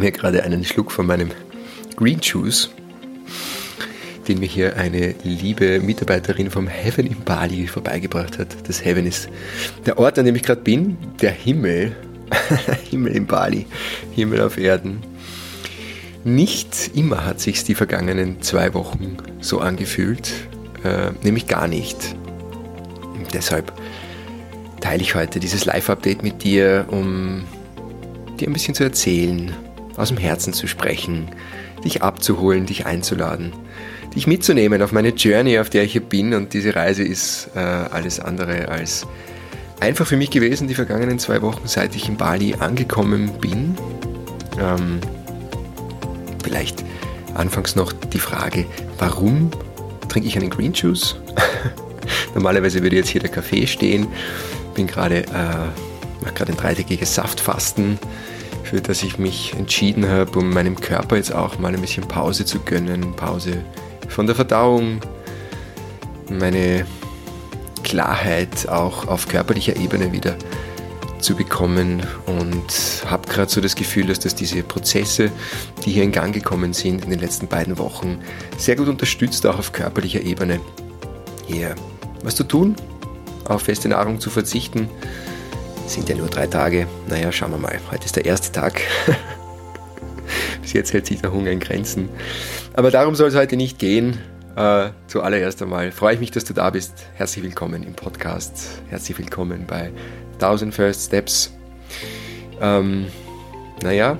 nehme 0.00 0.12
gerade 0.12 0.42
einen 0.44 0.62
Schluck 0.62 0.92
von 0.92 1.06
meinem 1.06 1.30
Green 1.96 2.20
Juice, 2.20 2.68
den 4.28 4.40
mir 4.40 4.46
hier 4.46 4.76
eine 4.76 5.14
liebe 5.22 5.80
Mitarbeiterin 5.80 6.50
vom 6.50 6.66
Heaven 6.66 7.06
in 7.06 7.24
Bali 7.24 7.66
vorbeigebracht 7.66 8.38
hat. 8.38 8.68
Das 8.68 8.84
Heaven 8.84 9.06
ist 9.06 9.30
der 9.86 9.98
Ort, 9.98 10.18
an 10.18 10.26
dem 10.26 10.36
ich 10.36 10.42
gerade 10.42 10.60
bin, 10.60 10.98
der 11.22 11.30
Himmel. 11.30 11.96
Himmel 12.90 13.16
in 13.16 13.26
Bali, 13.26 13.64
Himmel 14.14 14.42
auf 14.42 14.58
Erden. 14.58 14.98
Nicht 16.24 16.90
immer 16.94 17.24
hat 17.24 17.40
sich 17.40 17.64
die 17.64 17.74
vergangenen 17.74 18.42
zwei 18.42 18.74
Wochen 18.74 19.16
so 19.40 19.60
angefühlt, 19.60 20.30
äh, 20.84 21.12
nämlich 21.22 21.46
gar 21.46 21.68
nicht. 21.68 22.14
Und 23.14 23.32
deshalb 23.32 23.72
teile 24.82 25.00
ich 25.00 25.14
heute 25.14 25.40
dieses 25.40 25.64
Live-Update 25.64 26.22
mit 26.22 26.42
dir, 26.42 26.84
um 26.90 27.44
dir 28.38 28.48
ein 28.48 28.52
bisschen 28.52 28.74
zu 28.74 28.84
erzählen, 28.84 29.54
aus 29.96 30.08
dem 30.08 30.18
Herzen 30.18 30.52
zu 30.52 30.66
sprechen, 30.66 31.28
dich 31.84 32.02
abzuholen, 32.02 32.66
dich 32.66 32.86
einzuladen, 32.86 33.52
dich 34.14 34.26
mitzunehmen 34.26 34.82
auf 34.82 34.92
meine 34.92 35.10
Journey, 35.10 35.58
auf 35.58 35.70
der 35.70 35.84
ich 35.84 35.92
hier 35.92 36.00
bin. 36.00 36.34
Und 36.34 36.52
diese 36.52 36.74
Reise 36.74 37.02
ist 37.02 37.50
äh, 37.54 37.58
alles 37.58 38.20
andere 38.20 38.68
als 38.68 39.06
einfach 39.80 40.06
für 40.06 40.16
mich 40.16 40.30
gewesen, 40.30 40.68
die 40.68 40.74
vergangenen 40.74 41.18
zwei 41.18 41.42
Wochen, 41.42 41.66
seit 41.66 41.94
ich 41.94 42.08
in 42.08 42.16
Bali 42.16 42.54
angekommen 42.54 43.30
bin. 43.40 43.74
Ähm, 44.58 45.00
vielleicht 46.42 46.84
anfangs 47.34 47.76
noch 47.76 47.92
die 47.92 48.18
Frage, 48.18 48.64
warum 48.98 49.50
trinke 50.08 50.28
ich 50.28 50.36
einen 50.36 50.50
Green 50.50 50.72
Juice? 50.72 51.16
Normalerweise 52.34 52.82
würde 52.82 52.96
jetzt 52.96 53.08
hier 53.08 53.20
der 53.20 53.30
Kaffee 53.30 53.66
stehen. 53.66 54.08
Bin 54.74 54.86
gerade, 54.86 55.24
äh, 55.24 56.22
mache 56.22 56.34
gerade 56.34 56.52
ein 56.52 56.56
dreitägiges 56.56 57.14
Saftfasten 57.14 57.98
für 58.66 58.80
das 58.80 59.04
ich 59.04 59.18
mich 59.18 59.54
entschieden 59.54 60.08
habe, 60.08 60.38
um 60.40 60.50
meinem 60.50 60.74
Körper 60.74 61.16
jetzt 61.16 61.32
auch 61.32 61.58
mal 61.58 61.72
ein 61.72 61.80
bisschen 61.80 62.06
Pause 62.08 62.44
zu 62.44 62.58
gönnen. 62.58 63.14
Pause 63.14 63.64
von 64.08 64.26
der 64.26 64.34
Verdauung, 64.34 65.00
meine 66.28 66.84
Klarheit 67.84 68.68
auch 68.68 69.06
auf 69.06 69.28
körperlicher 69.28 69.76
Ebene 69.76 70.12
wieder 70.12 70.36
zu 71.20 71.36
bekommen 71.36 72.02
und 72.26 73.04
habe 73.08 73.28
gerade 73.28 73.50
so 73.50 73.60
das 73.60 73.76
Gefühl, 73.76 74.06
dass 74.06 74.18
das 74.18 74.34
diese 74.34 74.62
Prozesse, 74.64 75.30
die 75.84 75.92
hier 75.92 76.02
in 76.02 76.12
Gang 76.12 76.34
gekommen 76.34 76.72
sind 76.72 77.04
in 77.04 77.10
den 77.10 77.20
letzten 77.20 77.46
beiden 77.46 77.78
Wochen, 77.78 78.18
sehr 78.58 78.74
gut 78.74 78.88
unterstützt, 78.88 79.46
auch 79.46 79.58
auf 79.60 79.72
körperlicher 79.72 80.22
Ebene 80.22 80.60
hier 81.46 81.76
was 82.24 82.34
zu 82.34 82.44
tun, 82.44 82.74
auf 83.44 83.62
feste 83.62 83.88
Nahrung 83.88 84.18
zu 84.18 84.28
verzichten 84.28 84.88
sind 85.88 86.08
ja 86.08 86.16
nur 86.16 86.28
drei 86.28 86.46
Tage. 86.46 86.86
Naja, 87.08 87.30
schauen 87.30 87.52
wir 87.52 87.58
mal. 87.58 87.78
Heute 87.90 88.04
ist 88.04 88.16
der 88.16 88.24
erste 88.24 88.52
Tag. 88.52 88.80
Bis 90.62 90.72
jetzt 90.72 90.92
hält 90.92 91.06
sich 91.06 91.20
der 91.20 91.32
Hunger 91.32 91.50
in 91.50 91.60
Grenzen. 91.60 92.08
Aber 92.74 92.90
darum 92.90 93.14
soll 93.14 93.28
es 93.28 93.36
heute 93.36 93.56
nicht 93.56 93.78
gehen. 93.78 94.18
Äh, 94.56 94.88
zuallererst 95.06 95.62
einmal 95.62 95.92
freue 95.92 96.14
ich 96.14 96.20
mich, 96.20 96.30
dass 96.32 96.44
du 96.44 96.54
da 96.54 96.70
bist. 96.70 97.06
Herzlich 97.14 97.44
willkommen 97.44 97.82
im 97.84 97.94
Podcast. 97.94 98.80
Herzlich 98.88 99.16
willkommen 99.18 99.64
bei 99.66 99.92
1000 100.34 100.74
First 100.74 101.06
Steps. 101.06 101.52
Ähm, 102.60 103.06
naja, 103.82 104.18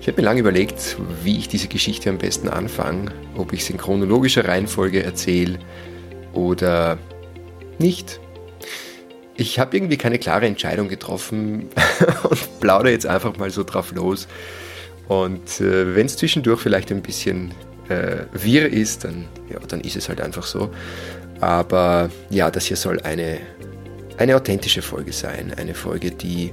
ich 0.00 0.08
habe 0.08 0.20
mir 0.20 0.24
lange 0.26 0.40
überlegt, 0.40 0.96
wie 1.22 1.38
ich 1.38 1.48
diese 1.48 1.68
Geschichte 1.68 2.10
am 2.10 2.18
besten 2.18 2.48
anfange. 2.48 3.12
Ob 3.36 3.52
ich 3.52 3.62
es 3.62 3.70
in 3.70 3.78
chronologischer 3.78 4.46
Reihenfolge 4.46 5.02
erzähle 5.02 5.58
oder 6.34 6.98
nicht 7.78 8.20
ich 9.36 9.58
habe 9.58 9.76
irgendwie 9.76 9.96
keine 9.96 10.18
klare 10.18 10.46
Entscheidung 10.46 10.88
getroffen 10.88 11.68
und 12.22 12.60
plaudere 12.60 12.92
jetzt 12.92 13.06
einfach 13.06 13.36
mal 13.36 13.50
so 13.50 13.64
drauf 13.64 13.92
los. 13.92 14.28
Und 15.08 15.60
äh, 15.60 15.94
wenn 15.94 16.06
es 16.06 16.16
zwischendurch 16.16 16.60
vielleicht 16.60 16.90
ein 16.90 17.02
bisschen 17.02 17.52
äh, 17.88 18.24
wirr 18.32 18.72
ist, 18.72 19.04
dann, 19.04 19.26
ja, 19.50 19.58
dann 19.66 19.80
ist 19.80 19.96
es 19.96 20.08
halt 20.08 20.20
einfach 20.20 20.44
so. 20.44 20.70
Aber 21.40 22.10
ja, 22.30 22.50
das 22.50 22.66
hier 22.66 22.76
soll 22.76 23.00
eine, 23.00 23.38
eine 24.16 24.36
authentische 24.36 24.82
Folge 24.82 25.12
sein. 25.12 25.52
Eine 25.56 25.74
Folge, 25.74 26.10
die 26.10 26.52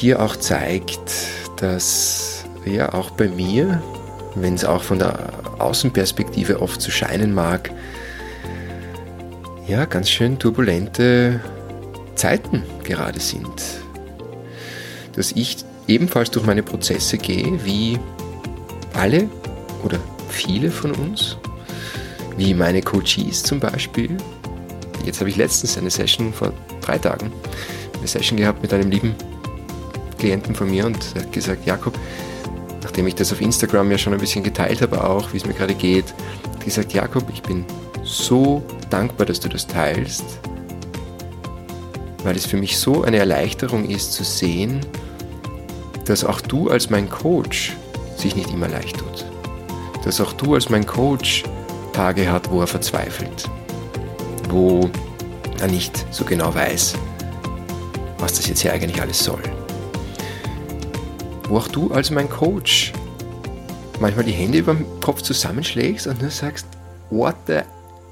dir 0.00 0.22
auch 0.22 0.36
zeigt, 0.36 1.10
dass 1.56 2.44
ja 2.64 2.94
auch 2.94 3.10
bei 3.10 3.28
mir, 3.28 3.82
wenn 4.34 4.54
es 4.54 4.64
auch 4.64 4.82
von 4.82 4.98
der 4.98 5.32
Außenperspektive 5.58 6.62
oft 6.62 6.80
so 6.80 6.90
scheinen 6.90 7.34
mag, 7.34 7.70
ja, 9.68 9.84
ganz 9.84 10.08
schön 10.08 10.38
turbulente 10.38 11.40
Zeiten 12.14 12.62
gerade 12.84 13.20
sind. 13.20 13.62
Dass 15.14 15.32
ich 15.32 15.58
ebenfalls 15.86 16.30
durch 16.30 16.46
meine 16.46 16.62
Prozesse 16.62 17.18
gehe, 17.18 17.64
wie 17.64 17.98
alle 18.94 19.28
oder 19.84 19.98
viele 20.30 20.70
von 20.70 20.92
uns, 20.92 21.36
wie 22.38 22.54
meine 22.54 22.80
Coaches 22.80 23.42
zum 23.42 23.60
Beispiel. 23.60 24.16
Jetzt 25.04 25.20
habe 25.20 25.28
ich 25.28 25.36
letztens 25.36 25.76
eine 25.76 25.90
Session 25.90 26.32
vor 26.32 26.52
drei 26.80 26.96
Tagen, 26.96 27.30
eine 27.98 28.08
Session 28.08 28.38
gehabt 28.38 28.62
mit 28.62 28.72
einem 28.72 28.90
lieben 28.90 29.14
Klienten 30.18 30.54
von 30.54 30.70
mir 30.70 30.86
und 30.86 31.14
hat 31.14 31.30
gesagt, 31.30 31.66
Jakob, 31.66 31.96
nachdem 32.82 33.06
ich 33.06 33.14
das 33.14 33.32
auf 33.32 33.40
Instagram 33.40 33.90
ja 33.90 33.98
schon 33.98 34.14
ein 34.14 34.18
bisschen 34.18 34.42
geteilt 34.42 34.80
habe, 34.80 35.04
auch 35.04 35.32
wie 35.32 35.36
es 35.36 35.46
mir 35.46 35.52
gerade 35.52 35.74
geht, 35.74 36.06
hat 36.54 36.64
gesagt, 36.64 36.94
Jakob, 36.94 37.24
ich 37.32 37.42
bin 37.42 37.64
so 38.08 38.62
dankbar, 38.90 39.26
dass 39.26 39.40
du 39.40 39.48
das 39.48 39.66
teilst, 39.66 40.24
weil 42.24 42.36
es 42.36 42.46
für 42.46 42.56
mich 42.56 42.78
so 42.78 43.02
eine 43.02 43.18
Erleichterung 43.18 43.88
ist 43.88 44.12
zu 44.12 44.24
sehen, 44.24 44.80
dass 46.06 46.24
auch 46.24 46.40
du 46.40 46.70
als 46.70 46.88
mein 46.90 47.08
Coach 47.08 47.76
sich 48.16 48.34
nicht 48.34 48.50
immer 48.50 48.68
leicht 48.68 48.96
tut. 48.96 49.26
Dass 50.04 50.20
auch 50.20 50.32
du 50.32 50.54
als 50.54 50.70
mein 50.70 50.86
Coach 50.86 51.44
Tage 51.92 52.30
hat, 52.30 52.50
wo 52.50 52.60
er 52.60 52.66
verzweifelt, 52.66 53.48
wo 54.48 54.88
er 55.60 55.68
nicht 55.68 56.06
so 56.10 56.24
genau 56.24 56.54
weiß, 56.54 56.94
was 58.18 58.34
das 58.34 58.48
jetzt 58.48 58.60
hier 58.60 58.72
eigentlich 58.72 59.00
alles 59.02 59.22
soll. 59.22 59.42
Wo 61.48 61.58
auch 61.58 61.68
du 61.68 61.92
als 61.92 62.10
mein 62.10 62.28
Coach 62.30 62.92
manchmal 64.00 64.24
die 64.24 64.32
Hände 64.32 64.58
über 64.58 64.74
dem 64.74 64.86
Kopf 65.00 65.22
zusammenschlägst 65.22 66.06
und 66.06 66.22
nur 66.22 66.30
sagst, 66.30 66.66
what 67.10 67.34
the 67.46 67.60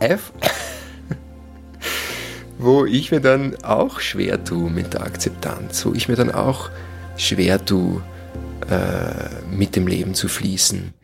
F? 0.01 0.33
wo 2.59 2.87
ich 2.87 3.11
mir 3.11 3.21
dann 3.21 3.63
auch 3.63 4.01
schwer 4.01 4.43
tue 4.43 4.71
mit 4.71 4.95
der 4.95 5.03
Akzeptanz, 5.03 5.85
wo 5.85 5.93
ich 5.93 6.09
mir 6.09 6.17
dann 6.17 6.31
auch 6.31 6.71
schwer 7.17 7.65
tue, 7.65 8.03
äh, 8.71 9.45
mit 9.51 9.77
dem 9.77 9.87
Leben 9.87 10.15
zu 10.15 10.29
fließen, 10.29 10.95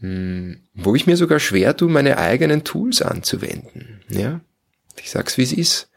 hm, 0.00 0.60
wo 0.74 0.94
ich 0.94 1.06
mir 1.06 1.16
sogar 1.16 1.38
schwer 1.38 1.76
tue, 1.76 1.88
meine 1.88 2.18
eigenen 2.18 2.64
Tools 2.64 3.02
anzuwenden. 3.02 4.00
Ja, 4.08 4.40
ich 5.00 5.10
sag's 5.10 5.38
wie 5.38 5.42
es 5.42 5.52
ist, 5.52 5.90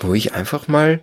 wo 0.00 0.14
ich 0.14 0.34
einfach 0.34 0.68
mal 0.68 1.00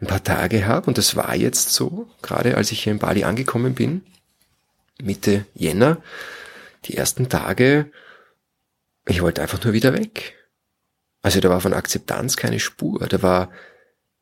ein 0.00 0.06
paar 0.06 0.22
Tage 0.22 0.66
habe 0.66 0.86
und 0.86 0.98
das 0.98 1.16
war 1.16 1.34
jetzt 1.34 1.74
so, 1.74 2.08
gerade 2.22 2.56
als 2.56 2.70
ich 2.70 2.84
hier 2.84 2.92
in 2.92 3.00
Bali 3.00 3.24
angekommen 3.24 3.74
bin, 3.74 4.02
Mitte 5.02 5.44
Jänner, 5.54 5.98
die 6.84 6.96
ersten 6.96 7.28
Tage, 7.28 7.90
ich 9.08 9.22
wollte 9.22 9.42
einfach 9.42 9.62
nur 9.64 9.72
wieder 9.72 9.92
weg. 9.92 10.36
Also 11.22 11.40
da 11.40 11.48
war 11.48 11.60
von 11.60 11.74
Akzeptanz 11.74 12.36
keine 12.36 12.60
Spur. 12.60 13.06
Da 13.08 13.22
war 13.22 13.50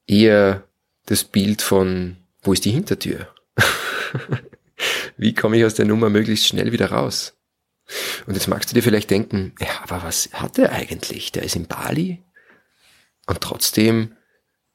eher 0.07 0.65
das 1.07 1.25
Bild 1.25 1.63
von, 1.63 2.17
wo 2.43 2.53
ist 2.53 2.65
die 2.65 2.71
Hintertür? 2.71 3.29
Wie 5.17 5.35
komme 5.35 5.57
ich 5.57 5.65
aus 5.65 5.75
der 5.75 5.87
Nummer 5.87 6.11
möglichst 6.11 6.47
schnell 6.47 6.73
wieder 6.73 6.91
raus? 6.91 7.35
Und 8.27 8.35
jetzt 8.35 8.49
magst 8.49 8.71
du 8.71 8.75
dir 8.75 8.83
vielleicht 8.83 9.11
denken, 9.11 9.55
ja, 9.60 9.69
aber 9.83 10.03
was 10.03 10.31
hat 10.33 10.59
er 10.59 10.72
eigentlich? 10.72 11.33
Der 11.33 11.45
ist 11.45 11.57
in 11.57 11.66
Bali 11.66 12.22
und 13.27 13.41
trotzdem 13.41 14.16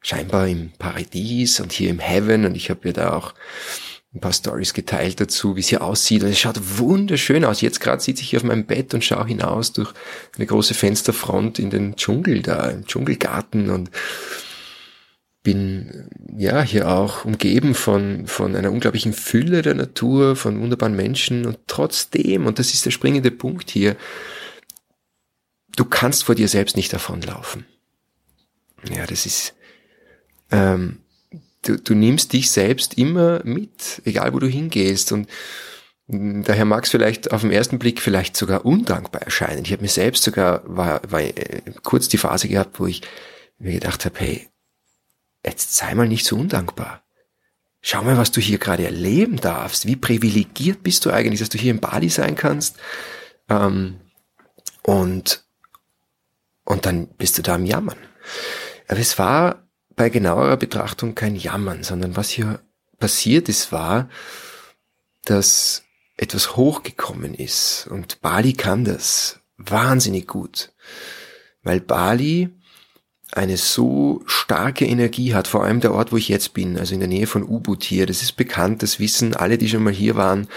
scheinbar 0.01 0.47
im 0.47 0.71
Paradies 0.71 1.59
und 1.59 1.71
hier 1.71 1.89
im 1.89 1.99
Heaven 1.99 2.45
und 2.45 2.55
ich 2.55 2.69
habe 2.69 2.87
ja 2.87 2.93
da 2.93 3.13
auch 3.13 3.33
ein 4.13 4.19
paar 4.19 4.33
Stories 4.33 4.73
geteilt 4.73 5.21
dazu, 5.21 5.55
wie 5.55 5.61
sie 5.61 5.77
aussieht. 5.77 6.23
Und 6.23 6.29
es 6.29 6.39
schaut 6.39 6.59
wunderschön 6.77 7.45
aus. 7.45 7.61
Jetzt 7.61 7.79
gerade 7.79 8.01
sitze 8.01 8.23
ich 8.23 8.29
hier 8.31 8.39
auf 8.39 8.43
meinem 8.43 8.65
Bett 8.65 8.93
und 8.93 9.05
schaue 9.05 9.25
hinaus 9.25 9.71
durch 9.71 9.93
eine 10.35 10.45
große 10.45 10.73
Fensterfront 10.73 11.59
in 11.59 11.69
den 11.69 11.95
Dschungel 11.95 12.41
da, 12.41 12.69
im 12.69 12.85
Dschungelgarten 12.85 13.69
und 13.69 13.89
bin 15.43 16.09
ja 16.37 16.61
hier 16.61 16.89
auch 16.89 17.25
umgeben 17.25 17.73
von, 17.73 18.27
von 18.27 18.55
einer 18.55 18.71
unglaublichen 18.71 19.13
Fülle 19.13 19.61
der 19.61 19.73
Natur, 19.73 20.35
von 20.35 20.61
wunderbaren 20.61 20.95
Menschen 20.95 21.45
und 21.45 21.57
trotzdem, 21.67 22.45
und 22.45 22.59
das 22.59 22.73
ist 22.73 22.85
der 22.85 22.91
springende 22.91 23.31
Punkt 23.31 23.71
hier, 23.71 23.95
du 25.75 25.85
kannst 25.85 26.25
vor 26.25 26.35
dir 26.35 26.47
selbst 26.47 26.75
nicht 26.75 26.93
davonlaufen. 26.93 27.65
Ja, 28.93 29.05
das 29.07 29.25
ist, 29.25 29.55
ähm, 30.51 30.99
du, 31.63 31.77
du 31.77 31.93
nimmst 31.93 32.33
dich 32.33 32.51
selbst 32.51 32.97
immer 32.97 33.41
mit, 33.43 34.01
egal 34.05 34.33
wo 34.33 34.39
du 34.39 34.47
hingehst. 34.47 35.11
Und 35.11 35.27
daher 36.07 36.65
mag 36.65 36.83
es 36.83 36.89
vielleicht 36.89 37.31
auf 37.31 37.41
den 37.41 37.51
ersten 37.51 37.79
Blick 37.79 38.01
vielleicht 38.01 38.35
sogar 38.35 38.65
undankbar 38.65 39.21
erscheinen. 39.21 39.63
Ich 39.63 39.71
habe 39.71 39.81
mir 39.81 39.89
selbst 39.89 40.23
sogar, 40.23 40.61
war, 40.65 41.01
war 41.09 41.21
äh, 41.21 41.61
kurz 41.83 42.07
die 42.07 42.17
Phase 42.17 42.47
gehabt, 42.47 42.79
wo 42.79 42.87
ich 42.87 43.01
mir 43.59 43.73
gedacht 43.73 44.05
habe, 44.05 44.19
hey, 44.19 44.49
jetzt 45.45 45.75
sei 45.75 45.93
mal 45.95 46.07
nicht 46.07 46.25
so 46.25 46.35
undankbar. 46.35 47.03
Schau 47.81 48.03
mal, 48.03 48.17
was 48.17 48.31
du 48.31 48.41
hier 48.41 48.59
gerade 48.59 48.85
erleben 48.85 49.37
darfst. 49.37 49.87
Wie 49.87 49.95
privilegiert 49.95 50.83
bist 50.83 51.05
du 51.05 51.11
eigentlich, 51.11 51.39
dass 51.39 51.49
du 51.49 51.57
hier 51.57 51.71
in 51.71 51.79
Bali 51.79 52.09
sein 52.09 52.35
kannst? 52.35 52.77
Ähm, 53.49 53.99
und, 54.83 55.43
und 56.63 56.85
dann 56.85 57.07
bist 57.07 57.37
du 57.37 57.41
da 57.41 57.55
am 57.55 57.65
Jammern. 57.65 57.97
Aber 58.87 58.99
es 58.99 59.17
war 59.17 59.67
bei 59.95 60.09
genauerer 60.09 60.57
Betrachtung 60.57 61.15
kein 61.15 61.35
Jammern, 61.35 61.83
sondern 61.83 62.15
was 62.15 62.29
hier 62.29 62.59
passiert 62.99 63.49
ist, 63.49 63.71
war, 63.71 64.09
dass 65.25 65.83
etwas 66.17 66.55
hochgekommen 66.55 67.33
ist. 67.33 67.87
Und 67.89 68.21
Bali 68.21 68.53
kann 68.53 68.85
das 68.85 69.39
wahnsinnig 69.57 70.27
gut. 70.27 70.73
Weil 71.63 71.79
Bali 71.79 72.49
eine 73.31 73.57
so 73.57 74.21
starke 74.25 74.85
Energie 74.85 75.33
hat, 75.33 75.47
vor 75.47 75.63
allem 75.63 75.79
der 75.79 75.93
Ort, 75.93 76.11
wo 76.11 76.17
ich 76.17 76.27
jetzt 76.27 76.53
bin, 76.53 76.77
also 76.77 76.93
in 76.93 76.99
der 76.99 77.09
Nähe 77.09 77.27
von 77.27 77.43
Ubud 77.43 77.83
hier. 77.83 78.05
Das 78.05 78.21
ist 78.21 78.33
bekannt, 78.33 78.83
das 78.83 78.99
wissen 78.99 79.35
alle, 79.35 79.57
die 79.57 79.69
schon 79.69 79.83
mal 79.83 79.93
hier 79.93 80.15
waren. 80.15 80.47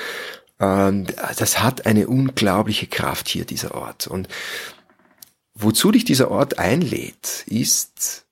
Ähm, 0.59 1.07
das 1.37 1.63
hat 1.63 1.87
eine 1.87 2.09
unglaubliche 2.09 2.87
Kraft 2.87 3.29
hier, 3.29 3.45
dieser 3.45 3.75
Ort. 3.75 4.07
Und 4.07 4.29
wozu 5.55 5.93
dich 5.93 6.05
dieser 6.05 6.31
Ort 6.31 6.59
einlädt, 6.59 7.45
ist, 7.47 8.24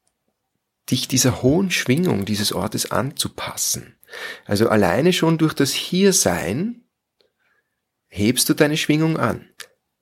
dich 0.90 1.08
dieser 1.08 1.43
hohen 1.43 1.70
Schwingung 1.70 2.25
dieses 2.25 2.52
Ortes 2.52 2.90
anzupassen. 2.90 3.96
Also 4.44 4.69
alleine 4.69 5.12
schon 5.12 5.38
durch 5.38 5.55
das 5.55 5.73
Hiersein 5.73 6.84
hebst 8.08 8.49
du 8.49 8.55
deine 8.55 8.76
Schwingung 8.76 9.17
an, 9.17 9.49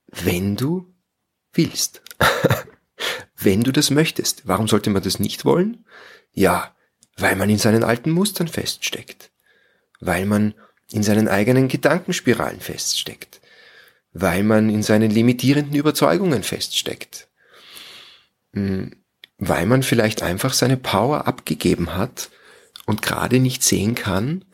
wenn 0.09 0.57
du 0.57 0.93
willst. 1.53 2.03
wenn 3.37 3.63
du 3.63 3.73
das 3.73 3.91
möchtest. 3.91 4.47
Warum 4.47 4.69
sollte 4.69 4.91
man 4.91 5.03
das 5.03 5.19
nicht 5.19 5.45
wollen? 5.45 5.85
Ja, 6.33 6.75
weil 7.17 7.37
man 7.37 7.51
in 7.51 7.59
seinen 7.59 7.85
alten 7.85 8.11
Mustern 8.11 8.49
feststeckt, 8.49 9.31
weil 10.01 10.27
man 10.27 10.55
in 10.91 11.03
seinen 11.03 11.29
eigenen 11.29 11.69
Gedankenspiralen 11.69 12.61
feststeckt, 12.61 13.41
weil 14.13 14.43
man 14.43 14.71
in 14.71 14.83
seinen 14.83 15.11
limitierenden 15.11 15.75
Überzeugungen 15.75 16.43
feststeckt, 16.43 17.29
hm, 18.53 19.00
weil 19.41 19.67
man 19.67 19.83
vielleicht 19.83 20.23
einfach 20.23 20.53
seine 20.53 20.77
Power 20.77 21.27
abgegeben 21.27 21.97
hat 21.97 22.31
und 22.87 23.03
gerade 23.03 23.41
nicht 23.41 23.65
sehen 23.65 23.95
kann, 23.95 24.45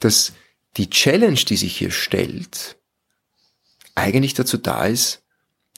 dass 0.00 0.32
die 0.76 0.90
Challenge, 0.90 1.34
die 1.34 1.56
sich 1.56 1.76
hier 1.76 1.92
stellt, 1.92 2.76
eigentlich 3.94 4.34
dazu 4.34 4.56
da 4.56 4.86
ist, 4.86 5.22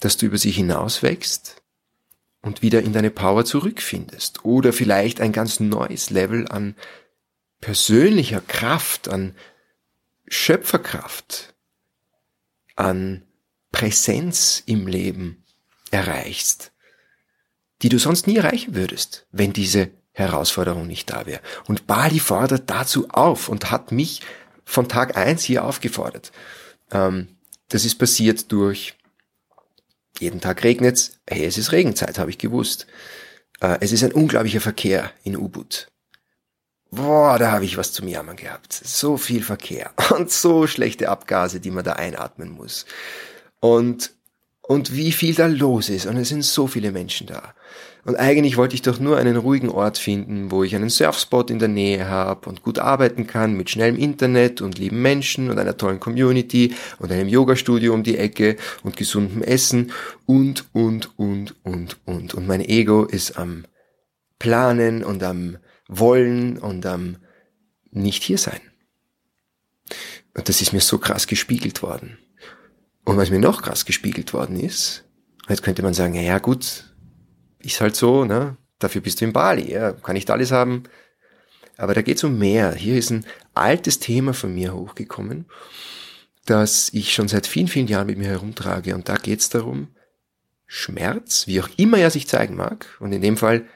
dass 0.00 0.16
du 0.16 0.26
über 0.26 0.38
sie 0.38 0.50
hinaus 0.50 1.02
wächst, 1.02 1.62
und 2.42 2.60
wieder 2.60 2.82
in 2.82 2.92
deine 2.92 3.10
Power 3.10 3.44
zurückfindest. 3.44 4.44
Oder 4.44 4.72
vielleicht 4.72 5.20
ein 5.20 5.32
ganz 5.32 5.60
neues 5.60 6.10
Level 6.10 6.46
an 6.48 6.74
persönlicher 7.60 8.40
Kraft, 8.40 9.08
an 9.08 9.36
Schöpferkraft, 10.26 11.54
an 12.74 13.22
Präsenz 13.70 14.62
im 14.66 14.86
Leben 14.86 15.44
erreichst, 15.90 16.71
die 17.82 17.88
du 17.88 17.98
sonst 17.98 18.26
nie 18.26 18.36
erreichen 18.36 18.74
würdest, 18.74 19.26
wenn 19.32 19.52
diese 19.52 19.90
Herausforderung 20.12 20.86
nicht 20.86 21.10
da 21.10 21.26
wäre. 21.26 21.40
Und 21.66 21.86
Bali 21.86 22.20
fordert 22.20 22.70
dazu 22.70 23.08
auf 23.10 23.48
und 23.48 23.70
hat 23.70 23.92
mich 23.92 24.20
von 24.64 24.88
Tag 24.88 25.16
eins 25.16 25.42
hier 25.42 25.64
aufgefordert. 25.64 26.32
Ähm, 26.92 27.28
das 27.68 27.84
ist 27.84 27.96
passiert 27.96 28.52
durch 28.52 28.94
jeden 30.18 30.40
Tag 30.40 30.62
regnet's. 30.62 31.18
Hey, 31.28 31.44
es 31.44 31.58
ist 31.58 31.72
Regenzeit, 31.72 32.18
habe 32.18 32.30
ich 32.30 32.38
gewusst. 32.38 32.86
Äh, 33.60 33.78
es 33.80 33.92
ist 33.92 34.04
ein 34.04 34.12
unglaublicher 34.12 34.60
Verkehr 34.60 35.10
in 35.24 35.36
Ubud. 35.36 35.88
Boah, 36.90 37.38
da 37.38 37.50
habe 37.50 37.64
ich 37.64 37.78
was 37.78 37.92
zum 37.92 38.06
Jammern 38.06 38.36
gehabt. 38.36 38.72
So 38.72 39.16
viel 39.16 39.42
Verkehr 39.42 39.92
und 40.10 40.30
so 40.30 40.66
schlechte 40.66 41.08
Abgase, 41.08 41.58
die 41.58 41.70
man 41.70 41.84
da 41.84 41.94
einatmen 41.94 42.50
muss. 42.50 42.84
Und, 43.60 44.12
und 44.60 44.94
wie 44.94 45.12
viel 45.12 45.34
da 45.34 45.46
los 45.46 45.88
ist. 45.88 46.04
Und 46.04 46.18
es 46.18 46.28
sind 46.28 46.44
so 46.44 46.66
viele 46.66 46.92
Menschen 46.92 47.26
da. 47.26 47.54
Und 48.04 48.16
eigentlich 48.16 48.56
wollte 48.56 48.74
ich 48.74 48.82
doch 48.82 48.98
nur 48.98 49.16
einen 49.16 49.36
ruhigen 49.36 49.68
Ort 49.68 49.96
finden, 49.96 50.50
wo 50.50 50.64
ich 50.64 50.74
einen 50.74 50.90
Surfspot 50.90 51.50
in 51.50 51.60
der 51.60 51.68
Nähe 51.68 52.08
habe 52.08 52.48
und 52.48 52.62
gut 52.62 52.80
arbeiten 52.80 53.28
kann 53.28 53.54
mit 53.54 53.70
schnellem 53.70 53.96
Internet 53.96 54.60
und 54.60 54.76
lieben 54.76 55.00
Menschen 55.02 55.50
und 55.50 55.58
einer 55.58 55.76
tollen 55.76 56.00
Community 56.00 56.74
und 56.98 57.12
einem 57.12 57.28
Yoga-Studio 57.28 57.94
um 57.94 58.02
die 58.02 58.18
Ecke 58.18 58.56
und 58.82 58.96
gesundem 58.96 59.42
Essen 59.42 59.92
und, 60.26 60.64
und, 60.72 61.16
und, 61.16 61.54
und, 61.64 61.96
und. 62.04 62.34
Und 62.34 62.46
mein 62.48 62.60
Ego 62.60 63.04
ist 63.04 63.38
am 63.38 63.66
Planen 64.40 65.04
und 65.04 65.22
am 65.22 65.58
Wollen 65.86 66.58
und 66.58 66.84
am 66.86 67.18
nicht 67.92 68.24
hier 68.24 68.38
sein. 68.38 68.60
Und 70.34 70.48
das 70.48 70.60
ist 70.60 70.72
mir 70.72 70.80
so 70.80 70.98
krass 70.98 71.28
gespiegelt 71.28 71.82
worden. 71.82 72.18
Und 73.04 73.16
was 73.16 73.30
mir 73.30 73.38
noch 73.38 73.62
krass 73.62 73.84
gespiegelt 73.84 74.32
worden 74.32 74.58
ist, 74.58 75.04
jetzt 75.48 75.62
könnte 75.62 75.82
man 75.82 75.94
sagen, 75.94 76.14
ja, 76.14 76.22
ja 76.22 76.38
gut, 76.38 76.91
ist 77.62 77.80
halt 77.80 77.96
so, 77.96 78.24
ne? 78.24 78.56
Dafür 78.78 79.00
bist 79.00 79.20
du 79.20 79.24
in 79.24 79.32
Bali, 79.32 79.72
ja, 79.72 79.92
kann 79.92 80.14
nicht 80.14 80.30
alles 80.30 80.50
haben. 80.50 80.84
Aber 81.76 81.94
da 81.94 82.02
geht's 82.02 82.24
um 82.24 82.38
mehr. 82.38 82.74
Hier 82.74 82.96
ist 82.96 83.10
ein 83.10 83.24
altes 83.54 83.98
Thema 83.98 84.34
von 84.34 84.54
mir 84.54 84.74
hochgekommen, 84.74 85.46
das 86.46 86.90
ich 86.92 87.14
schon 87.14 87.28
seit 87.28 87.46
vielen, 87.46 87.68
vielen 87.68 87.86
Jahren 87.86 88.06
mit 88.06 88.18
mir 88.18 88.28
herumtrage. 88.28 88.94
Und 88.94 89.08
da 89.08 89.16
geht's 89.16 89.48
darum, 89.48 89.88
Schmerz, 90.66 91.46
wie 91.46 91.60
auch 91.60 91.68
immer 91.76 91.98
er 91.98 92.10
sich 92.10 92.26
zeigen 92.26 92.56
mag, 92.56 92.86
und 92.98 93.12
in 93.12 93.20
dem 93.20 93.36
Fall 93.36 93.66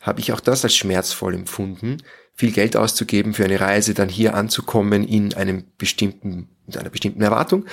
habe 0.00 0.20
ich 0.20 0.32
auch 0.32 0.40
das 0.40 0.64
als 0.64 0.74
schmerzvoll 0.74 1.34
empfunden, 1.34 1.98
viel 2.34 2.52
Geld 2.52 2.76
auszugeben 2.76 3.34
für 3.34 3.44
eine 3.44 3.60
Reise, 3.60 3.94
dann 3.94 4.08
hier 4.08 4.34
anzukommen 4.34 5.04
in 5.04 5.34
einem 5.34 5.64
bestimmten, 5.78 6.48
in 6.66 6.76
einer 6.76 6.90
bestimmten 6.90 7.22
Erwartung 7.22 7.66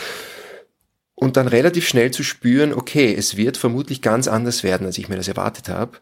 und 1.24 1.38
dann 1.38 1.48
relativ 1.48 1.88
schnell 1.88 2.12
zu 2.12 2.22
spüren, 2.22 2.74
okay, 2.74 3.16
es 3.16 3.38
wird 3.38 3.56
vermutlich 3.56 4.02
ganz 4.02 4.28
anders 4.28 4.62
werden, 4.62 4.86
als 4.86 4.98
ich 4.98 5.08
mir 5.08 5.16
das 5.16 5.30
erwartet 5.30 5.70
habe. 5.70 5.98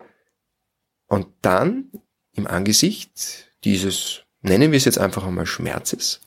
Und 1.05 1.27
dann 1.43 1.91
im 2.31 2.47
Angesicht 2.47 3.51
dieses, 3.63 4.23
nennen 4.41 4.71
wir 4.71 4.77
es 4.77 4.85
jetzt 4.85 4.97
einfach 4.97 5.23
einmal 5.23 5.45
Schmerzes, 5.45 6.21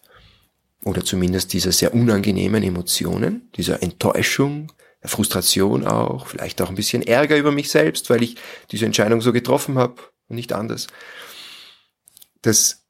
oder 0.85 1.05
zumindest 1.05 1.53
dieser 1.55 1.73
sehr 1.73 1.93
unangenehmen 1.93 2.63
Emotionen, 2.63 3.51
dieser 3.57 3.83
Enttäuschung, 3.83 4.71
der 5.03 5.11
Frustration 5.11 5.85
auch, 5.85 6.29
vielleicht 6.29 6.63
auch 6.63 6.69
ein 6.69 6.77
bisschen 6.77 7.03
Ärger 7.03 7.37
über 7.37 7.51
mich 7.51 7.71
selbst, 7.71 8.11
weil 8.11 8.23
ich 8.23 8.37
diese 8.71 8.87
Entscheidung 8.87 9.21
so 9.21 9.33
getroffen 9.33 9.77
habe 9.77 10.01
und 10.29 10.37
nicht 10.37 10.53
anders, 10.53 10.87
dass 12.43 12.87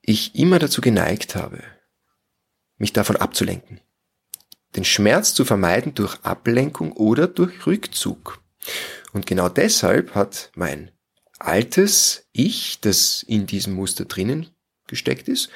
ich 0.00 0.34
immer 0.36 0.58
dazu 0.58 0.80
geneigt 0.80 1.34
habe, 1.34 1.62
mich 2.78 2.94
davon 2.94 3.16
abzulenken 3.16 3.82
den 4.76 4.84
Schmerz 4.84 5.34
zu 5.34 5.44
vermeiden 5.44 5.94
durch 5.94 6.18
Ablenkung 6.22 6.92
oder 6.92 7.28
durch 7.28 7.66
Rückzug. 7.66 8.40
Und 9.12 9.26
genau 9.26 9.48
deshalb 9.48 10.14
hat 10.14 10.50
mein 10.54 10.90
altes 11.38 12.26
Ich, 12.32 12.80
das 12.80 13.22
in 13.22 13.46
diesem 13.46 13.74
Muster 13.74 14.04
drinnen 14.04 14.48
gesteckt 14.86 15.28
ist, 15.28 15.50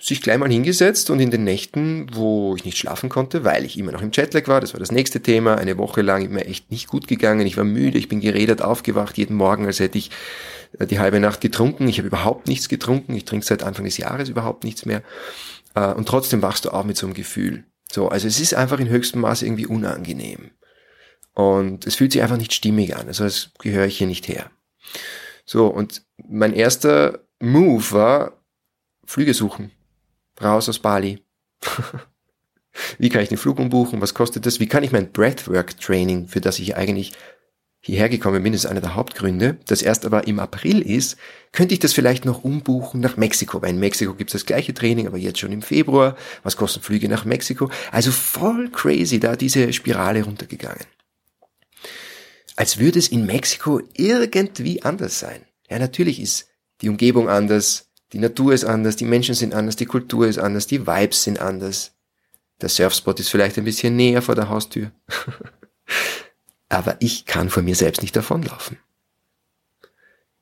sich 0.00 0.22
gleich 0.22 0.38
mal 0.38 0.50
hingesetzt 0.50 1.10
und 1.10 1.18
in 1.18 1.30
den 1.30 1.42
Nächten, 1.42 2.06
wo 2.12 2.54
ich 2.54 2.64
nicht 2.64 2.78
schlafen 2.78 3.08
konnte, 3.08 3.42
weil 3.42 3.64
ich 3.64 3.76
immer 3.76 3.90
noch 3.90 4.02
im 4.02 4.12
Jetlag 4.12 4.46
war, 4.46 4.60
das 4.60 4.72
war 4.72 4.78
das 4.78 4.92
nächste 4.92 5.20
Thema, 5.20 5.56
eine 5.56 5.76
Woche 5.76 6.02
lang 6.02 6.30
mir 6.30 6.46
echt 6.46 6.70
nicht 6.70 6.86
gut 6.86 7.08
gegangen, 7.08 7.46
ich 7.46 7.56
war 7.56 7.64
müde, 7.64 7.98
ich 7.98 8.08
bin 8.08 8.20
geredet, 8.20 8.62
aufgewacht 8.62 9.18
jeden 9.18 9.36
Morgen, 9.36 9.66
als 9.66 9.80
hätte 9.80 9.98
ich 9.98 10.10
äh, 10.78 10.86
die 10.86 11.00
halbe 11.00 11.18
Nacht 11.18 11.40
getrunken, 11.40 11.88
ich 11.88 11.98
habe 11.98 12.06
überhaupt 12.06 12.46
nichts 12.46 12.68
getrunken, 12.68 13.14
ich 13.14 13.24
trinke 13.24 13.44
seit 13.44 13.64
Anfang 13.64 13.86
des 13.86 13.96
Jahres 13.96 14.28
überhaupt 14.28 14.62
nichts 14.62 14.86
mehr 14.86 15.02
äh, 15.74 15.92
und 15.92 16.06
trotzdem 16.06 16.42
wachst 16.42 16.64
du 16.64 16.70
auch 16.70 16.84
mit 16.84 16.96
so 16.96 17.06
einem 17.06 17.14
Gefühl. 17.14 17.64
So, 17.90 18.08
also 18.08 18.26
es 18.26 18.40
ist 18.40 18.54
einfach 18.54 18.78
in 18.80 18.88
höchstem 18.88 19.20
Maße 19.20 19.46
irgendwie 19.46 19.66
unangenehm. 19.66 20.50
Und 21.34 21.86
es 21.86 21.94
fühlt 21.94 22.12
sich 22.12 22.22
einfach 22.22 22.36
nicht 22.36 22.52
stimmig 22.52 22.96
an. 22.96 23.06
Also 23.06 23.24
als 23.24 23.50
gehöre 23.60 23.86
ich 23.86 23.98
hier 23.98 24.06
nicht 24.06 24.28
her. 24.28 24.50
So, 25.44 25.68
und 25.68 26.02
mein 26.16 26.52
erster 26.52 27.20
Move 27.40 27.92
war 27.92 28.42
Flüge 29.04 29.34
suchen. 29.34 29.70
Raus 30.42 30.68
aus 30.68 30.80
Bali. 30.80 31.22
Wie 32.98 33.08
kann 33.08 33.22
ich 33.22 33.28
den 33.28 33.38
Flug 33.38 33.58
umbuchen? 33.58 34.00
Was 34.00 34.14
kostet 34.14 34.46
das? 34.46 34.60
Wie 34.60 34.68
kann 34.68 34.84
ich 34.84 34.92
mein 34.92 35.10
Breathwork 35.10 35.80
Training, 35.80 36.28
für 36.28 36.40
das 36.40 36.58
ich 36.58 36.76
eigentlich 36.76 37.12
hierher 37.80 38.08
gekommen 38.08 38.42
bin, 38.42 38.54
ist 38.54 38.66
einer 38.66 38.80
der 38.80 38.94
Hauptgründe, 38.94 39.56
das 39.66 39.82
erst 39.82 40.04
aber 40.04 40.26
im 40.26 40.40
April 40.40 40.82
ist, 40.82 41.16
könnte 41.52 41.74
ich 41.74 41.80
das 41.80 41.92
vielleicht 41.92 42.24
noch 42.24 42.44
umbuchen 42.44 43.00
nach 43.00 43.16
Mexiko, 43.16 43.62
weil 43.62 43.70
in 43.70 43.78
Mexiko 43.78 44.14
gibt 44.14 44.30
es 44.30 44.32
das 44.32 44.46
gleiche 44.46 44.74
Training, 44.74 45.06
aber 45.06 45.16
jetzt 45.16 45.38
schon 45.38 45.52
im 45.52 45.62
Februar. 45.62 46.16
Was 46.42 46.56
kosten 46.56 46.82
Flüge 46.82 47.08
nach 47.08 47.24
Mexiko? 47.24 47.70
Also 47.92 48.10
voll 48.10 48.70
crazy, 48.70 49.20
da 49.20 49.36
diese 49.36 49.72
Spirale 49.72 50.24
runtergegangen. 50.24 50.84
Als 52.56 52.78
würde 52.78 52.98
es 52.98 53.08
in 53.08 53.24
Mexiko 53.24 53.80
irgendwie 53.94 54.82
anders 54.82 55.20
sein. 55.20 55.42
Ja, 55.70 55.78
natürlich 55.78 56.20
ist 56.20 56.48
die 56.80 56.88
Umgebung 56.88 57.28
anders, 57.28 57.88
die 58.12 58.18
Natur 58.18 58.52
ist 58.52 58.64
anders, 58.64 58.96
die 58.96 59.04
Menschen 59.04 59.34
sind 59.34 59.54
anders, 59.54 59.76
die 59.76 59.86
Kultur 59.86 60.26
ist 60.26 60.38
anders, 60.38 60.66
die 60.66 60.86
Vibes 60.86 61.22
sind 61.22 61.40
anders. 61.40 61.92
Der 62.60 62.68
Surfspot 62.68 63.20
ist 63.20 63.28
vielleicht 63.28 63.58
ein 63.58 63.64
bisschen 63.64 63.94
näher 63.96 64.22
vor 64.22 64.34
der 64.34 64.48
Haustür. 64.48 64.90
aber 66.68 66.96
ich 67.00 67.24
kann 67.24 67.50
vor 67.50 67.62
mir 67.62 67.74
selbst 67.74 68.02
nicht 68.02 68.16
davonlaufen. 68.16 68.78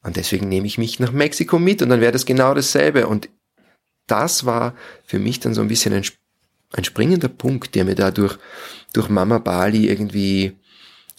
Und 0.03 0.17
deswegen 0.17 0.49
nehme 0.49 0.67
ich 0.67 0.79
mich 0.79 1.01
nach 1.01 1.13
Mexiko 1.13 1.59
mit 1.59 1.83
und 1.83 1.89
dann 1.89 2.01
wäre 2.01 2.13
das 2.13 2.27
genau 2.27 2.55
dasselbe. 2.55 3.09
Und 3.09 3.29
das 4.07 4.47
war 4.47 4.75
für 5.05 5.19
mich 5.19 5.41
dann 5.41 5.55
so 5.55 5.61
ein 5.63 5.69
bisschen 5.69 5.93
ein, 5.93 6.05
ein 6.73 6.85
springender 6.85 7.29
Punkt, 7.29 7.75
der 7.75 7.85
mir 7.85 7.97
da 7.97 8.11
durch, 8.11 8.39
durch 8.93 9.09
Mama 9.09 9.39
Bali 9.39 9.89
irgendwie 9.89 10.57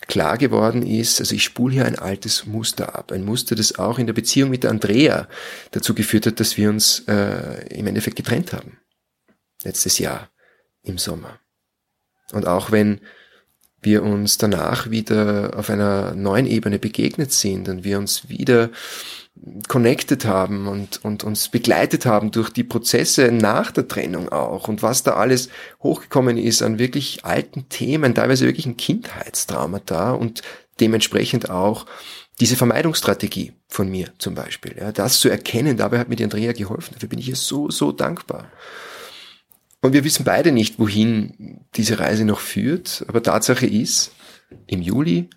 klar 0.07 0.37
geworden 0.37 0.85
ist, 0.85 1.19
also 1.19 1.35
ich 1.35 1.43
spule 1.43 1.73
hier 1.73 1.85
ein 1.85 1.99
altes 1.99 2.45
Muster 2.45 2.95
ab. 2.95 3.11
Ein 3.11 3.25
Muster, 3.25 3.55
das 3.55 3.77
auch 3.77 3.99
in 3.99 4.07
der 4.07 4.13
Beziehung 4.13 4.49
mit 4.49 4.63
der 4.63 4.71
Andrea 4.71 5.27
dazu 5.71 5.93
geführt 5.93 6.25
hat, 6.25 6.39
dass 6.39 6.57
wir 6.57 6.69
uns 6.69 6.99
äh, 7.07 7.67
im 7.75 7.87
Endeffekt 7.87 8.15
getrennt 8.15 8.53
haben. 8.53 8.79
Letztes 9.63 9.97
Jahr 9.99 10.29
im 10.83 10.97
Sommer. 10.97 11.39
Und 12.31 12.47
auch 12.47 12.71
wenn 12.71 13.01
wir 13.81 14.03
uns 14.03 14.38
danach 14.38 14.89
wieder 14.89 15.53
auf 15.55 15.69
einer 15.69 16.15
neuen 16.15 16.46
Ebene 16.46 16.79
begegnet 16.79 17.31
sind 17.31 17.69
und 17.69 17.84
wir 17.84 17.98
uns 17.98 18.29
wieder 18.29 18.69
connected 19.67 20.25
haben 20.25 20.67
und, 20.67 21.03
und 21.03 21.24
uns 21.24 21.50
begleitet 21.50 22.05
haben 22.05 22.31
durch 22.31 22.50
die 22.50 22.63
Prozesse 22.63 23.31
nach 23.31 23.72
der 23.72 23.88
Trennung 23.88 24.29
auch 24.29 24.67
und 24.67 24.81
was 24.81 25.03
da 25.03 25.13
alles 25.13 25.50
hochgekommen 25.81 26.38
ist 26.38 26.62
an 26.62 26.79
wirklich 26.79 27.24
alten 27.24 27.69
Themen, 27.69 28.15
teilweise 28.15 28.46
wirklich 28.46 28.65
ein 28.65 28.77
Kindheitstraumata 28.77 30.12
und 30.13 30.41
dementsprechend 30.79 31.50
auch 31.50 31.86
diese 32.39 32.55
Vermeidungsstrategie 32.55 33.53
von 33.67 33.89
mir 33.89 34.12
zum 34.17 34.36
Beispiel. 34.36 34.75
Ja, 34.79 34.91
das 34.91 35.19
zu 35.19 35.29
erkennen, 35.29 35.77
dabei 35.77 36.00
hat 36.00 36.10
mir 36.10 36.15
die 36.15 36.24
Andrea 36.24 36.53
geholfen. 36.53 36.93
Dafür 36.93 37.10
bin 37.10 37.19
ich 37.19 37.29
ihr 37.29 37.36
so, 37.36 37.69
so 37.69 37.91
dankbar. 37.91 38.51
Und 39.88 39.94
wir 39.94 40.03
wissen 40.03 40.25
beide 40.25 40.51
nicht, 40.51 40.79
wohin 40.79 41.62
diese 41.75 41.98
Reise 41.98 42.25
noch 42.25 42.41
führt, 42.41 43.06
aber 43.08 43.24
Tatsache 43.24 43.65
ist, 43.65 44.12
im 44.65 44.82
Juli 44.82 45.29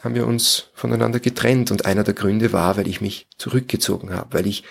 haben 0.00 0.14
wir 0.14 0.26
uns 0.26 0.70
voneinander 0.72 1.20
getrennt 1.20 1.70
und 1.70 1.84
einer 1.84 2.02
der 2.02 2.14
Gründe 2.14 2.54
war, 2.54 2.78
weil 2.78 2.88
ich 2.88 3.02
mich 3.02 3.28
zurückgezogen 3.36 4.14
habe, 4.14 4.32
weil 4.32 4.46
ich 4.46 4.64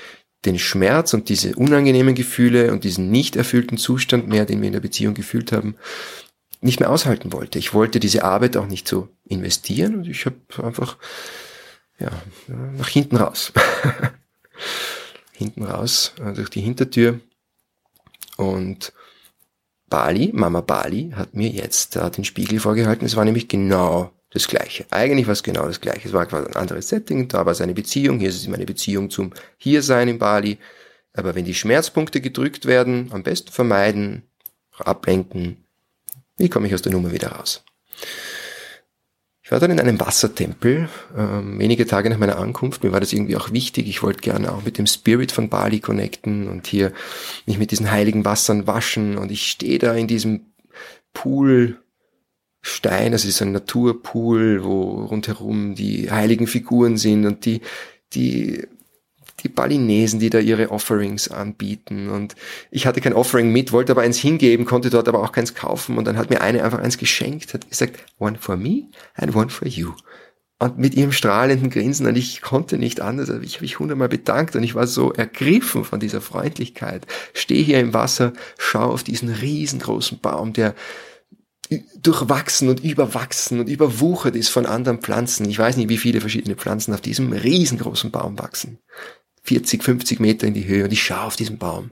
den 0.44 0.58
Schmerz 0.58 1.14
und 1.14 1.30
diese 1.30 1.56
unangenehmen 1.56 2.16
Gefühle 2.16 2.72
und 2.72 2.84
diesen 2.84 3.12
nicht 3.12 3.36
erfüllten 3.36 3.78
Zustand 3.78 4.28
mehr, 4.28 4.48
den 4.48 4.60
wir 4.62 4.66
in 4.66 4.74
der 4.74 4.80
Beziehung 4.80 5.14
gefühlt 5.14 5.52
haben, 5.52 5.76
nicht 6.62 6.80
mehr 6.80 6.90
aushalten 6.90 7.32
wollte. 7.32 7.60
Ich 7.60 7.76
wollte 7.76 8.00
diese 8.00 8.24
Arbeit 8.24 8.58
auch 8.58 8.66
nicht 8.66 8.88
so 8.88 9.10
investieren 9.24 9.98
und 9.98 10.08
ich 10.08 10.26
habe 10.26 10.38
einfach 10.64 10.98
ja, 12.00 12.10
nach 12.48 12.90
hinten 12.90 13.18
raus. 13.18 13.54
hinten 15.32 15.62
raus, 15.62 16.14
äh, 16.20 16.34
durch 16.34 16.50
die 16.50 16.62
Hintertür 16.62 17.20
und 18.38 18.94
Bali, 19.88 20.32
Mama 20.34 20.62
Bali, 20.62 21.12
hat 21.16 21.36
mir 21.36 21.50
jetzt 21.50 21.96
äh, 21.96 22.10
den 22.10 22.26
Spiegel 22.26 22.60
vorgehalten. 22.60 23.06
Es 23.06 23.16
war 23.16 23.26
nämlich 23.26 23.48
genau 23.48 24.12
das 24.32 24.48
Gleiche. 24.48 24.86
Eigentlich 24.90 25.28
war 25.28 25.34
es 25.34 25.44
genau 25.44 25.66
das 25.66 25.80
Gleiche. 25.80 26.08
Es 26.08 26.14
war 26.14 26.26
quasi 26.26 26.48
ein 26.48 26.56
anderes 26.56 26.90
Setting, 26.90 27.28
da 27.28 27.46
war 27.46 27.54
es 27.54 27.62
eine 27.62 27.74
Beziehung, 27.74 28.20
hier 28.20 28.30
ist 28.30 28.36
es 28.36 28.48
meine 28.48 28.66
Beziehung 28.66 29.10
zum 29.10 29.32
Hiersein 29.58 30.08
in 30.08 30.20
Bali. 30.20 30.58
Aber 31.14 31.36
wenn 31.36 31.46
die 31.46 31.54
Schmerzpunkte 31.54 32.20
gedrückt 32.20 32.66
werden, 32.66 33.10
am 33.12 33.24
besten 33.24 33.52
vermeiden, 33.52 34.24
ablenken. 34.78 35.66
Wie 36.38 36.50
komme 36.50 36.68
ich 36.68 36.74
aus 36.74 36.82
der 36.82 36.92
Nummer 36.92 37.12
wieder 37.12 37.30
raus? 37.30 37.64
Ich 39.46 39.52
war 39.52 39.60
dann 39.60 39.70
in 39.70 39.80
einem 39.80 40.00
Wassertempel, 40.00 40.90
ähm, 41.16 41.60
wenige 41.60 41.86
Tage 41.86 42.10
nach 42.10 42.18
meiner 42.18 42.40
Ankunft. 42.40 42.84
Mir 42.84 42.92
war 42.92 43.00
das 43.00 43.14
irgendwie 43.14 43.36
auch 43.36 43.52
wichtig. 43.52 43.88
Ich 43.88 44.02
wollte 44.02 44.22
gerne 44.22 44.52
auch 44.52 44.64
mit 44.64 44.80
dem 44.80 44.88
Spirit 44.88 45.32
von 45.32 45.50
Bali 45.50 45.80
connecten 45.80 46.48
und 46.48 46.66
hier 46.66 46.92
mich 47.46 47.60
mit 47.60 47.70
diesen 47.70 47.92
heiligen 47.92 48.26
Wassern 48.26 48.66
waschen. 48.66 49.20
Und 49.20 49.32
ich 49.32 49.46
stehe 49.46 49.78
da 49.78 49.94
in 49.94 50.08
diesem 50.08 50.48
Pool 51.14 51.78
Stein, 52.64 53.14
es 53.14 53.24
ist 53.24 53.40
ein 53.44 53.52
Naturpool, 53.52 54.64
wo 54.64 55.06
rundherum 55.06 55.76
die 55.76 56.10
heiligen 56.10 56.48
Figuren 56.48 56.98
sind 56.98 57.28
und 57.28 57.46
die, 57.46 57.62
die 58.14 58.68
die 59.46 59.50
Balinesen, 59.50 60.20
die 60.20 60.30
da 60.30 60.40
ihre 60.40 60.72
Offerings 60.72 61.30
anbieten. 61.30 62.10
Und 62.10 62.36
ich 62.72 62.86
hatte 62.88 63.00
kein 63.00 63.14
Offering 63.14 63.52
mit, 63.52 63.72
wollte 63.72 63.92
aber 63.92 64.02
eins 64.02 64.18
hingeben, 64.18 64.66
konnte 64.66 64.90
dort 64.90 65.08
aber 65.08 65.24
auch 65.24 65.32
keins 65.32 65.54
kaufen. 65.54 65.98
Und 65.98 66.06
dann 66.06 66.18
hat 66.18 66.30
mir 66.30 66.42
eine 66.42 66.64
einfach 66.64 66.80
eins 66.80 66.98
geschenkt, 66.98 67.54
hat 67.54 67.70
gesagt, 67.70 68.00
one 68.18 68.38
for 68.40 68.58
me 68.58 68.90
and 69.16 69.36
one 69.36 69.50
for 69.50 69.68
you. 69.68 69.94
Und 70.58 70.78
mit 70.78 70.96
ihrem 70.96 71.12
strahlenden 71.12 71.70
Grinsen, 71.70 72.08
und 72.08 72.18
ich 72.18 72.42
konnte 72.42 72.78
nicht 72.78 73.02
anders, 73.02 73.30
also 73.30 73.42
ich 73.42 73.56
habe 73.56 73.66
mich 73.66 73.78
hundertmal 73.78 74.08
bedankt 74.08 74.56
und 74.56 74.64
ich 74.64 74.74
war 74.74 74.88
so 74.88 75.12
ergriffen 75.12 75.84
von 75.84 76.00
dieser 76.00 76.22
Freundlichkeit. 76.22 77.06
Stehe 77.34 77.64
hier 77.64 77.80
im 77.80 77.94
Wasser, 77.94 78.32
schau 78.58 78.86
auf 78.86 79.04
diesen 79.04 79.30
riesengroßen 79.30 80.20
Baum, 80.20 80.54
der 80.54 80.74
durchwachsen 82.02 82.70
und 82.70 82.84
überwachsen 82.84 83.60
und 83.60 83.68
überwuchert 83.68 84.36
ist 84.36 84.50
von 84.50 84.66
anderen 84.66 85.00
Pflanzen. 85.00 85.50
Ich 85.50 85.58
weiß 85.58 85.78
nicht, 85.78 85.90
wie 85.90 85.98
viele 85.98 86.22
verschiedene 86.22 86.56
Pflanzen 86.56 86.94
auf 86.94 87.02
diesem 87.02 87.34
riesengroßen 87.34 88.12
Baum 88.12 88.38
wachsen. 88.38 88.80
40, 89.46 89.84
50 89.84 90.20
Meter 90.20 90.48
in 90.48 90.54
die 90.54 90.66
Höhe 90.66 90.84
und 90.84 90.92
ich 90.92 91.04
schaue 91.04 91.22
auf 91.22 91.36
diesen 91.36 91.58
Baum. 91.58 91.92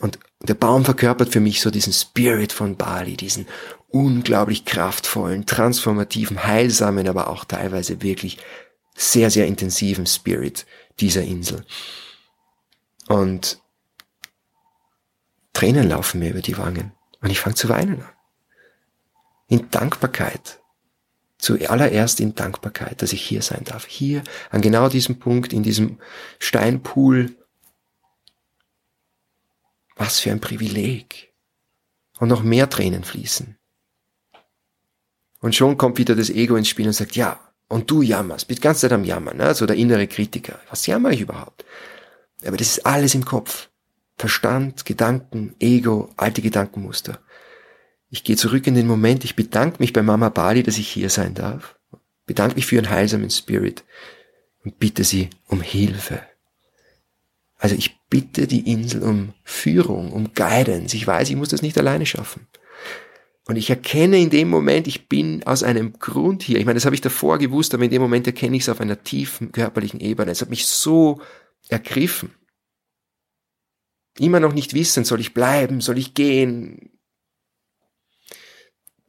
Und 0.00 0.18
der 0.42 0.54
Baum 0.54 0.84
verkörpert 0.84 1.30
für 1.30 1.40
mich 1.40 1.60
so 1.60 1.70
diesen 1.70 1.92
Spirit 1.92 2.52
von 2.52 2.76
Bali, 2.76 3.16
diesen 3.16 3.46
unglaublich 3.88 4.64
kraftvollen, 4.64 5.46
transformativen, 5.46 6.44
heilsamen, 6.44 7.08
aber 7.08 7.28
auch 7.28 7.44
teilweise 7.44 8.02
wirklich 8.02 8.38
sehr, 8.94 9.30
sehr 9.30 9.46
intensiven 9.46 10.06
Spirit 10.06 10.66
dieser 11.00 11.22
Insel. 11.22 11.64
Und 13.08 13.60
Tränen 15.52 15.88
laufen 15.88 16.20
mir 16.20 16.30
über 16.30 16.40
die 16.40 16.58
Wangen 16.58 16.92
und 17.20 17.30
ich 17.30 17.40
fange 17.40 17.56
zu 17.56 17.68
weinen 17.68 18.02
an. 18.02 18.08
In 19.48 19.70
Dankbarkeit 19.70 20.61
zuallererst 21.42 22.20
in 22.20 22.34
Dankbarkeit, 22.34 23.02
dass 23.02 23.12
ich 23.12 23.20
hier 23.20 23.42
sein 23.42 23.64
darf. 23.64 23.84
Hier, 23.86 24.22
an 24.50 24.60
genau 24.60 24.88
diesem 24.88 25.18
Punkt, 25.18 25.52
in 25.52 25.62
diesem 25.62 25.98
Steinpool. 26.38 27.36
Was 29.96 30.20
für 30.20 30.30
ein 30.30 30.40
Privileg. 30.40 31.32
Und 32.20 32.28
noch 32.28 32.44
mehr 32.44 32.70
Tränen 32.70 33.02
fließen. 33.02 33.58
Und 35.40 35.56
schon 35.56 35.76
kommt 35.76 35.98
wieder 35.98 36.14
das 36.14 36.30
Ego 36.30 36.54
ins 36.54 36.68
Spiel 36.68 36.86
und 36.86 36.92
sagt, 36.92 37.16
ja, 37.16 37.40
und 37.66 37.90
du 37.90 38.02
jammerst, 38.02 38.46
bist 38.46 38.62
ganz 38.62 38.80
Zeit 38.80 38.92
am 38.92 39.02
Jammern, 39.02 39.38
ne? 39.38 39.54
so 39.54 39.66
der 39.66 39.76
innere 39.76 40.06
Kritiker. 40.06 40.60
Was 40.70 40.86
jammer 40.86 41.10
ich 41.10 41.22
überhaupt? 41.22 41.64
Aber 42.46 42.56
das 42.56 42.68
ist 42.68 42.86
alles 42.86 43.16
im 43.16 43.24
Kopf. 43.24 43.68
Verstand, 44.16 44.84
Gedanken, 44.84 45.56
Ego, 45.58 46.10
alte 46.16 46.42
Gedankenmuster. 46.42 47.18
Ich 48.12 48.24
gehe 48.24 48.36
zurück 48.36 48.66
in 48.66 48.74
den 48.74 48.86
Moment, 48.86 49.24
ich 49.24 49.36
bedanke 49.36 49.78
mich 49.78 49.94
bei 49.94 50.02
Mama 50.02 50.28
Bali, 50.28 50.62
dass 50.62 50.76
ich 50.76 50.86
hier 50.86 51.08
sein 51.08 51.32
darf. 51.32 51.78
Bedanke 52.26 52.56
mich 52.56 52.66
für 52.66 52.74
ihren 52.74 52.90
heilsamen 52.90 53.30
Spirit 53.30 53.84
und 54.64 54.78
bitte 54.78 55.02
sie 55.02 55.30
um 55.48 55.62
Hilfe. 55.62 56.20
Also 57.56 57.74
ich 57.74 57.98
bitte 58.10 58.46
die 58.46 58.70
Insel 58.70 59.02
um 59.02 59.32
Führung, 59.44 60.12
um 60.12 60.34
Guidance. 60.34 60.94
Ich 60.94 61.06
weiß, 61.06 61.30
ich 61.30 61.36
muss 61.36 61.48
das 61.48 61.62
nicht 61.62 61.78
alleine 61.78 62.04
schaffen. 62.04 62.46
Und 63.46 63.56
ich 63.56 63.70
erkenne 63.70 64.18
in 64.18 64.28
dem 64.28 64.50
Moment, 64.50 64.86
ich 64.86 65.08
bin 65.08 65.42
aus 65.44 65.62
einem 65.62 65.94
Grund 65.98 66.42
hier. 66.42 66.58
Ich 66.58 66.66
meine, 66.66 66.76
das 66.76 66.84
habe 66.84 66.94
ich 66.94 67.00
davor 67.00 67.38
gewusst, 67.38 67.72
aber 67.72 67.84
in 67.84 67.90
dem 67.90 68.02
Moment 68.02 68.26
erkenne 68.26 68.56
ich 68.56 68.64
es 68.64 68.68
auf 68.68 68.82
einer 68.82 69.02
tiefen 69.02 69.52
körperlichen 69.52 70.00
Ebene. 70.00 70.30
Es 70.30 70.42
hat 70.42 70.50
mich 70.50 70.66
so 70.66 71.22
ergriffen. 71.70 72.34
Immer 74.18 74.38
noch 74.38 74.52
nicht 74.52 74.74
wissen, 74.74 75.06
soll 75.06 75.20
ich 75.20 75.32
bleiben, 75.32 75.80
soll 75.80 75.96
ich 75.96 76.12
gehen, 76.12 76.90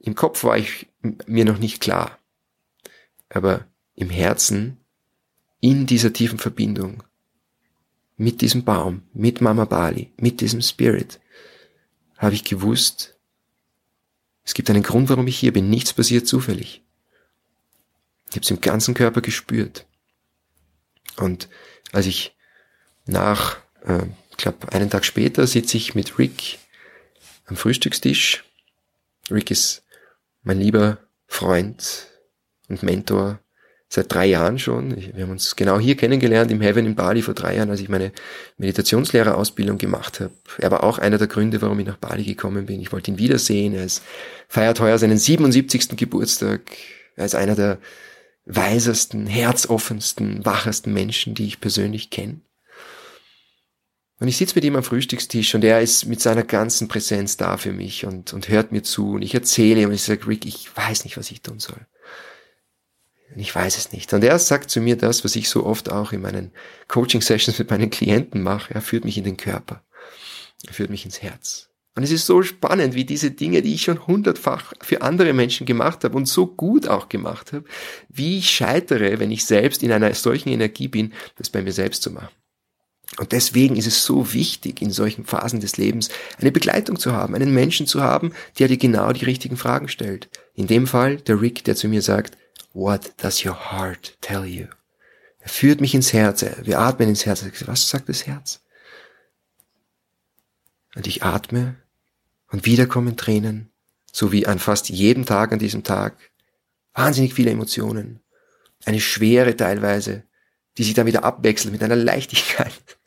im 0.04 0.16
Kopf 0.16 0.44
war 0.44 0.58
ich 0.58 0.88
mir 1.26 1.46
noch 1.46 1.58
nicht 1.58 1.82
klar, 1.82 2.20
aber 3.30 3.66
im 3.96 4.10
Herzen, 4.10 4.78
in 5.62 5.86
dieser 5.86 6.12
tiefen 6.12 6.40
Verbindung, 6.40 7.04
mit 8.18 8.42
diesem 8.42 8.66
Baum, 8.66 9.04
mit 9.14 9.40
Mama 9.40 9.64
Bali, 9.64 10.12
mit 10.18 10.42
diesem 10.42 10.62
Spirit, 10.62 11.22
habe 12.18 12.36
ich 12.36 12.44
gewusst, 12.44 13.18
es 14.44 14.54
gibt 14.54 14.70
einen 14.70 14.84
Grund, 14.84 15.08
warum 15.08 15.26
ich 15.28 15.40
hier 15.40 15.54
bin. 15.54 15.70
Nichts 15.70 15.94
passiert 15.94 16.28
zufällig. 16.28 16.82
Ich 18.30 18.36
habe 18.36 18.42
es 18.42 18.52
im 18.52 18.60
ganzen 18.60 18.94
Körper 18.94 19.22
gespürt. 19.22 19.86
Und 21.16 21.48
als 21.94 22.08
ich 22.08 22.36
nach, 23.06 23.58
äh, 23.86 24.06
ich 24.32 24.38
glaube, 24.38 24.70
einen 24.74 24.90
Tag 24.90 25.06
später 25.06 25.48
sitze 25.48 25.78
ich 25.78 25.96
mit 25.96 26.20
Rick 26.20 26.60
am 27.46 27.56
Frühstückstisch. 27.56 28.44
Rick 29.32 29.50
ist 29.50 29.84
mein 30.44 30.60
lieber 30.60 31.00
Freund 31.28 32.08
und 32.70 32.84
Mentor 32.84 33.40
seit 33.90 34.12
drei 34.12 34.26
Jahren 34.26 34.58
schon. 34.58 34.96
Wir 34.98 35.24
haben 35.24 35.32
uns 35.32 35.56
genau 35.56 35.80
hier 35.80 35.96
kennengelernt 35.96 36.52
im 36.52 36.62
Heaven 36.62 36.86
in 36.86 36.96
Bali 36.96 37.22
vor 37.22 37.36
drei 37.36 37.56
Jahren, 37.56 37.70
als 37.70 37.80
ich 37.80 37.90
meine 37.90 38.12
Meditationslehrerausbildung 38.58 39.78
gemacht 39.78 40.20
habe. 40.20 40.34
Er 40.58 40.72
war 40.72 40.84
auch 40.84 40.98
einer 40.98 41.20
der 41.20 41.28
Gründe, 41.28 41.62
warum 41.62 41.80
ich 41.80 41.86
nach 41.86 41.98
Bali 41.98 42.24
gekommen 42.24 42.66
bin. 42.66 42.82
Ich 42.82 42.92
wollte 42.92 43.12
ihn 43.12 43.20
wiedersehen. 43.20 43.76
Er 43.76 43.88
feiert 44.48 44.80
heuer 44.80 44.98
seinen 44.98 45.18
77. 45.18 45.96
Geburtstag. 45.96 46.62
Er 47.16 47.26
ist 47.26 47.36
einer 47.36 47.56
der 47.56 47.78
weisesten, 48.46 49.28
herzoffensten, 49.28 50.44
wachesten 50.44 50.92
Menschen, 50.92 51.36
die 51.36 51.46
ich 51.46 51.62
persönlich 51.62 52.10
kenne. 52.10 52.42
Und 54.24 54.30
ich 54.30 54.38
sitze 54.38 54.56
mit 54.56 54.64
ihm 54.64 54.78
am 54.78 54.84
Frühstückstisch 54.84 55.54
und 55.54 55.66
er 55.66 55.82
ist 55.82 56.06
mit 56.06 56.22
seiner 56.22 56.44
ganzen 56.44 56.88
Präsenz 56.88 57.36
da 57.36 57.58
für 57.58 57.74
mich 57.74 58.06
und, 58.06 58.32
und 58.32 58.48
hört 58.48 58.72
mir 58.72 58.82
zu 58.82 59.16
und 59.16 59.22
ich 59.22 59.34
erzähle 59.34 59.82
ihm 59.82 59.90
und 59.90 59.96
ich 59.96 60.04
sage, 60.04 60.26
Rick, 60.26 60.46
ich 60.46 60.74
weiß 60.78 61.04
nicht, 61.04 61.18
was 61.18 61.30
ich 61.30 61.42
tun 61.42 61.60
soll. 61.60 61.86
Ich 63.36 63.54
weiß 63.54 63.78
es 63.78 63.92
nicht. 63.92 64.14
Und 64.14 64.24
er 64.24 64.40
sagt 64.40 64.70
zu 64.70 64.80
mir 64.80 64.96
das, 64.96 65.26
was 65.26 65.36
ich 65.36 65.50
so 65.50 65.66
oft 65.66 65.92
auch 65.92 66.14
in 66.14 66.22
meinen 66.22 66.54
Coaching-Sessions 66.88 67.60
mit 67.60 67.70
meinen 67.70 67.90
Klienten 67.90 68.42
mache. 68.42 68.74
Er 68.74 68.80
führt 68.82 69.04
mich 69.04 69.18
in 69.18 69.26
den 69.26 69.36
Körper. 69.36 69.84
Er 70.66 70.74
führt 70.74 70.90
mich 70.90 71.04
ins 71.04 71.22
Herz. 71.22 71.68
Und 71.94 72.04
es 72.04 72.12
ist 72.12 72.26
so 72.26 72.44
spannend, 72.44 72.96
wie 72.96 73.04
diese 73.04 73.32
Dinge, 73.32 73.62
die 73.62 73.74
ich 73.74 73.82
schon 73.82 74.08
hundertfach 74.08 74.72
für 74.80 75.02
andere 75.02 75.34
Menschen 75.34 75.66
gemacht 75.66 76.06
habe 76.06 76.16
und 76.16 76.30
so 76.30 76.48
gut 76.48 76.88
auch 76.88 77.10
gemacht 77.10 77.52
habe, 77.52 77.66
wie 78.08 78.38
ich 78.38 78.52
scheitere, 78.52 79.20
wenn 79.20 79.32
ich 79.32 79.44
selbst 79.44 79.84
in 79.84 79.92
einer 79.92 80.14
solchen 80.14 80.48
Energie 80.48 80.88
bin, 80.88 81.12
das 81.36 81.50
bei 81.50 81.62
mir 81.62 81.74
selbst 81.74 82.04
zu 82.04 82.12
machen. 82.12 82.30
Und 83.18 83.32
deswegen 83.32 83.76
ist 83.76 83.88
es 83.88 84.04
so 84.06 84.34
wichtig, 84.34 84.82
in 84.82 84.92
solchen 84.92 85.26
Phasen 85.26 85.60
des 85.60 85.78
Lebens 85.78 86.10
eine 86.40 86.52
Begleitung 86.52 86.98
zu 86.98 87.14
haben, 87.14 87.36
einen 87.36 87.54
Menschen 87.54 87.86
zu 87.86 88.02
haben, 88.02 88.34
der 88.58 88.68
dir 88.68 88.78
genau 88.78 89.12
die 89.14 89.26
richtigen 89.26 89.58
Fragen 89.58 89.88
stellt. 89.88 90.30
In 90.56 90.68
dem 90.68 90.88
Fall 90.88 91.18
der 91.18 91.40
Rick, 91.42 91.64
der 91.64 91.76
zu 91.76 91.88
mir 91.88 92.02
sagt, 92.02 92.38
What 92.74 93.14
does 93.18 93.46
your 93.46 93.72
heart 93.72 94.18
tell 94.22 94.46
you? 94.46 94.66
Er 95.40 95.50
führt 95.50 95.80
mich 95.80 95.94
ins 95.94 96.14
Herz, 96.14 96.44
wir 96.64 96.80
atmen 96.80 97.10
ins 97.10 97.26
Herz. 97.26 97.46
Was 97.66 97.90
sagt 97.90 98.10
das 98.10 98.26
Herz? 98.26 98.62
Und 100.96 101.06
ich 101.06 101.24
atme 101.24 101.76
und 102.50 102.66
wieder 102.66 102.88
kommen 102.88 103.18
Tränen, 103.18 103.70
so 104.12 104.32
wie 104.32 104.48
an 104.48 104.58
fast 104.58 104.90
jedem 104.90 105.26
Tag 105.26 105.52
an 105.52 105.60
diesem 105.60 105.84
Tag. 105.84 106.16
Wahnsinnig 106.94 107.34
viele 107.34 107.52
Emotionen. 107.52 108.22
Eine 108.86 109.02
Schwere 109.02 109.56
teilweise, 109.56 110.24
die 110.78 110.84
sich 110.84 110.94
dann 110.94 111.08
wieder 111.08 111.24
abwechselt 111.24 111.72
mit 111.72 111.84
einer 111.84 111.96
Leichtigkeit. 111.96 112.98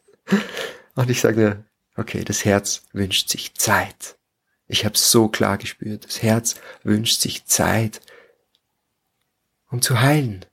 Und 0.94 1.10
ich 1.10 1.20
sage 1.20 1.36
mir, 1.40 1.64
okay, 1.96 2.24
das 2.24 2.44
Herz 2.44 2.82
wünscht 2.92 3.28
sich 3.28 3.54
Zeit. 3.54 4.18
Ich 4.66 4.84
habe 4.84 4.98
so 4.98 5.28
klar 5.28 5.58
gespürt, 5.58 6.04
das 6.04 6.22
Herz 6.22 6.56
wünscht 6.82 7.20
sich 7.20 7.44
Zeit, 7.46 8.00
um 9.70 9.80
zu 9.80 10.00
heilen. 10.00 10.44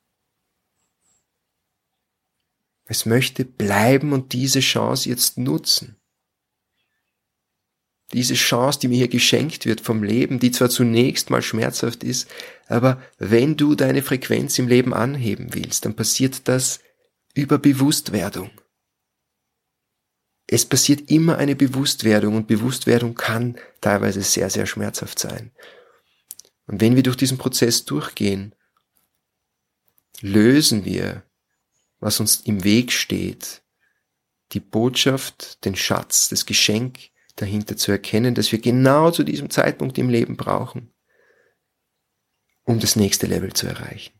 Es 2.85 3.05
möchte 3.05 3.45
bleiben 3.45 4.13
und 4.13 4.33
diese 4.33 4.59
Chance 4.59 5.09
jetzt 5.09 5.37
nutzen. 5.37 5.95
Diese 8.11 8.35
Chance, 8.35 8.79
die 8.79 8.87
mir 8.89 8.97
hier 8.97 9.07
geschenkt 9.07 9.65
wird 9.65 9.81
vom 9.81 10.03
Leben, 10.03 10.39
die 10.39 10.51
zwar 10.51 10.69
zunächst 10.69 11.31
mal 11.31 11.41
schmerzhaft 11.41 12.03
ist, 12.03 12.29
aber 12.67 13.01
wenn 13.17 13.57
du 13.57 13.73
deine 13.73 14.03
Frequenz 14.03 14.59
im 14.59 14.67
Leben 14.67 14.93
anheben 14.93 15.55
willst, 15.55 15.85
dann 15.85 15.95
passiert 15.95 16.47
das 16.47 16.79
über 17.33 17.57
Bewusstwerdung. 17.57 18.51
Es 20.47 20.65
passiert 20.65 21.09
immer 21.09 21.37
eine 21.37 21.55
Bewusstwerdung 21.55 22.35
und 22.35 22.47
Bewusstwerdung 22.47 23.15
kann 23.15 23.57
teilweise 23.81 24.21
sehr, 24.21 24.49
sehr 24.49 24.65
schmerzhaft 24.65 25.19
sein. 25.19 25.51
Und 26.67 26.81
wenn 26.81 26.95
wir 26.95 27.03
durch 27.03 27.17
diesen 27.17 27.37
Prozess 27.37 27.85
durchgehen, 27.85 28.53
lösen 30.21 30.85
wir, 30.85 31.23
was 31.99 32.19
uns 32.19 32.41
im 32.41 32.63
Weg 32.63 32.91
steht, 32.91 33.61
die 34.51 34.59
Botschaft, 34.59 35.63
den 35.65 35.75
Schatz, 35.75 36.29
das 36.29 36.45
Geschenk 36.45 36.99
dahinter 37.35 37.75
zu 37.75 37.91
erkennen, 37.91 38.35
dass 38.35 38.51
wir 38.51 38.59
genau 38.59 39.11
zu 39.11 39.23
diesem 39.23 39.49
Zeitpunkt 39.49 39.97
im 39.97 40.09
Leben 40.09 40.37
brauchen, 40.37 40.93
um 42.63 42.79
das 42.79 42.95
nächste 42.95 43.27
Level 43.27 43.53
zu 43.53 43.67
erreichen. 43.67 44.13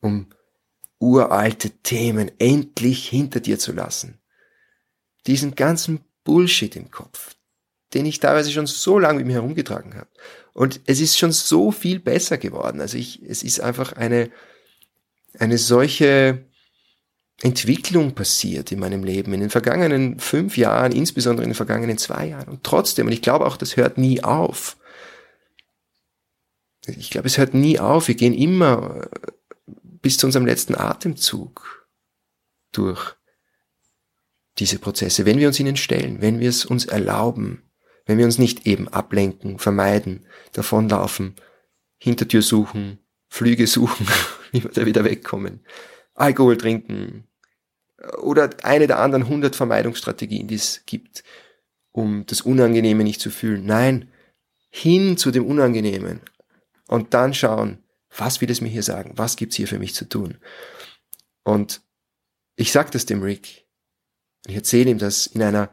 Um 0.00 0.30
uralte 0.98 1.70
Themen 1.70 2.30
endlich 2.38 3.08
hinter 3.08 3.40
dir 3.40 3.58
zu 3.58 3.72
lassen. 3.72 4.18
Diesen 5.26 5.54
ganzen 5.54 6.00
Bullshit 6.24 6.74
im 6.76 6.90
Kopf, 6.90 7.36
den 7.94 8.06
ich 8.06 8.20
teilweise 8.20 8.50
schon 8.50 8.66
so 8.66 8.98
lange 8.98 9.18
mit 9.18 9.26
mir 9.26 9.34
herumgetragen 9.34 9.94
habe. 9.94 10.08
Und 10.52 10.80
es 10.86 11.00
ist 11.00 11.18
schon 11.18 11.32
so 11.32 11.70
viel 11.70 12.00
besser 12.00 12.38
geworden. 12.38 12.80
Also 12.80 12.98
ich, 12.98 13.22
es 13.22 13.42
ist 13.42 13.60
einfach 13.60 13.92
eine, 13.92 14.30
eine 15.38 15.58
solche 15.58 16.44
Entwicklung 17.40 18.14
passiert 18.14 18.72
in 18.72 18.80
meinem 18.80 19.04
Leben, 19.04 19.32
in 19.32 19.40
den 19.40 19.50
vergangenen 19.50 20.18
fünf 20.18 20.56
Jahren, 20.56 20.90
insbesondere 20.90 21.44
in 21.44 21.50
den 21.50 21.56
vergangenen 21.56 21.98
zwei 21.98 22.26
Jahren. 22.26 22.48
Und 22.48 22.64
trotzdem, 22.64 23.06
und 23.06 23.12
ich 23.12 23.22
glaube 23.22 23.46
auch, 23.46 23.56
das 23.56 23.76
hört 23.76 23.96
nie 23.96 24.24
auf. 24.24 24.76
Ich 26.86 27.10
glaube, 27.10 27.28
es 27.28 27.38
hört 27.38 27.54
nie 27.54 27.78
auf. 27.78 28.08
Wir 28.08 28.16
gehen 28.16 28.34
immer 28.34 29.08
bis 30.08 30.16
zu 30.16 30.24
unserem 30.24 30.46
letzten 30.46 30.74
Atemzug 30.74 31.86
durch 32.72 33.14
diese 34.56 34.78
Prozesse, 34.78 35.26
wenn 35.26 35.38
wir 35.38 35.48
uns 35.48 35.60
ihnen 35.60 35.76
stellen, 35.76 36.22
wenn 36.22 36.40
wir 36.40 36.48
es 36.48 36.64
uns 36.64 36.86
erlauben, 36.86 37.62
wenn 38.06 38.16
wir 38.16 38.24
uns 38.24 38.38
nicht 38.38 38.66
eben 38.66 38.88
ablenken, 38.88 39.58
vermeiden, 39.58 40.24
davonlaufen, 40.54 41.36
Hintertür 41.98 42.40
suchen, 42.40 43.00
Flüge 43.28 43.66
suchen, 43.66 44.06
wie 44.52 44.64
wir 44.64 44.70
da 44.70 44.86
wieder 44.86 45.04
wegkommen, 45.04 45.60
Alkohol 46.14 46.56
trinken, 46.56 47.28
oder 48.22 48.48
eine 48.62 48.86
der 48.86 49.00
anderen 49.00 49.28
hundert 49.28 49.56
Vermeidungsstrategien, 49.56 50.48
die 50.48 50.54
es 50.54 50.84
gibt, 50.86 51.22
um 51.92 52.24
das 52.24 52.40
Unangenehme 52.40 53.04
nicht 53.04 53.20
zu 53.20 53.28
fühlen. 53.28 53.66
Nein, 53.66 54.10
hin 54.70 55.18
zu 55.18 55.30
dem 55.30 55.44
Unangenehmen 55.44 56.22
und 56.86 57.12
dann 57.12 57.34
schauen, 57.34 57.84
was 58.18 58.40
will 58.40 58.50
es 58.50 58.60
mir 58.60 58.68
hier 58.68 58.82
sagen? 58.82 59.12
Was 59.16 59.36
gibt's 59.36 59.56
hier 59.56 59.68
für 59.68 59.78
mich 59.78 59.94
zu 59.94 60.08
tun? 60.08 60.38
Und 61.44 61.80
ich 62.56 62.72
sag 62.72 62.90
das 62.90 63.06
dem 63.06 63.22
Rick. 63.22 63.66
Ich 64.46 64.54
erzähle 64.54 64.90
ihm 64.90 64.98
das 64.98 65.26
in 65.26 65.42
einer 65.42 65.70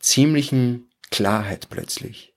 ziemlichen 0.00 0.90
Klarheit 1.10 1.68
plötzlich. 1.70 2.34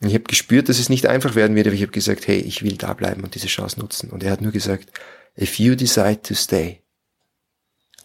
Und 0.00 0.08
ich 0.08 0.14
habe 0.14 0.24
gespürt, 0.24 0.68
dass 0.68 0.78
es 0.78 0.88
nicht 0.88 1.06
einfach 1.06 1.34
werden 1.34 1.56
wird, 1.56 1.66
aber 1.66 1.74
ich 1.74 1.82
habe 1.82 1.92
gesagt, 1.92 2.26
hey, 2.28 2.38
ich 2.38 2.62
will 2.62 2.76
da 2.76 2.94
bleiben 2.94 3.24
und 3.24 3.34
diese 3.34 3.48
Chance 3.48 3.80
nutzen. 3.80 4.10
Und 4.10 4.22
er 4.22 4.30
hat 4.30 4.40
nur 4.40 4.52
gesagt, 4.52 4.92
if 5.36 5.58
you 5.58 5.74
decide 5.74 6.22
to 6.22 6.34
stay, 6.34 6.82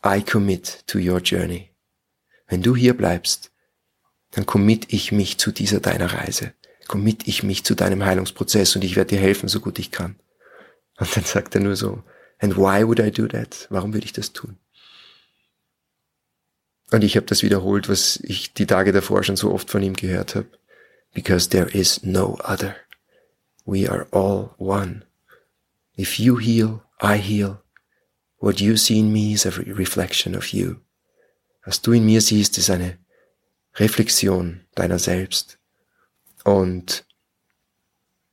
I 0.05 0.21
commit 0.21 0.83
to 0.87 0.97
your 0.97 1.19
journey. 1.19 1.69
Wenn 2.47 2.61
du 2.61 2.75
hier 2.75 2.95
bleibst, 2.95 3.51
dann 4.31 4.45
commit 4.45 4.91
ich 4.91 5.11
mich 5.11 5.37
zu 5.37 5.51
dieser 5.51 5.79
deiner 5.79 6.13
Reise. 6.13 6.53
Commit 6.87 7.27
ich 7.27 7.43
mich 7.43 7.63
zu 7.63 7.75
deinem 7.75 8.03
Heilungsprozess 8.03 8.75
und 8.75 8.83
ich 8.83 8.95
werde 8.95 9.15
dir 9.15 9.21
helfen, 9.21 9.49
so 9.49 9.59
gut 9.59 9.79
ich 9.79 9.91
kann. 9.91 10.15
Und 10.97 11.15
dann 11.15 11.23
sagt 11.23 11.55
er 11.55 11.61
nur 11.61 11.75
so, 11.75 12.03
and 12.39 12.57
why 12.57 12.85
would 12.85 12.99
I 12.99 13.11
do 13.11 13.27
that? 13.27 13.67
Warum 13.69 13.93
würde 13.93 14.05
ich 14.05 14.13
das 14.13 14.33
tun? 14.33 14.57
Und 16.91 17.03
ich 17.03 17.15
habe 17.15 17.25
das 17.25 17.41
wiederholt, 17.41 17.89
was 17.89 18.19
ich 18.23 18.53
die 18.53 18.67
Tage 18.67 18.91
davor 18.91 19.23
schon 19.23 19.35
so 19.35 19.51
oft 19.51 19.69
von 19.71 19.81
ihm 19.81 19.93
gehört 19.93 20.35
habe. 20.35 20.47
Because 21.13 21.49
there 21.49 21.69
is 21.69 22.03
no 22.03 22.37
other. 22.43 22.75
We 23.65 23.89
are 23.89 24.07
all 24.11 24.53
one. 24.57 25.03
If 25.97 26.19
you 26.19 26.37
heal, 26.39 26.81
I 27.01 27.17
heal. 27.17 27.63
What 28.37 28.59
you 28.59 28.77
see 28.77 28.99
in 28.99 29.11
me 29.11 29.33
is 29.33 29.45
a 29.45 29.51
reflection 29.51 30.35
of 30.35 30.47
you. 30.47 30.75
Was 31.65 31.81
du 31.81 31.93
in 31.93 32.05
mir 32.05 32.21
siehst, 32.21 32.57
ist 32.57 32.69
eine 32.69 32.97
Reflexion 33.75 34.61
deiner 34.75 34.99
selbst. 34.99 35.57
Und 36.43 37.05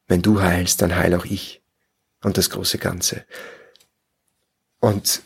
wenn 0.09 0.23
du 0.23 0.40
heilst, 0.40 0.83
dann 0.83 0.96
heil 0.96 1.14
auch 1.14 1.25
ich 1.25 1.62
und 2.23 2.37
das 2.37 2.51
große 2.51 2.79
Ganze. 2.79 3.25
Und 4.81 5.23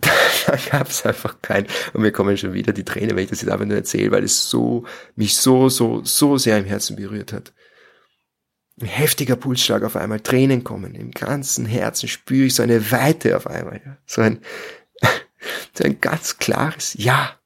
da 0.00 0.56
gab 0.70 0.88
es 0.88 1.04
einfach 1.04 1.42
kein, 1.42 1.66
und 1.92 2.02
mir 2.02 2.12
kommen 2.12 2.36
schon 2.36 2.52
wieder 2.52 2.72
die 2.72 2.84
Tränen, 2.84 3.16
wenn 3.16 3.24
ich 3.24 3.30
das 3.30 3.42
jetzt 3.42 3.50
einfach 3.50 3.66
nur 3.66 3.76
erzähle, 3.76 4.10
weil 4.12 4.24
es 4.24 4.48
so, 4.48 4.86
mich 5.16 5.36
so, 5.36 5.68
so, 5.68 6.02
so 6.04 6.38
sehr 6.38 6.58
im 6.58 6.64
Herzen 6.64 6.96
berührt 6.96 7.32
hat. 7.32 7.52
Ein 8.80 8.86
heftiger 8.86 9.36
Pulsschlag 9.36 9.82
auf 9.82 9.96
einmal, 9.96 10.20
Tränen 10.20 10.64
kommen, 10.64 10.94
im 10.94 11.10
ganzen 11.10 11.66
Herzen 11.66 12.08
spüre 12.08 12.46
ich 12.46 12.54
so 12.54 12.62
eine 12.62 12.90
Weite 12.90 13.36
auf 13.36 13.46
einmal, 13.46 13.82
ja. 13.84 13.98
so 14.06 14.22
ein, 14.22 14.40
so 15.74 15.84
ein 15.84 16.00
ganz 16.00 16.38
klares 16.38 16.94
Ja. 16.94 17.36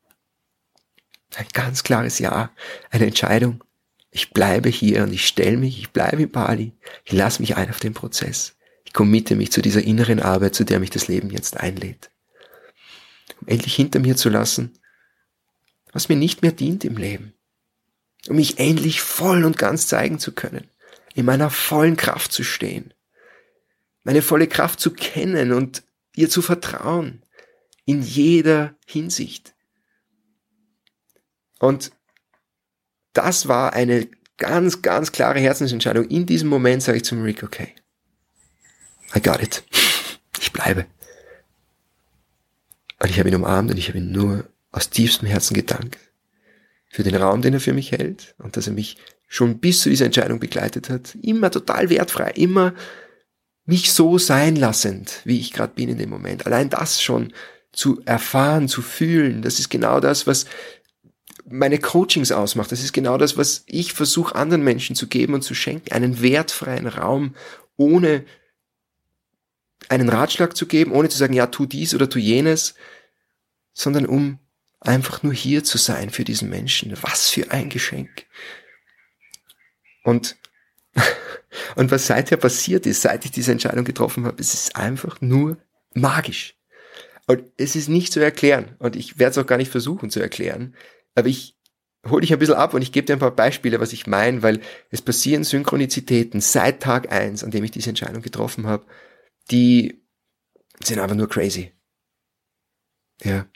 Ein 1.35 1.47
ganz 1.53 1.83
klares 1.83 2.20
Ja. 2.20 2.53
Eine 2.90 3.07
Entscheidung. 3.07 3.64
Ich 4.16 4.31
bleibe 4.31 4.68
hier 4.68 5.03
und 5.03 5.12
ich 5.12 5.27
stelle 5.27 5.57
mich, 5.57 5.77
ich 5.77 5.90
bleibe 5.90 6.22
in 6.22 6.31
Bali. 6.31 6.72
Ich 7.05 7.11
lasse 7.11 7.42
mich 7.42 7.57
ein 7.57 7.68
auf 7.68 7.81
den 7.81 7.94
Prozess. 7.94 8.55
Ich 8.85 8.92
committe 8.92 9.35
mich 9.35 9.50
zu 9.50 9.61
dieser 9.61 9.83
inneren 9.83 10.20
Arbeit, 10.20 10.55
zu 10.55 10.62
der 10.62 10.79
mich 10.79 10.90
das 10.90 11.09
Leben 11.09 11.31
jetzt 11.31 11.59
einlädt. 11.59 12.12
Um 13.40 13.48
endlich 13.48 13.74
hinter 13.74 13.98
mir 13.98 14.14
zu 14.14 14.29
lassen, 14.29 14.79
was 15.92 16.09
mir 16.09 16.14
nicht 16.14 16.42
mehr 16.42 16.53
dient 16.53 16.85
im 16.85 16.96
Leben. 16.96 17.35
Um 18.29 18.37
mich 18.37 18.61
endlich 18.61 19.00
voll 19.00 19.44
und 19.44 19.59
ganz 19.59 19.88
zeigen 19.88 20.20
zu 20.20 20.31
können 20.31 20.70
in 21.14 21.27
meiner 21.27 21.50
vollen 21.50 21.96
Kraft 21.96 22.31
zu 22.31 22.44
stehen, 22.44 22.94
meine 24.05 24.22
volle 24.22 24.46
Kraft 24.46 24.79
zu 24.79 24.92
kennen 24.92 25.53
und 25.53 25.83
ihr 26.14 26.31
zu 26.31 26.40
vertrauen, 26.40 27.24
in 27.85 28.00
jeder 28.00 28.77
Hinsicht. 28.87 29.55
Und 31.59 31.90
das 33.14 33.48
war 33.48 33.72
eine 33.72 34.09
ganz, 34.37 34.83
ganz 34.83 35.12
klare 35.12 35.38
Herzensentscheidung. 35.40 36.07
In 36.09 36.27
diesem 36.27 36.48
Moment 36.48 36.83
sage 36.83 36.98
ich 36.98 37.05
zum 37.05 37.22
Rick, 37.22 37.42
okay, 37.42 37.74
I 39.16 39.22
got 39.22 39.42
it. 39.42 39.62
Ich 40.40 40.53
bleibe. 40.53 40.87
Und 43.00 43.11
ich 43.11 43.18
habe 43.18 43.29
ihn 43.29 43.35
umarmt 43.35 43.70
und 43.70 43.79
ich 43.79 43.88
habe 43.88 43.98
ihn 43.98 44.12
nur 44.12 44.48
aus 44.72 44.90
tiefstem 44.90 45.29
Herzen 45.29 45.55
gedankt 45.55 45.98
für 46.90 47.03
den 47.03 47.14
Raum, 47.14 47.42
den 47.42 47.55
er 47.55 47.61
für 47.61 47.72
mich 47.72 47.92
hält 47.92 48.35
und 48.38 48.57
dass 48.57 48.66
er 48.66 48.72
mich 48.72 48.96
schon 49.29 49.59
bis 49.59 49.83
zu 49.83 49.90
dieser 49.90 50.07
Entscheidung 50.07 50.38
begleitet 50.40 50.90
hat. 50.90 51.16
Immer 51.22 51.50
total 51.50 51.90
wertfrei, 51.90 52.31
immer 52.33 52.74
mich 53.66 53.92
so 53.92 54.18
sein 54.18 54.57
lassend, 54.57 55.20
wie 55.24 55.40
ich 55.40 55.53
gerade 55.53 55.72
bin 55.74 55.88
in 55.88 55.98
dem 55.98 56.11
Moment. 56.11 56.46
Allein 56.46 56.70
das 56.70 57.03
schon 57.03 57.33
zu 57.72 58.00
erfahren, 58.05 58.68
zu 58.68 58.83
fühlen, 58.83 59.42
das 59.42 59.59
ist 59.59 59.70
genau 59.70 60.00
das, 60.00 60.27
was 60.27 60.46
meine 61.47 61.79
Coachings 61.79 62.33
ausmacht. 62.33 62.73
Das 62.73 62.83
ist 62.83 62.93
genau 62.93 63.19
das, 63.19 63.37
was 63.37 63.65
ich 63.67 63.93
versuche 63.93 64.35
anderen 64.35 64.65
Menschen 64.65 64.97
zu 64.97 65.07
geben 65.07 65.35
und 65.35 65.43
zu 65.43 65.55
schenken. 65.55 65.93
Einen 65.93 66.23
wertfreien 66.23 66.87
Raum, 66.87 67.35
ohne 67.77 68.25
einen 69.89 70.09
Ratschlag 70.09 70.57
zu 70.57 70.67
geben, 70.67 70.93
ohne 70.93 71.09
zu 71.09 71.19
sagen, 71.19 71.35
ja, 71.35 71.47
tu 71.47 71.67
dies 71.67 71.95
oder 71.95 72.09
tu 72.09 72.19
jenes, 72.19 72.75
sondern 73.75 74.07
um 74.07 74.39
einfach 74.81 75.23
nur 75.23 75.35
hier 75.35 75.65
zu 75.65 75.79
sein 75.79 76.11
für 76.11 76.25
diesen 76.25 76.49
Menschen. 76.49 76.97
Was 77.03 77.31
für 77.31 77.51
ein 77.51 77.69
Geschenk. 77.69 78.27
Und, 80.03 80.37
und 81.77 81.91
was 81.91 82.07
seither 82.07 82.37
passiert 82.37 82.87
ist, 82.87 83.03
seit 83.03 83.25
ich 83.25 83.31
diese 83.31 83.53
Entscheidung 83.53 83.85
getroffen 83.85 84.25
habe, 84.25 84.41
es 84.41 84.55
ist 84.55 84.77
einfach 84.77 85.21
nur 85.21 85.59
magisch. 85.95 86.55
Und 87.27 87.43
es 87.57 87.75
ist 87.75 87.89
nicht 87.89 88.13
zu 88.13 88.21
erklären. 88.21 88.77
Und 88.79 88.97
ich 88.97 89.19
werde 89.19 89.33
es 89.33 89.39
auch 89.39 89.47
gar 89.47 89.57
nicht 89.57 89.71
versuchen 89.71 90.11
zu 90.11 90.21
erklären. 90.21 90.75
Aber 91.14 91.29
ich 91.29 91.57
hole 92.09 92.20
dich 92.20 92.33
ein 92.33 92.38
bisschen 92.38 92.55
ab 92.55 92.74
und 92.74 92.83
ich 92.83 92.92
gebe 92.92 93.07
dir 93.07 93.14
ein 93.14 93.20
paar 93.20 93.31
Beispiele, 93.31 93.81
was 93.81 93.92
ich 93.92 94.07
meine, 94.07 94.42
weil 94.42 94.61
es 94.90 95.03
passieren 95.03 95.44
Synchronizitäten 95.44 96.40
seit 96.40 96.81
Tag 96.81 97.11
eins, 97.12 97.42
an 97.44 97.50
dem 97.50 97.64
ich 97.64 97.70
diese 97.70 97.90
Entscheidung 97.90 98.22
getroffen 98.22 98.66
habe, 98.66 98.85
die 99.50 100.03
sind 100.83 100.98
einfach 100.98 101.16
nur 101.16 101.29
crazy. 101.29 101.72
Ja. 103.22 103.46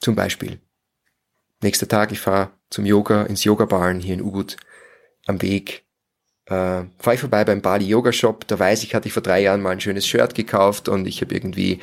Zum 0.00 0.14
Beispiel. 0.14 0.60
Nächster 1.62 1.88
Tag, 1.88 2.12
ich 2.12 2.20
fahre 2.20 2.52
zum 2.70 2.84
Yoga, 2.84 3.22
ins 3.24 3.44
Yoga-Barn 3.44 4.00
hier 4.00 4.14
in 4.14 4.22
Ubud 4.22 4.56
am 5.26 5.40
Weg. 5.42 5.84
Äh, 6.46 6.84
fahre 6.98 7.14
ich 7.14 7.20
vorbei 7.20 7.44
beim 7.44 7.60
Bali 7.60 7.86
Yoga 7.86 8.12
Shop, 8.12 8.46
da 8.46 8.58
weiß 8.58 8.84
ich, 8.84 8.94
hatte 8.94 9.08
ich 9.08 9.14
vor 9.14 9.22
drei 9.22 9.40
Jahren 9.40 9.62
mal 9.62 9.70
ein 9.70 9.80
schönes 9.80 10.06
Shirt 10.06 10.34
gekauft 10.34 10.88
und 10.88 11.06
ich 11.06 11.20
habe 11.20 11.34
irgendwie 11.34 11.80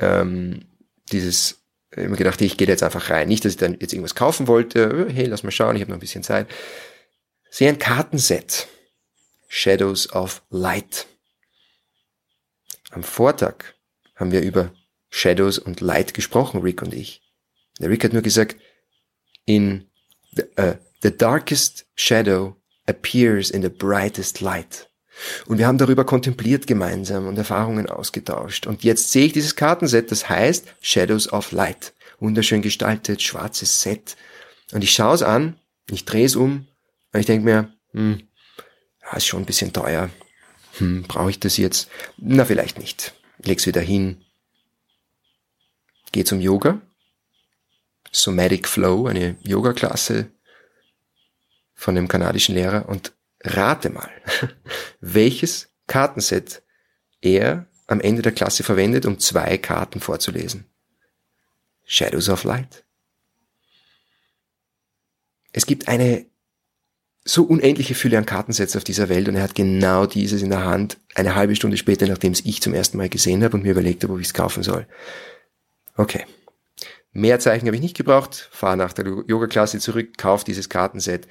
ähm, 0.00 0.64
dieses 1.12 1.59
immer 1.96 2.16
gedacht, 2.16 2.40
ich 2.40 2.56
gehe 2.56 2.68
jetzt 2.68 2.82
einfach 2.82 3.10
rein. 3.10 3.28
Nicht, 3.28 3.44
dass 3.44 3.52
ich 3.52 3.58
dann 3.58 3.76
jetzt 3.80 3.92
irgendwas 3.92 4.14
kaufen 4.14 4.46
wollte. 4.46 5.08
Hey, 5.12 5.26
lass 5.26 5.42
mal 5.42 5.50
schauen, 5.50 5.76
ich 5.76 5.82
habe 5.82 5.90
noch 5.90 5.96
ein 5.96 6.00
bisschen 6.00 6.22
Zeit. 6.22 6.48
Sehe 7.50 7.68
ein 7.68 7.78
Kartenset. 7.78 8.68
Shadows 9.48 10.12
of 10.12 10.42
Light. 10.50 11.06
Am 12.90 13.02
Vortag 13.02 13.74
haben 14.14 14.30
wir 14.30 14.42
über 14.42 14.72
Shadows 15.08 15.58
und 15.58 15.80
Light 15.80 16.14
gesprochen, 16.14 16.60
Rick 16.60 16.82
und 16.82 16.94
ich. 16.94 17.22
Der 17.80 17.90
Rick 17.90 18.04
hat 18.04 18.12
nur 18.12 18.22
gesagt, 18.22 18.56
in 19.44 19.88
the, 20.32 20.42
uh, 20.58 20.74
the 21.02 21.16
darkest 21.16 21.86
shadow 21.96 22.56
appears 22.86 23.50
in 23.50 23.62
the 23.62 23.68
brightest 23.68 24.40
light. 24.40 24.89
Und 25.46 25.58
wir 25.58 25.66
haben 25.66 25.78
darüber 25.78 26.04
kontempliert 26.04 26.66
gemeinsam 26.66 27.26
und 27.26 27.36
Erfahrungen 27.36 27.88
ausgetauscht. 27.88 28.66
Und 28.66 28.84
jetzt 28.84 29.12
sehe 29.12 29.26
ich 29.26 29.32
dieses 29.32 29.56
Kartenset, 29.56 30.10
das 30.10 30.28
heißt 30.28 30.66
Shadows 30.80 31.32
of 31.32 31.52
Light. 31.52 31.92
Wunderschön 32.18 32.62
gestaltet, 32.62 33.22
schwarzes 33.22 33.80
Set. 33.80 34.16
Und 34.72 34.84
ich 34.84 34.92
schaue 34.92 35.14
es 35.14 35.22
an, 35.22 35.56
ich 35.90 36.04
drehe 36.04 36.26
es 36.26 36.36
um 36.36 36.66
und 37.12 37.20
ich 37.20 37.26
denke 37.26 37.44
mir, 37.44 37.72
hm, 37.92 38.22
ist 39.16 39.26
schon 39.26 39.42
ein 39.42 39.46
bisschen 39.46 39.72
teuer. 39.72 40.10
Hm, 40.78 41.02
brauche 41.02 41.30
ich 41.30 41.40
das 41.40 41.56
jetzt? 41.56 41.88
Na, 42.16 42.44
vielleicht 42.44 42.78
nicht. 42.78 43.14
Leg's 43.38 43.66
wieder 43.66 43.80
hin. 43.80 44.22
Geh 46.12 46.24
zum 46.24 46.40
Yoga. 46.40 46.80
Somatic 48.12 48.66
Flow, 48.66 49.06
eine 49.06 49.36
Yoga-Klasse 49.42 50.30
von 51.74 51.96
einem 51.96 52.08
kanadischen 52.08 52.54
Lehrer 52.54 52.88
und 52.88 53.12
rate 53.42 53.90
mal, 53.90 54.10
welches 55.00 55.68
Kartenset 55.86 56.62
er 57.20 57.66
am 57.86 58.00
Ende 58.00 58.22
der 58.22 58.32
Klasse 58.32 58.62
verwendet, 58.62 59.06
um 59.06 59.18
zwei 59.18 59.58
Karten 59.58 60.00
vorzulesen. 60.00 60.66
Shadows 61.84 62.28
of 62.28 62.44
Light. 62.44 62.84
Es 65.52 65.66
gibt 65.66 65.88
eine 65.88 66.26
so 67.24 67.44
unendliche 67.44 67.94
Fülle 67.94 68.16
an 68.16 68.26
Kartensets 68.26 68.76
auf 68.76 68.84
dieser 68.84 69.08
Welt 69.08 69.28
und 69.28 69.36
er 69.36 69.42
hat 69.42 69.54
genau 69.54 70.06
dieses 70.06 70.42
in 70.42 70.50
der 70.50 70.64
Hand 70.64 70.98
eine 71.14 71.34
halbe 71.34 71.54
Stunde 71.54 71.76
später, 71.76 72.06
nachdem 72.06 72.32
es 72.32 72.44
ich 72.46 72.62
zum 72.62 72.72
ersten 72.72 72.96
Mal 72.96 73.08
gesehen 73.08 73.44
habe 73.44 73.56
und 73.56 73.62
mir 73.62 73.72
überlegt 73.72 74.02
habe, 74.02 74.14
ob 74.14 74.20
ich 74.20 74.28
es 74.28 74.34
kaufen 74.34 74.62
soll. 74.62 74.86
Okay. 75.96 76.24
Mehr 77.12 77.40
Zeichen 77.40 77.66
habe 77.66 77.76
ich 77.76 77.82
nicht 77.82 77.96
gebraucht, 77.96 78.48
fahre 78.52 78.76
nach 78.76 78.92
der 78.92 79.04
Yoga-Klasse 79.04 79.80
zurück, 79.80 80.16
kaufe 80.16 80.44
dieses 80.44 80.68
Kartenset, 80.68 81.26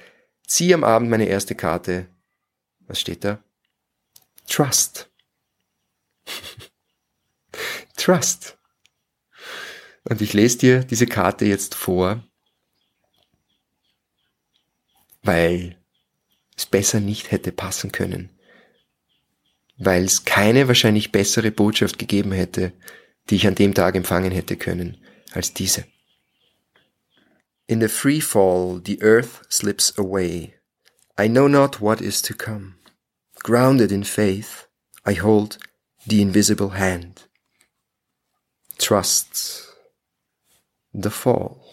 ziehe 0.50 0.74
am 0.74 0.84
Abend 0.84 1.08
meine 1.08 1.26
erste 1.26 1.54
Karte. 1.54 2.08
Was 2.80 3.00
steht 3.00 3.24
da? 3.24 3.42
Trust. 4.48 5.08
Trust. 7.96 8.58
Und 10.04 10.20
ich 10.20 10.32
lese 10.32 10.58
dir 10.58 10.84
diese 10.84 11.06
Karte 11.06 11.44
jetzt 11.44 11.74
vor, 11.76 12.24
weil 15.22 15.78
es 16.56 16.66
besser 16.66 16.98
nicht 16.98 17.30
hätte 17.30 17.52
passen 17.52 17.92
können. 17.92 18.30
Weil 19.76 20.04
es 20.04 20.24
keine 20.24 20.66
wahrscheinlich 20.66 21.12
bessere 21.12 21.52
Botschaft 21.52 21.98
gegeben 21.98 22.32
hätte, 22.32 22.72
die 23.28 23.36
ich 23.36 23.46
an 23.46 23.54
dem 23.54 23.72
Tag 23.72 23.94
empfangen 23.94 24.32
hätte 24.32 24.56
können, 24.56 25.04
als 25.32 25.54
diese. 25.54 25.86
In 27.70 27.78
the 27.78 27.88
free 27.88 28.18
fall 28.18 28.80
the 28.80 29.00
earth 29.00 29.46
slips 29.48 29.96
away. 29.96 30.56
I 31.16 31.28
know 31.28 31.46
not 31.46 31.80
what 31.80 32.02
is 32.02 32.20
to 32.22 32.34
come. 32.34 32.74
Grounded 33.44 33.92
in 33.92 34.02
faith, 34.02 34.66
I 35.06 35.12
hold 35.12 35.56
the 36.04 36.20
invisible 36.20 36.70
hand. 36.70 37.22
Trust 38.76 39.68
the 40.92 41.12
fall. 41.12 41.64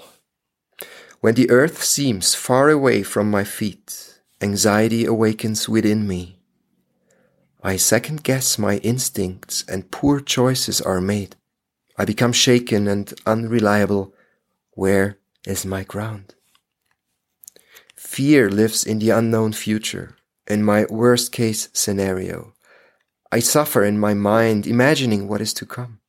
When 1.21 1.33
the 1.33 1.49
earth 1.49 1.83
seems 1.83 2.35
far 2.35 2.69
away 2.69 3.01
from 3.01 3.31
my 3.31 3.43
feet, 3.43 4.21
anxiety 4.39 5.03
awakens 5.03 5.67
within 5.67 6.07
me. 6.07 6.43
I 7.63 7.75
second 7.77 8.23
guess 8.23 8.59
my 8.59 8.77
instincts 8.83 9.65
and 9.67 9.89
poor 9.89 10.19
choices 10.19 10.79
are 10.79 11.01
made. 11.01 11.37
I 11.97 12.05
become 12.05 12.33
shaken 12.33 12.87
and 12.87 13.11
unreliable. 13.25 14.13
Where 14.73 15.17
is 15.47 15.65
my 15.65 15.83
ground? 15.83 16.35
Fear 17.95 18.49
lives 18.51 18.83
in 18.83 18.99
the 18.99 19.09
unknown 19.09 19.53
future, 19.53 20.17
in 20.47 20.63
my 20.63 20.85
worst 20.89 21.31
case 21.31 21.69
scenario. 21.73 22.53
I 23.31 23.39
suffer 23.39 23.83
in 23.83 23.97
my 23.97 24.13
mind 24.13 24.67
imagining 24.67 25.27
what 25.27 25.41
is 25.41 25.53
to 25.55 25.65
come. 25.65 25.99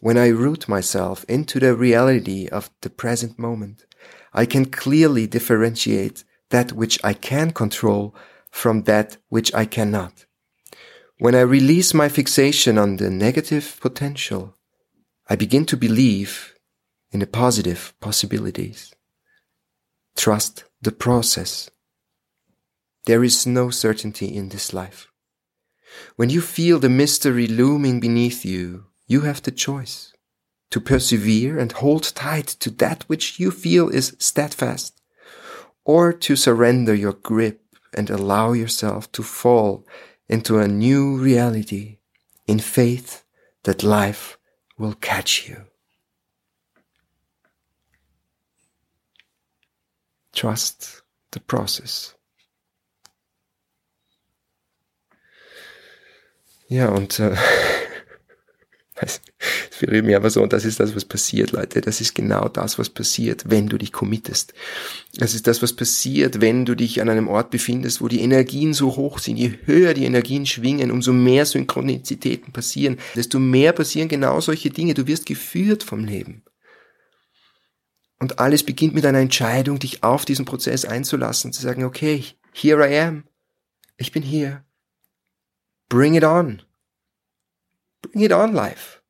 When 0.00 0.16
I 0.16 0.28
root 0.28 0.68
myself 0.68 1.24
into 1.28 1.58
the 1.58 1.74
reality 1.74 2.48
of 2.48 2.70
the 2.82 2.90
present 2.90 3.38
moment, 3.38 3.84
I 4.32 4.46
can 4.46 4.66
clearly 4.66 5.26
differentiate 5.26 6.24
that 6.50 6.72
which 6.72 6.98
I 7.02 7.14
can 7.14 7.50
control 7.50 8.14
from 8.50 8.84
that 8.84 9.16
which 9.28 9.52
I 9.54 9.64
cannot. 9.64 10.24
When 11.18 11.34
I 11.34 11.40
release 11.40 11.92
my 11.92 12.08
fixation 12.08 12.78
on 12.78 12.96
the 12.96 13.10
negative 13.10 13.76
potential, 13.80 14.54
I 15.28 15.34
begin 15.34 15.66
to 15.66 15.76
believe 15.76 16.54
in 17.10 17.20
the 17.20 17.26
positive 17.26 17.94
possibilities. 18.00 18.94
Trust 20.16 20.64
the 20.82 20.92
process. 20.92 21.70
There 23.06 23.24
is 23.24 23.46
no 23.46 23.70
certainty 23.70 24.34
in 24.34 24.50
this 24.50 24.72
life. 24.72 25.08
When 26.16 26.30
you 26.30 26.40
feel 26.40 26.78
the 26.78 26.88
mystery 26.88 27.46
looming 27.46 28.00
beneath 28.00 28.44
you, 28.44 28.86
you 29.06 29.22
have 29.22 29.42
the 29.42 29.50
choice 29.50 30.12
to 30.70 30.80
persevere 30.80 31.58
and 31.58 31.72
hold 31.72 32.14
tight 32.14 32.46
to 32.46 32.70
that 32.70 33.04
which 33.04 33.40
you 33.40 33.50
feel 33.50 33.88
is 33.88 34.14
steadfast, 34.18 35.00
or 35.84 36.12
to 36.12 36.36
surrender 36.36 36.94
your 36.94 37.14
grip 37.14 37.62
and 37.94 38.10
allow 38.10 38.52
yourself 38.52 39.10
to 39.12 39.22
fall 39.22 39.86
into 40.28 40.58
a 40.58 40.68
new 40.68 41.16
reality 41.16 41.98
in 42.46 42.58
faith 42.58 43.24
that 43.64 43.82
life 43.82 44.38
will 44.76 44.94
catch 44.94 45.48
you. 45.48 45.64
Trust 50.38 51.02
the 51.34 51.40
process. 51.40 52.14
Ja, 56.68 56.90
und 56.90 57.18
äh, 57.18 57.34
wir 59.80 59.90
reden 59.90 60.08
ja 60.08 60.30
so, 60.30 60.40
und 60.40 60.52
das 60.52 60.64
ist 60.64 60.78
das, 60.78 60.94
was 60.94 61.04
passiert, 61.04 61.50
Leute. 61.50 61.80
Das 61.80 62.00
ist 62.00 62.14
genau 62.14 62.48
das, 62.48 62.78
was 62.78 62.88
passiert, 62.88 63.50
wenn 63.50 63.66
du 63.66 63.78
dich 63.78 63.92
committest. 63.92 64.54
Das 65.16 65.34
ist 65.34 65.48
das, 65.48 65.60
was 65.60 65.72
passiert, 65.72 66.40
wenn 66.40 66.64
du 66.64 66.76
dich 66.76 67.02
an 67.02 67.08
einem 67.08 67.26
Ort 67.26 67.50
befindest, 67.50 68.00
wo 68.00 68.06
die 68.06 68.20
Energien 68.20 68.74
so 68.74 68.94
hoch 68.94 69.18
sind. 69.18 69.38
Je 69.38 69.58
höher 69.64 69.92
die 69.92 70.04
Energien 70.04 70.46
schwingen, 70.46 70.92
umso 70.92 71.12
mehr 71.12 71.46
Synchronizitäten 71.46 72.52
passieren, 72.52 72.98
desto 73.16 73.40
mehr 73.40 73.72
passieren 73.72 74.08
genau 74.08 74.40
solche 74.40 74.70
Dinge. 74.70 74.94
Du 74.94 75.08
wirst 75.08 75.26
geführt 75.26 75.82
vom 75.82 76.04
Leben. 76.04 76.44
Und 78.18 78.38
alles 78.40 78.64
beginnt 78.64 78.94
mit 78.94 79.06
einer 79.06 79.20
Entscheidung, 79.20 79.78
dich 79.78 80.02
auf 80.02 80.24
diesen 80.24 80.44
Prozess 80.44 80.84
einzulassen, 80.84 81.52
zu 81.52 81.62
sagen, 81.62 81.84
okay, 81.84 82.24
here 82.52 82.88
I 82.88 82.98
am. 82.98 83.24
Ich 83.96 84.12
bin 84.12 84.22
hier. 84.22 84.64
Bring 85.88 86.14
it 86.14 86.24
on. 86.24 86.62
bring 88.02 88.22
it 88.22 88.32
on 88.32 88.52
life. 88.52 89.00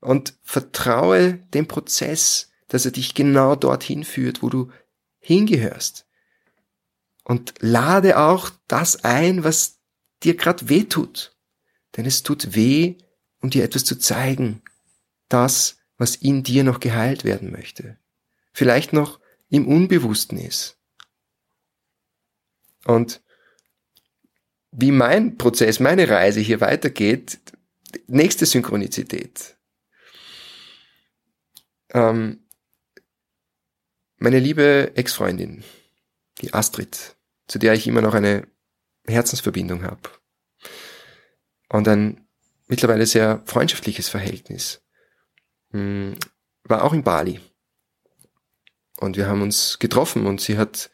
Und 0.00 0.34
vertraue 0.42 1.34
dem 1.54 1.66
Prozess, 1.66 2.50
dass 2.68 2.84
er 2.84 2.90
dich 2.90 3.14
genau 3.14 3.56
dorthin 3.56 4.04
führt, 4.04 4.42
wo 4.42 4.50
du 4.50 4.70
hingehörst. 5.18 6.06
Und 7.24 7.54
lade 7.60 8.18
auch 8.18 8.50
das 8.68 9.04
ein, 9.04 9.44
was 9.44 9.80
dir 10.22 10.36
gerade 10.36 10.68
weh 10.68 10.84
tut. 10.84 11.34
Denn 11.96 12.04
es 12.04 12.22
tut 12.22 12.54
weh, 12.54 12.98
um 13.40 13.50
dir 13.50 13.64
etwas 13.64 13.84
zu 13.84 13.98
zeigen. 13.98 14.62
Das, 15.28 15.78
was 16.04 16.16
in 16.16 16.42
dir 16.42 16.64
noch 16.64 16.80
geheilt 16.80 17.24
werden 17.24 17.50
möchte. 17.50 17.96
Vielleicht 18.52 18.92
noch 18.92 19.20
im 19.48 19.66
Unbewussten 19.66 20.36
ist. 20.36 20.76
Und 22.84 23.22
wie 24.70 24.90
mein 24.90 25.38
Prozess, 25.38 25.80
meine 25.80 26.10
Reise 26.10 26.40
hier 26.40 26.60
weitergeht, 26.60 27.38
nächste 28.06 28.44
Synchronizität. 28.44 29.56
Ähm, 31.94 32.44
meine 34.18 34.40
liebe 34.40 34.92
Ex-Freundin, 34.96 35.64
die 36.42 36.52
Astrid, 36.52 37.16
zu 37.46 37.58
der 37.58 37.72
ich 37.72 37.86
immer 37.86 38.02
noch 38.02 38.12
eine 38.12 38.46
Herzensverbindung 39.06 39.84
habe 39.84 40.10
und 41.70 41.88
ein 41.88 42.28
mittlerweile 42.66 43.06
sehr 43.06 43.42
freundschaftliches 43.46 44.10
Verhältnis, 44.10 44.83
hm, 45.74 46.14
war 46.62 46.84
auch 46.84 46.92
in 46.92 47.02
Bali. 47.02 47.40
Und 48.98 49.16
wir 49.16 49.26
haben 49.26 49.42
uns 49.42 49.80
getroffen 49.80 50.24
und 50.24 50.40
sie 50.40 50.56
hat 50.56 50.90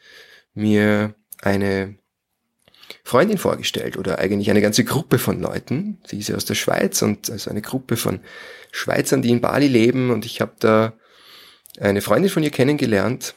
mir 0.53 1.13
eine 1.41 1.95
Freundin 3.03 3.37
vorgestellt 3.37 3.95
oder 3.95 4.19
eigentlich 4.19 4.49
eine 4.49 4.61
ganze 4.61 4.83
Gruppe 4.83 5.19
von 5.19 5.39
Leuten. 5.39 5.99
Sie 6.05 6.17
ist 6.17 6.29
ja 6.29 6.35
aus 6.35 6.45
der 6.45 6.55
Schweiz 6.55 7.01
und 7.03 7.29
also 7.29 7.49
eine 7.49 7.61
Gruppe 7.61 7.95
von 7.95 8.19
Schweizern, 8.71 9.21
die 9.21 9.29
in 9.29 9.39
Bali 9.39 9.67
leben 9.67 10.09
und 10.09 10.25
ich 10.25 10.41
habe 10.41 10.55
da 10.59 10.93
eine 11.79 12.01
Freundin 12.01 12.31
von 12.31 12.43
ihr 12.43 12.51
kennengelernt 12.51 13.35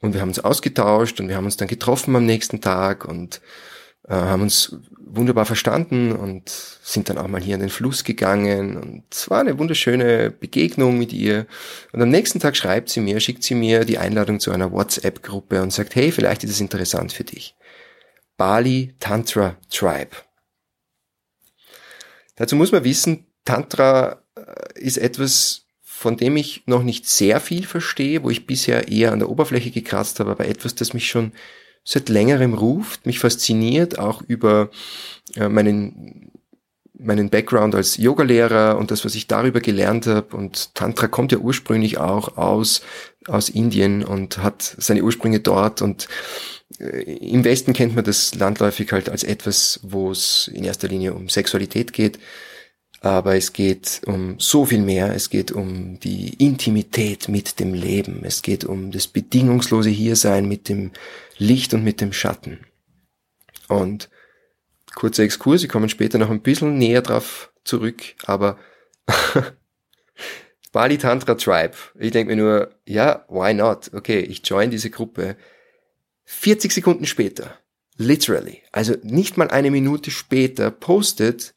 und 0.00 0.12
wir 0.12 0.20
haben 0.20 0.28
uns 0.28 0.40
ausgetauscht 0.40 1.20
und 1.20 1.28
wir 1.28 1.36
haben 1.36 1.46
uns 1.46 1.56
dann 1.56 1.68
getroffen 1.68 2.14
am 2.14 2.26
nächsten 2.26 2.60
Tag 2.60 3.06
und 3.06 3.40
äh, 4.10 4.14
haben 4.14 4.42
uns 4.42 4.76
wunderbar 4.98 5.46
verstanden 5.46 6.12
und 6.12 6.48
sind 6.48 7.08
dann 7.08 7.18
auch 7.18 7.28
mal 7.28 7.40
hier 7.40 7.54
an 7.54 7.60
den 7.60 7.70
Fluss 7.70 8.04
gegangen 8.04 8.76
und 8.76 9.04
es 9.10 9.30
war 9.30 9.40
eine 9.40 9.58
wunderschöne 9.58 10.30
Begegnung 10.30 10.98
mit 10.98 11.12
ihr. 11.12 11.46
Und 11.92 12.02
am 12.02 12.08
nächsten 12.08 12.40
Tag 12.40 12.56
schreibt 12.56 12.90
sie 12.90 13.00
mir, 13.00 13.20
schickt 13.20 13.42
sie 13.44 13.54
mir 13.54 13.84
die 13.84 13.98
Einladung 13.98 14.40
zu 14.40 14.50
einer 14.50 14.72
WhatsApp-Gruppe 14.72 15.62
und 15.62 15.72
sagt, 15.72 15.94
hey, 15.94 16.10
vielleicht 16.12 16.44
ist 16.44 16.50
es 16.50 16.60
interessant 16.60 17.12
für 17.12 17.24
dich. 17.24 17.54
Bali 18.36 18.94
Tantra 18.98 19.56
Tribe. 19.70 20.16
Dazu 22.36 22.56
muss 22.56 22.72
man 22.72 22.84
wissen, 22.84 23.26
Tantra 23.44 24.22
äh, 24.34 24.80
ist 24.80 24.98
etwas, 24.98 25.66
von 25.82 26.16
dem 26.16 26.36
ich 26.36 26.62
noch 26.66 26.82
nicht 26.82 27.06
sehr 27.06 27.40
viel 27.40 27.64
verstehe, 27.64 28.22
wo 28.22 28.30
ich 28.30 28.46
bisher 28.46 28.88
eher 28.88 29.12
an 29.12 29.18
der 29.18 29.28
Oberfläche 29.28 29.70
gekratzt 29.70 30.18
habe, 30.18 30.30
aber 30.30 30.46
etwas, 30.46 30.74
das 30.74 30.94
mich 30.94 31.08
schon 31.08 31.32
seit 31.84 32.08
längerem 32.08 32.54
ruft, 32.54 33.06
mich 33.06 33.18
fasziniert, 33.18 33.98
auch 33.98 34.22
über 34.22 34.70
äh, 35.36 35.48
meinen 35.48 36.30
meinen 37.02 37.30
Background 37.30 37.74
als 37.74 37.96
Yogalehrer 37.96 38.76
und 38.76 38.90
das, 38.90 39.04
was 39.04 39.14
ich 39.14 39.26
darüber 39.26 39.60
gelernt 39.60 40.06
habe. 40.06 40.36
Und 40.36 40.74
Tantra 40.74 41.08
kommt 41.08 41.32
ja 41.32 41.38
ursprünglich 41.38 41.98
auch 41.98 42.36
aus, 42.36 42.82
aus 43.26 43.48
Indien 43.48 44.04
und 44.04 44.38
hat 44.38 44.76
seine 44.78 45.02
Ursprünge 45.02 45.40
dort. 45.40 45.82
Und 45.82 46.08
äh, 46.78 47.00
im 47.02 47.44
Westen 47.44 47.72
kennt 47.72 47.94
man 47.94 48.04
das 48.04 48.34
landläufig 48.34 48.92
halt 48.92 49.08
als 49.08 49.24
etwas, 49.24 49.80
wo 49.82 50.10
es 50.10 50.48
in 50.52 50.64
erster 50.64 50.88
Linie 50.88 51.14
um 51.14 51.28
Sexualität 51.28 51.92
geht. 51.92 52.18
Aber 53.02 53.34
es 53.34 53.54
geht 53.54 54.02
um 54.04 54.34
so 54.38 54.66
viel 54.66 54.82
mehr. 54.82 55.14
Es 55.14 55.30
geht 55.30 55.52
um 55.52 55.98
die 56.00 56.34
Intimität 56.34 57.28
mit 57.30 57.58
dem 57.58 57.72
Leben. 57.72 58.20
Es 58.24 58.42
geht 58.42 58.64
um 58.64 58.90
das 58.90 59.06
bedingungslose 59.06 59.88
Hiersein 59.88 60.46
mit 60.46 60.68
dem 60.68 60.90
Licht 61.40 61.72
und 61.74 61.82
mit 61.82 62.00
dem 62.00 62.12
Schatten. 62.12 62.66
Und 63.68 64.10
kurzer 64.94 65.22
Exkurs, 65.22 65.62
wir 65.62 65.68
kommen 65.68 65.88
später 65.88 66.18
noch 66.18 66.30
ein 66.30 66.42
bisschen 66.42 66.76
näher 66.76 67.02
drauf 67.02 67.52
zurück, 67.64 68.02
aber 68.24 68.58
Bali 70.72 70.98
Tantra 70.98 71.34
Tribe. 71.34 71.76
Ich 71.98 72.12
denke 72.12 72.34
mir 72.34 72.42
nur, 72.42 72.74
ja, 72.84 73.24
why 73.28 73.54
not? 73.54 73.92
Okay, 73.94 74.20
ich 74.20 74.46
join 74.46 74.70
diese 74.70 74.90
Gruppe. 74.90 75.36
40 76.24 76.72
Sekunden 76.72 77.06
später, 77.06 77.58
literally, 77.96 78.62
also 78.70 78.94
nicht 79.02 79.36
mal 79.36 79.48
eine 79.48 79.70
Minute 79.70 80.12
später, 80.12 80.70
postet 80.70 81.54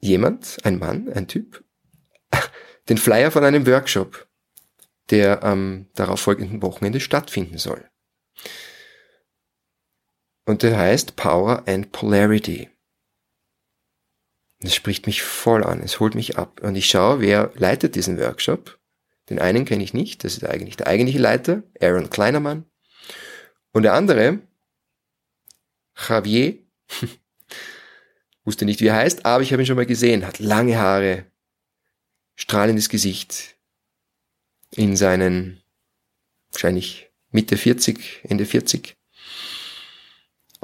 jemand, 0.00 0.58
ein 0.64 0.78
Mann, 0.80 1.08
ein 1.12 1.28
Typ, 1.28 1.62
den 2.88 2.98
Flyer 2.98 3.30
von 3.30 3.44
einem 3.44 3.66
Workshop, 3.66 4.26
der 5.10 5.42
am 5.42 5.86
darauffolgenden 5.94 6.62
Wochenende 6.62 7.00
stattfinden 7.00 7.58
soll. 7.58 7.88
Und 10.46 10.62
der 10.62 10.76
heißt 10.76 11.16
Power 11.16 11.64
and 11.66 11.92
Polarity. 11.92 12.70
Das 14.60 14.74
spricht 14.74 15.06
mich 15.06 15.22
voll 15.22 15.64
an, 15.64 15.80
es 15.80 16.00
holt 16.00 16.14
mich 16.14 16.38
ab. 16.38 16.60
Und 16.62 16.74
ich 16.76 16.86
schaue, 16.86 17.20
wer 17.20 17.52
leitet 17.54 17.94
diesen 17.96 18.18
Workshop. 18.18 18.78
Den 19.30 19.38
einen 19.38 19.64
kenne 19.64 19.82
ich 19.82 19.94
nicht, 19.94 20.24
das 20.24 20.36
ist 20.36 20.44
eigentlich 20.44 20.76
der 20.76 20.86
eigentliche 20.86 21.18
Leiter, 21.18 21.62
Aaron 21.80 22.10
Kleinermann. 22.10 22.66
Und 23.72 23.82
der 23.82 23.94
andere, 23.94 24.40
Javier, 25.96 26.58
wusste 28.44 28.66
nicht, 28.66 28.80
wie 28.80 28.88
er 28.88 28.96
heißt, 28.96 29.24
aber 29.24 29.42
ich 29.42 29.52
habe 29.52 29.62
ihn 29.62 29.66
schon 29.66 29.76
mal 29.76 29.86
gesehen, 29.86 30.26
hat 30.26 30.38
lange 30.38 30.78
Haare, 30.78 31.24
strahlendes 32.36 32.90
Gesicht, 32.90 33.56
in 34.76 34.96
seinen 34.96 35.62
wahrscheinlich 36.52 37.10
Mitte 37.30 37.56
40, 37.56 38.20
Ende 38.24 38.46
40. 38.46 38.96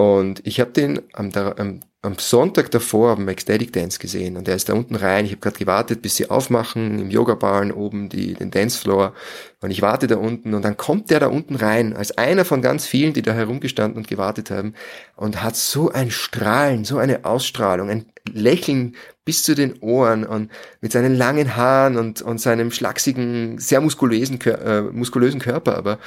Und 0.01 0.41
ich 0.47 0.61
habe 0.61 0.71
den 0.71 1.03
am, 1.13 1.31
am, 1.35 1.81
am, 2.01 2.15
Sonntag 2.17 2.71
davor 2.71 3.11
am 3.11 3.29
Ecstatic 3.29 3.71
Dance 3.71 3.99
gesehen. 3.99 4.39
Und 4.39 4.49
er 4.49 4.57
ist 4.57 4.71
da 4.71 4.73
unten 4.73 4.95
rein. 4.95 5.27
Ich 5.27 5.33
habe 5.33 5.43
gerade 5.43 5.59
gewartet, 5.59 6.01
bis 6.01 6.17
sie 6.17 6.31
aufmachen 6.31 6.99
im 6.99 7.11
Yoga-Barn 7.11 7.71
oben 7.71 8.09
die, 8.09 8.33
den 8.33 8.51
Dancefloor. 8.51 9.13
Und 9.61 9.71
ich 9.71 9.83
warte 9.83 10.07
da 10.07 10.17
unten. 10.17 10.55
Und 10.55 10.65
dann 10.65 10.79
kommt 10.79 11.11
der 11.11 11.21
da 11.21 11.27
unten 11.27 11.55
rein 11.55 11.95
als 11.95 12.17
einer 12.17 12.47
von 12.47 12.63
ganz 12.63 12.87
vielen, 12.87 13.13
die 13.13 13.21
da 13.21 13.35
herumgestanden 13.35 13.99
und 13.99 14.09
gewartet 14.09 14.51
haben. 14.51 14.73
Und 15.17 15.43
hat 15.43 15.55
so 15.55 15.91
ein 15.91 16.11
Strahlen, 16.11 16.87
so 16.87 16.97
eine 16.97 17.27
Ausstrahlung, 17.27 17.91
ein 17.91 18.07
Lächeln 18.33 18.97
bis 19.27 19.43
zu 19.43 19.55
den 19.55 19.81
Ohren 19.81 20.25
und 20.25 20.51
mit 20.81 20.93
seinen 20.93 21.15
langen 21.15 21.57
Haaren 21.57 21.99
und, 21.99 22.23
und 22.23 22.41
seinem 22.41 22.71
schlachsigen, 22.71 23.59
sehr 23.59 23.83
muskulösen, 23.83 24.41
äh, 24.41 24.81
muskulösen 24.81 25.41
Körper, 25.41 25.77
aber. 25.77 25.99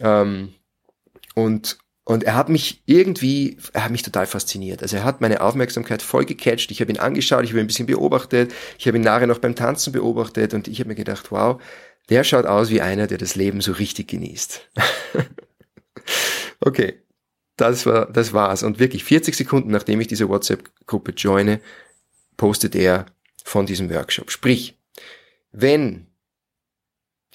Ähm, 0.00 0.52
und 1.34 1.78
und 2.04 2.24
er 2.24 2.34
hat 2.34 2.48
mich 2.48 2.82
irgendwie, 2.84 3.58
er 3.72 3.84
hat 3.84 3.92
mich 3.92 4.02
total 4.02 4.26
fasziniert. 4.26 4.82
Also 4.82 4.96
er 4.96 5.04
hat 5.04 5.20
meine 5.20 5.40
Aufmerksamkeit 5.40 6.02
voll 6.02 6.24
gecatcht. 6.24 6.70
Ich 6.72 6.80
habe 6.80 6.90
ihn 6.90 6.98
angeschaut, 6.98 7.44
ich 7.44 7.50
habe 7.50 7.60
ihn 7.60 7.64
ein 7.64 7.68
bisschen 7.68 7.86
beobachtet, 7.86 8.52
ich 8.78 8.88
habe 8.88 8.96
ihn 8.96 9.04
nachher 9.04 9.28
noch 9.28 9.38
beim 9.38 9.54
Tanzen 9.54 9.92
beobachtet 9.92 10.52
und 10.52 10.66
ich 10.66 10.80
habe 10.80 10.88
mir 10.88 10.96
gedacht, 10.96 11.30
wow, 11.30 11.62
der 12.08 12.24
schaut 12.24 12.46
aus 12.46 12.70
wie 12.70 12.80
einer, 12.80 13.06
der 13.06 13.18
das 13.18 13.36
Leben 13.36 13.60
so 13.60 13.72
richtig 13.72 14.08
genießt. 14.08 14.68
okay, 16.60 17.00
das 17.56 17.86
war, 17.86 18.10
das 18.10 18.32
war's. 18.32 18.64
Und 18.64 18.80
wirklich 18.80 19.04
40 19.04 19.36
Sekunden 19.36 19.70
nachdem 19.70 20.00
ich 20.00 20.08
diese 20.08 20.28
WhatsApp-Gruppe 20.28 21.12
joine, 21.12 21.60
postet 22.36 22.74
er 22.74 23.06
von 23.44 23.66
diesem 23.66 23.90
Workshop. 23.90 24.32
Sprich, 24.32 24.76
wenn 25.52 26.08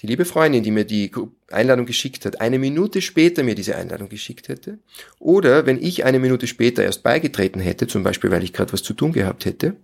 die 0.01 0.07
liebe 0.07 0.25
Freundin, 0.25 0.63
die 0.63 0.71
mir 0.71 0.85
die 0.85 1.11
Einladung 1.49 1.85
geschickt 1.85 2.25
hat, 2.25 2.39
eine 2.39 2.59
Minute 2.59 3.01
später 3.01 3.43
mir 3.43 3.55
diese 3.55 3.75
Einladung 3.75 4.09
geschickt 4.09 4.47
hätte, 4.47 4.79
oder 5.19 5.65
wenn 5.65 5.81
ich 5.81 6.05
eine 6.05 6.19
Minute 6.19 6.47
später 6.47 6.83
erst 6.83 7.03
beigetreten 7.03 7.59
hätte, 7.59 7.87
zum 7.87 8.03
Beispiel 8.03 8.31
weil 8.31 8.43
ich 8.43 8.53
gerade 8.53 8.73
was 8.73 8.83
zu 8.83 8.93
tun 8.93 9.11
gehabt 9.11 9.45
hätte, 9.45 9.75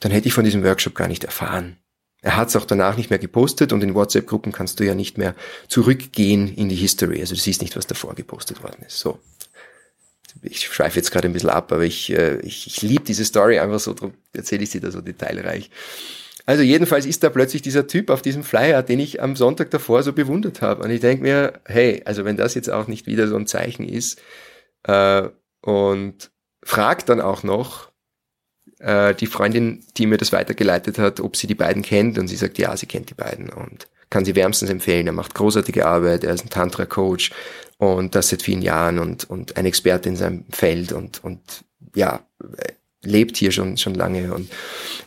dann 0.00 0.12
hätte 0.12 0.28
ich 0.28 0.34
von 0.34 0.44
diesem 0.44 0.64
Workshop 0.64 0.94
gar 0.94 1.08
nicht 1.08 1.24
erfahren. 1.24 1.76
Er 2.20 2.36
hat 2.36 2.48
es 2.48 2.56
auch 2.56 2.64
danach 2.64 2.96
nicht 2.96 3.10
mehr 3.10 3.18
gepostet 3.18 3.72
und 3.72 3.82
in 3.82 3.94
WhatsApp-Gruppen 3.94 4.52
kannst 4.52 4.80
du 4.80 4.84
ja 4.84 4.94
nicht 4.94 5.18
mehr 5.18 5.36
zurückgehen 5.68 6.52
in 6.52 6.68
die 6.68 6.74
History. 6.74 7.20
Also 7.20 7.34
du 7.34 7.40
siehst 7.40 7.62
nicht, 7.62 7.76
was 7.76 7.86
davor 7.86 8.14
gepostet 8.14 8.62
worden 8.62 8.82
ist. 8.84 8.98
So. 8.98 9.20
Ich 10.42 10.66
schweife 10.66 10.96
jetzt 10.96 11.10
gerade 11.10 11.28
ein 11.28 11.32
bisschen 11.32 11.50
ab, 11.50 11.70
aber 11.72 11.84
ich, 11.84 12.10
äh, 12.12 12.40
ich, 12.40 12.66
ich 12.66 12.82
liebe 12.82 13.04
diese 13.04 13.24
Story 13.24 13.58
einfach 13.58 13.80
so, 13.80 13.94
darum 13.94 14.14
erzähle 14.32 14.64
ich 14.64 14.70
sie 14.70 14.80
da 14.80 14.90
so 14.90 15.00
detailreich. 15.00 15.70
Also 16.48 16.62
jedenfalls 16.62 17.04
ist 17.04 17.22
da 17.22 17.28
plötzlich 17.28 17.60
dieser 17.60 17.86
Typ 17.86 18.08
auf 18.08 18.22
diesem 18.22 18.42
Flyer, 18.42 18.82
den 18.82 19.00
ich 19.00 19.20
am 19.20 19.36
Sonntag 19.36 19.70
davor 19.70 20.02
so 20.02 20.14
bewundert 20.14 20.62
habe. 20.62 20.82
Und 20.82 20.90
ich 20.90 21.00
denke 21.02 21.22
mir, 21.22 21.60
hey, 21.66 22.00
also 22.06 22.24
wenn 22.24 22.38
das 22.38 22.54
jetzt 22.54 22.70
auch 22.70 22.86
nicht 22.86 23.06
wieder 23.06 23.28
so 23.28 23.36
ein 23.36 23.46
Zeichen 23.46 23.86
ist, 23.86 24.18
äh, 24.84 25.28
und 25.60 26.30
fragt 26.62 27.10
dann 27.10 27.20
auch 27.20 27.42
noch 27.42 27.92
äh, 28.78 29.14
die 29.14 29.26
Freundin, 29.26 29.84
die 29.98 30.06
mir 30.06 30.16
das 30.16 30.32
weitergeleitet 30.32 30.98
hat, 30.98 31.20
ob 31.20 31.36
sie 31.36 31.48
die 31.48 31.54
beiden 31.54 31.82
kennt. 31.82 32.16
Und 32.16 32.28
sie 32.28 32.36
sagt, 32.36 32.56
ja, 32.56 32.74
sie 32.78 32.86
kennt 32.86 33.10
die 33.10 33.14
beiden 33.14 33.50
und 33.50 33.86
kann 34.08 34.24
sie 34.24 34.34
wärmstens 34.34 34.70
empfehlen. 34.70 35.06
Er 35.06 35.12
macht 35.12 35.34
großartige 35.34 35.84
Arbeit, 35.84 36.24
er 36.24 36.32
ist 36.32 36.46
ein 36.46 36.48
Tantra-Coach 36.48 37.30
und 37.76 38.14
das 38.14 38.30
seit 38.30 38.40
vielen 38.40 38.62
Jahren 38.62 38.98
und, 38.98 39.28
und 39.28 39.58
ein 39.58 39.66
Experte 39.66 40.08
in 40.08 40.16
seinem 40.16 40.46
Feld 40.48 40.92
und, 40.92 41.22
und 41.22 41.42
ja, 41.94 42.26
lebt 43.02 43.36
hier 43.36 43.52
schon, 43.52 43.76
schon 43.76 43.94
lange 43.94 44.32
und 44.32 44.50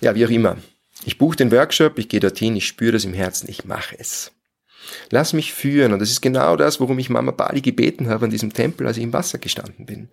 ja, 0.02 0.14
wie 0.14 0.28
auch 0.28 0.30
immer. 0.30 0.58
Ich 1.06 1.18
buche 1.18 1.38
den 1.38 1.52
Workshop, 1.52 1.98
ich 1.98 2.10
gehe 2.10 2.20
dorthin, 2.20 2.56
ich 2.56 2.68
spüre 2.68 2.94
das 2.94 3.06
im 3.06 3.14
Herzen, 3.14 3.50
ich 3.50 3.66
mache 3.66 3.98
es. 3.98 4.32
Lass 5.10 5.34
mich 5.34 5.54
führen 5.54 5.94
und 5.94 6.00
das 6.00 6.12
ist 6.12 6.22
genau 6.22 6.56
das, 6.56 6.80
worum 6.80 7.00
ich 7.00 7.10
Mama 7.10 7.32
Bali 7.32 7.62
gebeten 7.62 8.10
habe 8.10 8.26
an 8.26 8.32
diesem 8.32 8.54
Tempel, 8.54 8.88
als 8.88 8.98
ich 8.98 9.04
im 9.04 9.14
Wasser 9.14 9.38
gestanden 9.38 9.86
bin. 9.86 10.10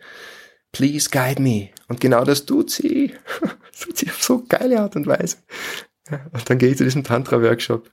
Please 0.72 1.08
guide 1.10 1.40
me. 1.40 1.70
Und 1.88 2.00
genau 2.00 2.24
das 2.24 2.46
tut 2.46 2.70
sie. 2.70 3.14
Das 3.70 3.86
tut 3.86 3.98
sie 3.98 4.10
auf 4.10 4.20
so 4.20 4.44
geile 4.48 4.80
Art 4.80 4.96
und 4.96 5.06
Weise. 5.06 5.36
Und 6.32 6.50
dann 6.50 6.58
gehe 6.58 6.70
ich 6.70 6.78
zu 6.78 6.82
diesem 6.82 7.04
Tantra-Workshop 7.04 7.92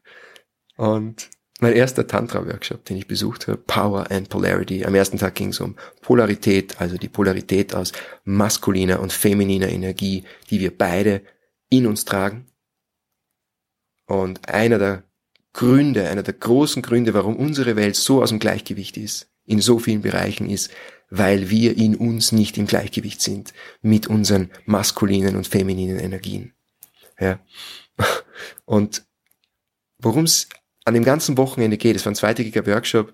und 0.78 1.30
mein 1.60 1.74
erster 1.74 2.08
Tantra-Workshop, 2.08 2.84
den 2.86 2.98
ich 2.98 3.08
besucht 3.08 3.48
habe, 3.48 3.58
Power 3.58 4.10
and 4.10 4.30
Polarity. 4.30 4.84
Am 4.84 4.96
ersten 4.96 5.20
Tag 5.20 5.36
ging 5.36 5.50
es 5.50 5.60
um 5.60 5.76
Polarität, 6.02 6.82
also 6.82 6.98
die 6.98 7.08
Polarität 7.08 7.76
aus 7.76 7.94
maskuliner 8.24 9.00
und 9.00 9.14
femininer 9.14 9.70
Energie, 9.70 10.24
die 10.50 10.60
wir 10.60 10.76
beide 10.76 11.22
in 11.70 11.88
uns 11.88 12.04
tragen. 12.04 12.48
Und 14.06 14.50
einer 14.50 14.78
der 14.78 15.04
Gründe, 15.54 16.10
einer 16.10 16.24
der 16.24 16.34
großen 16.34 16.82
Gründe, 16.82 17.14
warum 17.14 17.36
unsere 17.38 17.76
Welt 17.76 17.96
so 17.96 18.22
aus 18.22 18.30
dem 18.30 18.40
Gleichgewicht 18.40 18.98
ist, 18.98 19.30
in 19.46 19.62
so 19.62 19.80
vielen 19.80 20.02
Bereichen 20.02 20.50
ist, 20.50 20.72
weil 21.10 21.50
wir 21.50 21.78
in 21.78 21.96
uns 21.96 22.32
nicht 22.32 22.58
im 22.58 22.68
Gleichgewicht 22.68 23.22
sind 23.22 23.54
mit 23.82 24.08
unseren 24.08 24.52
maskulinen 24.66 25.36
und 25.36 25.48
femininen 25.48 26.00
Energien. 26.00 26.54
Ja. 27.20 27.40
Und 28.66 29.06
worum 30.00 30.26
es 30.26 30.50
an 30.84 30.94
dem 30.94 31.06
ganzen 31.06 31.38
Wochenende 31.38 31.78
geht, 31.78 31.96
es 31.96 32.06
war 32.06 32.12
ein 32.12 32.18
zweitägiger 32.18 32.66
Workshop, 32.68 33.14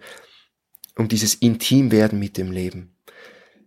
um 0.97 1.07
dieses 1.07 1.35
Intimwerden 1.35 2.17
mit 2.17 2.37
dem 2.37 2.51
Leben. 2.51 2.95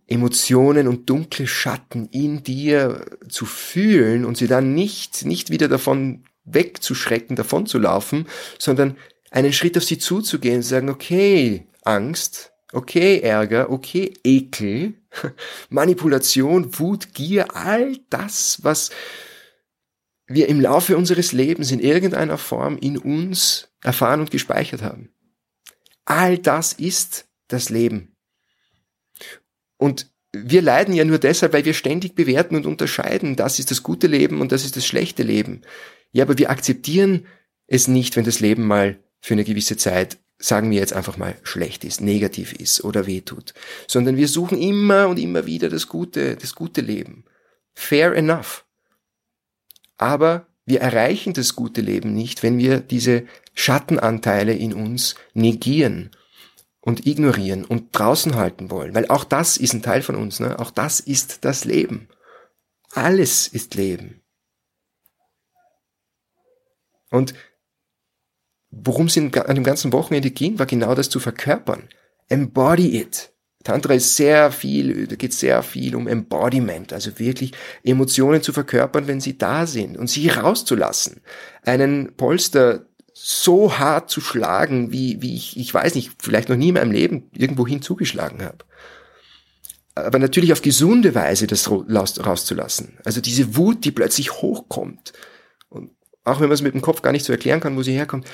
Emotionen 0.07 0.87
und 0.87 1.09
dunkle 1.09 1.47
Schatten 1.47 2.07
in 2.09 2.43
dir 2.43 3.05
zu 3.27 3.45
fühlen 3.45 4.25
und 4.25 4.37
sie 4.37 4.47
dann 4.47 4.75
nicht, 4.75 5.25
nicht 5.25 5.49
wieder 5.49 5.67
davon 5.67 6.25
wegzuschrecken, 6.45 7.35
davon 7.35 7.65
zu 7.65 7.79
laufen, 7.79 8.27
sondern 8.57 8.97
einen 9.31 9.53
Schritt 9.53 9.77
auf 9.77 9.83
sie 9.83 9.97
zuzugehen 9.97 10.57
und 10.57 10.63
sagen, 10.63 10.89
okay, 10.89 11.67
Angst, 11.83 12.53
okay, 12.71 13.19
Ärger, 13.19 13.69
okay, 13.69 14.13
Ekel, 14.23 14.95
Manipulation, 15.69 16.79
Wut, 16.79 17.13
Gier, 17.13 17.55
all 17.55 17.97
das, 18.09 18.59
was 18.63 18.91
wir 20.27 20.47
im 20.47 20.59
Laufe 20.59 20.97
unseres 20.97 21.31
Lebens 21.31 21.71
in 21.71 21.79
irgendeiner 21.79 22.37
Form 22.37 22.77
in 22.77 22.97
uns 22.97 23.69
erfahren 23.83 24.21
und 24.21 24.31
gespeichert 24.31 24.81
haben. 24.81 25.09
All 26.05 26.37
das 26.37 26.73
ist 26.73 27.25
das 27.47 27.69
Leben. 27.69 28.15
Und 29.77 30.09
wir 30.31 30.61
leiden 30.61 30.93
ja 30.93 31.05
nur 31.05 31.19
deshalb, 31.19 31.53
weil 31.53 31.65
wir 31.65 31.73
ständig 31.73 32.15
bewerten 32.15 32.55
und 32.55 32.65
unterscheiden, 32.65 33.35
das 33.35 33.59
ist 33.59 33.71
das 33.71 33.83
gute 33.83 34.07
Leben 34.07 34.41
und 34.41 34.51
das 34.51 34.65
ist 34.65 34.75
das 34.75 34.85
schlechte 34.85 35.23
Leben. 35.23 35.61
Ja, 36.15 36.23
aber 36.23 36.37
wir 36.37 36.49
akzeptieren 36.49 37.25
es 37.67 37.89
nicht, 37.89 38.15
wenn 38.15 38.23
das 38.23 38.39
Leben 38.39 38.65
mal 38.65 39.03
für 39.19 39.33
eine 39.33 39.43
gewisse 39.43 39.75
Zeit, 39.75 40.17
sagen 40.37 40.71
wir 40.71 40.79
jetzt 40.79 40.93
einfach 40.93 41.17
mal, 41.17 41.35
schlecht 41.43 41.83
ist, 41.83 41.99
negativ 41.99 42.53
ist 42.53 42.85
oder 42.85 43.05
wehtut, 43.05 43.53
sondern 43.85 44.15
wir 44.15 44.29
suchen 44.29 44.57
immer 44.57 45.09
und 45.09 45.19
immer 45.19 45.45
wieder 45.45 45.67
das 45.67 45.89
gute, 45.89 46.37
das 46.37 46.55
gute 46.55 46.79
Leben. 46.79 47.25
Fair 47.73 48.15
enough. 48.15 48.63
Aber 49.97 50.47
wir 50.65 50.79
erreichen 50.79 51.33
das 51.33 51.53
gute 51.53 51.81
Leben 51.81 52.13
nicht, 52.13 52.43
wenn 52.43 52.59
wir 52.59 52.79
diese 52.79 53.25
Schattenanteile 53.53 54.53
in 54.53 54.73
uns 54.73 55.15
negieren 55.33 56.11
und 56.79 57.05
ignorieren 57.05 57.65
und 57.65 57.89
draußen 57.91 58.35
halten 58.35 58.71
wollen, 58.71 58.95
weil 58.95 59.09
auch 59.09 59.25
das 59.25 59.57
ist 59.57 59.73
ein 59.73 59.83
Teil 59.83 60.01
von 60.01 60.15
uns, 60.15 60.39
ne? 60.39 60.59
auch 60.59 60.71
das 60.71 61.01
ist 61.01 61.43
das 61.43 61.65
Leben. 61.65 62.07
Alles 62.93 63.49
ist 63.49 63.75
Leben. 63.75 64.21
Und 67.11 67.33
worum 68.71 69.07
es 69.07 69.17
an 69.17 69.31
dem 69.31 69.63
ganzen 69.63 69.93
Wochenende 69.93 70.31
ging, 70.31 70.59
war 70.59 70.65
genau 70.65 70.95
das 70.95 71.09
zu 71.09 71.19
verkörpern. 71.19 71.87
Embody 72.27 72.99
it. 72.99 73.31
Tantra 73.63 73.95
ist 73.95 74.15
sehr 74.15 74.51
viel, 74.51 75.07
da 75.07 75.15
geht 75.15 75.33
sehr 75.33 75.63
viel 75.63 75.95
um 75.95 76.07
Embodiment, 76.07 76.93
also 76.93 77.17
wirklich 77.17 77.51
Emotionen 77.83 78.43
zu 78.43 78.53
verkörpern, 78.53 79.07
wenn 79.07 79.19
sie 79.19 79.39
da 79.39 79.65
sind 79.65 79.97
und 79.97 80.07
sie 80.07 80.29
rauszulassen. 80.29 81.21
Einen 81.63 82.15
Polster 82.15 82.85
so 83.11 83.79
hart 83.79 84.11
zu 84.11 84.21
schlagen, 84.21 84.91
wie, 84.91 85.21
wie 85.21 85.35
ich, 85.35 85.57
ich 85.57 85.73
weiß 85.73 85.95
nicht, 85.95 86.11
vielleicht 86.21 86.49
noch 86.49 86.57
nie 86.57 86.67
in 86.67 86.75
meinem 86.75 86.91
Leben 86.91 87.31
irgendwohin 87.33 87.81
zugeschlagen 87.81 88.43
habe. 88.43 88.59
Aber 89.95 90.19
natürlich 90.19 90.51
auf 90.51 90.61
gesunde 90.61 91.15
Weise 91.15 91.47
das 91.47 91.71
rauszulassen. 91.71 92.99
Also 93.03 93.21
diese 93.21 93.55
Wut, 93.55 93.83
die 93.85 93.91
plötzlich 93.91 94.33
hochkommt. 94.33 95.13
Auch 96.25 96.41
wenn 96.41 96.49
man 96.49 96.55
es 96.55 96.61
mit 96.61 96.73
dem 96.73 96.81
Kopf 96.81 97.01
gar 97.01 97.11
nicht 97.11 97.23
so 97.23 97.31
erklären 97.31 97.61
kann, 97.61 97.77
wo 97.77 97.83
sie 97.83 97.93
herkommt, 97.93 98.27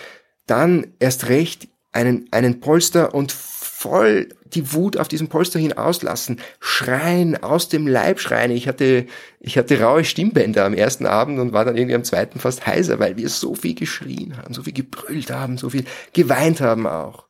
dann 0.47 0.93
erst 0.99 1.29
recht 1.29 1.67
einen, 1.91 2.27
einen 2.31 2.59
Polster 2.59 3.13
und 3.13 3.31
voll 3.31 4.29
die 4.45 4.73
Wut 4.73 4.97
auf 4.97 5.07
diesem 5.07 5.27
Polster 5.27 5.59
hin 5.59 5.73
auslassen, 5.73 6.39
schreien, 6.59 7.41
aus 7.41 7.69
dem 7.69 7.87
Leib 7.87 8.19
schreien. 8.19 8.51
Ich 8.51 8.67
hatte, 8.67 9.07
ich 9.39 9.57
hatte 9.57 9.79
raue 9.79 10.03
Stimmbänder 10.03 10.65
am 10.65 10.73
ersten 10.73 11.05
Abend 11.05 11.39
und 11.39 11.53
war 11.53 11.65
dann 11.65 11.77
irgendwie 11.77 11.95
am 11.95 12.03
zweiten 12.03 12.39
fast 12.39 12.65
heiser, 12.65 12.99
weil 12.99 13.17
wir 13.17 13.29
so 13.29 13.55
viel 13.55 13.75
geschrien 13.75 14.37
haben, 14.37 14.53
so 14.53 14.63
viel 14.63 14.73
gebrüllt 14.73 15.31
haben, 15.31 15.57
so 15.57 15.69
viel 15.69 15.85
geweint 16.13 16.61
haben 16.61 16.87
auch. 16.87 17.27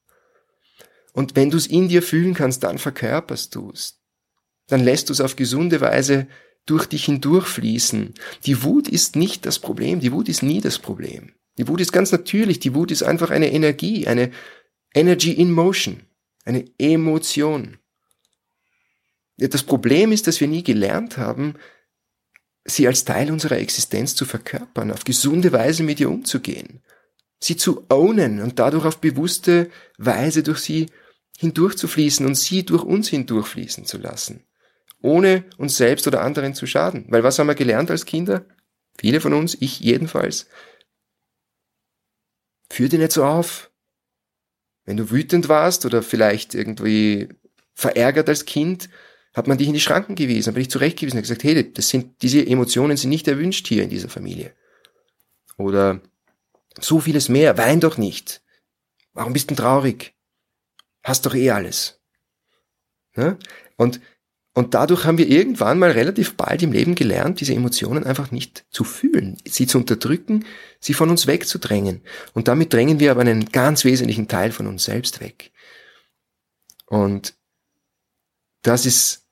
Und 1.13 1.35
wenn 1.35 1.49
du 1.49 1.57
es 1.57 1.67
in 1.67 1.89
dir 1.89 2.01
fühlen 2.01 2.33
kannst, 2.33 2.63
dann 2.63 2.77
verkörperst 2.77 3.53
du 3.55 3.71
es. 3.71 3.99
Dann 4.67 4.83
lässt 4.83 5.09
du 5.09 5.13
es 5.13 5.21
auf 5.21 5.35
gesunde 5.35 5.81
Weise 5.81 6.27
durch 6.65 6.85
dich 6.85 7.05
hindurchfließen. 7.05 8.13
Die 8.45 8.63
Wut 8.63 8.87
ist 8.87 9.15
nicht 9.15 9.45
das 9.45 9.59
Problem, 9.59 9.99
die 9.99 10.11
Wut 10.11 10.29
ist 10.29 10.43
nie 10.43 10.61
das 10.61 10.79
Problem. 10.79 11.33
Die 11.57 11.67
Wut 11.67 11.81
ist 11.81 11.91
ganz 11.91 12.11
natürlich, 12.11 12.59
die 12.59 12.73
Wut 12.73 12.91
ist 12.91 13.03
einfach 13.03 13.29
eine 13.29 13.51
Energie, 13.51 14.07
eine 14.07 14.31
Energy 14.93 15.31
in 15.31 15.51
Motion 15.51 16.01
eine 16.45 16.65
Emotion. 16.77 17.77
Das 19.37 19.63
Problem 19.63 20.11
ist, 20.11 20.27
dass 20.27 20.39
wir 20.39 20.47
nie 20.47 20.63
gelernt 20.63 21.17
haben, 21.17 21.55
sie 22.63 22.87
als 22.87 23.05
Teil 23.05 23.31
unserer 23.31 23.57
Existenz 23.57 24.15
zu 24.15 24.25
verkörpern, 24.25 24.91
auf 24.91 25.03
gesunde 25.03 25.51
Weise 25.51 25.83
mit 25.83 25.99
ihr 25.99 26.09
umzugehen, 26.09 26.81
sie 27.39 27.57
zu 27.57 27.85
ownen 27.89 28.39
und 28.39 28.59
dadurch 28.59 28.85
auf 28.85 28.99
bewusste 28.99 29.71
Weise 29.97 30.43
durch 30.43 30.59
sie 30.59 30.87
hindurchzufließen 31.39 32.25
und 32.25 32.35
sie 32.35 32.63
durch 32.63 32.83
uns 32.83 33.07
hindurchfließen 33.09 33.85
zu 33.85 33.97
lassen, 33.97 34.45
ohne 35.01 35.45
uns 35.57 35.77
selbst 35.77 36.07
oder 36.07 36.21
anderen 36.21 36.53
zu 36.53 36.65
schaden. 36.65 37.05
Weil 37.09 37.23
was 37.23 37.39
haben 37.39 37.47
wir 37.47 37.55
gelernt 37.55 37.91
als 37.91 38.05
Kinder? 38.05 38.45
Viele 38.99 39.21
von 39.21 39.33
uns, 39.33 39.57
ich 39.59 39.79
jedenfalls. 39.79 40.47
Führ 42.69 42.89
dich 42.89 42.99
nicht 42.99 43.11
so 43.11 43.25
auf, 43.25 43.71
wenn 44.85 44.97
du 44.97 45.11
wütend 45.11 45.49
warst 45.49 45.85
oder 45.85 46.03
vielleicht 46.03 46.53
irgendwie 46.53 47.29
verärgert 47.73 48.29
als 48.29 48.45
Kind, 48.45 48.89
hat 49.33 49.47
man 49.47 49.57
dich 49.57 49.67
in 49.67 49.73
die 49.73 49.79
Schranken 49.79 50.15
gewiesen, 50.15 50.47
hat 50.47 50.55
man 50.55 50.61
dich 50.61 50.71
zurechtgewiesen 50.71 51.17
und 51.17 51.23
gesagt, 51.23 51.43
hey, 51.43 51.71
das 51.71 51.89
sind, 51.89 52.21
diese 52.21 52.45
Emotionen 52.45 52.97
sind 52.97 53.09
nicht 53.09 53.27
erwünscht 53.27 53.67
hier 53.67 53.83
in 53.83 53.89
dieser 53.89 54.09
Familie. 54.09 54.53
Oder 55.57 56.01
so 56.79 56.99
vieles 56.99 57.29
mehr, 57.29 57.57
wein 57.57 57.79
doch 57.79 57.97
nicht. 57.97 58.41
Warum 59.13 59.33
bist 59.33 59.51
du 59.51 59.55
traurig? 59.55 60.13
Hast 61.03 61.25
doch 61.25 61.35
eh 61.35 61.51
alles. 61.51 62.01
Ne? 63.15 63.37
Und 63.77 63.99
und 64.53 64.73
dadurch 64.73 65.05
haben 65.05 65.17
wir 65.17 65.29
irgendwann 65.29 65.79
mal 65.79 65.91
relativ 65.91 66.35
bald 66.35 66.61
im 66.61 66.73
Leben 66.73 66.95
gelernt, 66.95 67.39
diese 67.39 67.53
Emotionen 67.53 68.03
einfach 68.03 68.31
nicht 68.31 68.65
zu 68.69 68.83
fühlen, 68.83 69.37
sie 69.45 69.65
zu 69.65 69.77
unterdrücken, 69.77 70.45
sie 70.81 70.93
von 70.93 71.09
uns 71.09 71.25
wegzudrängen. 71.25 72.01
Und 72.33 72.49
damit 72.49 72.73
drängen 72.73 72.99
wir 72.99 73.11
aber 73.11 73.21
einen 73.21 73.45
ganz 73.45 73.85
wesentlichen 73.85 74.27
Teil 74.27 74.51
von 74.51 74.67
uns 74.67 74.83
selbst 74.83 75.21
weg. 75.21 75.51
Und 76.85 77.33
das 78.61 78.85
ist 78.85 79.25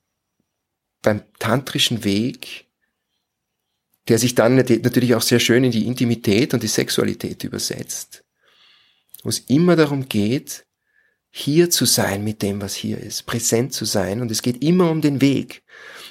beim 1.01 1.21
tantrischen 1.37 2.05
Weg, 2.05 2.67
der 4.07 4.19
sich 4.19 4.35
dann 4.35 4.55
natürlich 4.55 5.15
auch 5.15 5.21
sehr 5.21 5.41
schön 5.41 5.65
in 5.65 5.71
die 5.71 5.85
Intimität 5.85 6.53
und 6.53 6.63
die 6.63 6.67
Sexualität 6.67 7.43
übersetzt, 7.43 8.23
wo 9.23 9.29
es 9.29 9.39
immer 9.39 9.75
darum 9.75 10.07
geht, 10.07 10.65
hier 11.31 11.69
zu 11.69 11.85
sein 11.85 12.23
mit 12.23 12.41
dem, 12.41 12.61
was 12.61 12.73
hier 12.73 12.97
ist, 12.97 13.25
präsent 13.25 13.73
zu 13.73 13.85
sein. 13.85 14.21
Und 14.21 14.31
es 14.31 14.41
geht 14.41 14.63
immer 14.63 14.89
um 14.89 15.01
den 15.01 15.21
Weg. 15.21 15.63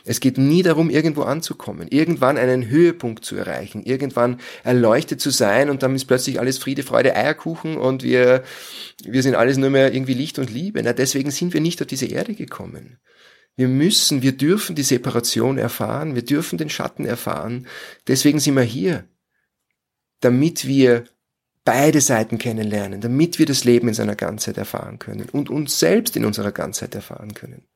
Es 0.05 0.21
geht 0.21 0.39
nie 0.39 0.63
darum, 0.63 0.91
irgendwo 0.91 1.23
anzukommen, 1.23 1.89
irgendwann 1.89 2.39
einen 2.39 2.69
Höhepunkt 2.69 3.25
zu 3.25 3.37
erreichen, 3.37 3.83
irgendwann 3.83 4.41
erleuchtet 4.65 5.21
zu 5.21 5.31
sein 5.31 5.69
und 5.69 5.83
dann 5.83 5.95
ist 5.95 6.07
plötzlich 6.07 6.41
alles 6.41 6.57
Friede, 6.57 6.83
Freude, 6.83 7.15
Eierkuchen 7.15 7.77
und 7.77 8.03
wir, 8.03 8.43
wir 9.05 9.23
sind 9.23 9.35
alles 9.35 9.59
nur 9.59 9.71
mehr 9.71 9.93
irgendwie 9.93 10.15
Licht 10.15 10.39
und 10.39 10.51
Liebe. 10.51 10.83
Na, 10.83 10.93
deswegen 10.93 11.31
sind 11.31 11.53
wir 11.53 11.61
nicht 11.61 11.83
auf 11.83 11.89
diese 11.89 12.07
Erde 12.07 12.35
gekommen. 12.35 12.99
Wir 13.57 13.69
müssen, 13.69 14.23
wir 14.23 14.33
dürfen 14.33 14.77
die 14.77 14.83
Separation 14.83 15.59
erfahren, 15.59 16.15
wir 16.15 16.25
dürfen 16.25 16.59
den 16.59 16.71
Schatten 16.71 17.05
erfahren. 17.05 17.67
Deswegen 18.07 18.39
sind 18.39 18.55
wir 18.55 18.63
hier, 18.63 19.05
damit 20.21 20.67
wir 20.67 21.05
beide 21.69 22.01
Seiten 22.01 22.39
kennenlernen, 22.39 23.03
damit 23.03 23.39
wir 23.39 23.45
das 23.45 23.65
Leben 23.65 23.89
in 23.89 23.95
seiner 23.95 24.17
Ganzheit 24.17 24.57
erfahren 24.57 24.99
können 24.99 25.29
und 25.29 25.51
uns 25.51 25.79
selbst 25.79 26.17
in 26.17 26.25
unserer 26.25 26.51
Ganzheit 26.51 26.95
erfahren 26.95 27.35
können. 27.35 27.67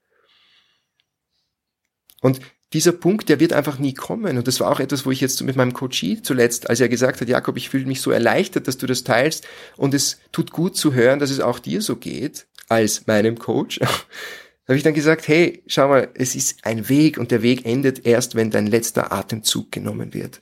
Und 2.22 2.40
dieser 2.72 2.92
Punkt, 2.92 3.28
der 3.28 3.38
wird 3.38 3.52
einfach 3.52 3.78
nie 3.78 3.92
kommen. 3.92 4.38
Und 4.38 4.48
das 4.48 4.60
war 4.60 4.70
auch 4.70 4.80
etwas, 4.80 5.04
wo 5.04 5.10
ich 5.10 5.20
jetzt 5.20 5.42
mit 5.42 5.56
meinem 5.56 5.74
Coachie 5.74 6.22
zuletzt, 6.22 6.70
als 6.70 6.80
er 6.80 6.88
gesagt 6.88 7.20
hat, 7.20 7.28
Jakob, 7.28 7.58
ich 7.58 7.68
fühle 7.68 7.84
mich 7.84 8.00
so 8.00 8.10
erleichtert, 8.10 8.66
dass 8.66 8.78
du 8.78 8.86
das 8.86 9.04
teilst 9.04 9.46
und 9.76 9.92
es 9.92 10.20
tut 10.32 10.52
gut 10.52 10.74
zu 10.74 10.94
hören, 10.94 11.18
dass 11.18 11.28
es 11.28 11.40
auch 11.40 11.58
dir 11.58 11.82
so 11.82 11.96
geht, 11.96 12.46
als 12.70 13.06
meinem 13.06 13.38
Coach, 13.38 13.78
habe 14.66 14.76
ich 14.78 14.84
dann 14.84 14.94
gesagt, 14.94 15.28
hey, 15.28 15.62
schau 15.66 15.88
mal, 15.88 16.08
es 16.14 16.34
ist 16.34 16.64
ein 16.64 16.88
Weg 16.88 17.18
und 17.18 17.30
der 17.30 17.42
Weg 17.42 17.66
endet 17.66 18.06
erst, 18.06 18.36
wenn 18.36 18.50
dein 18.50 18.68
letzter 18.68 19.12
Atemzug 19.12 19.70
genommen 19.70 20.14
wird. 20.14 20.40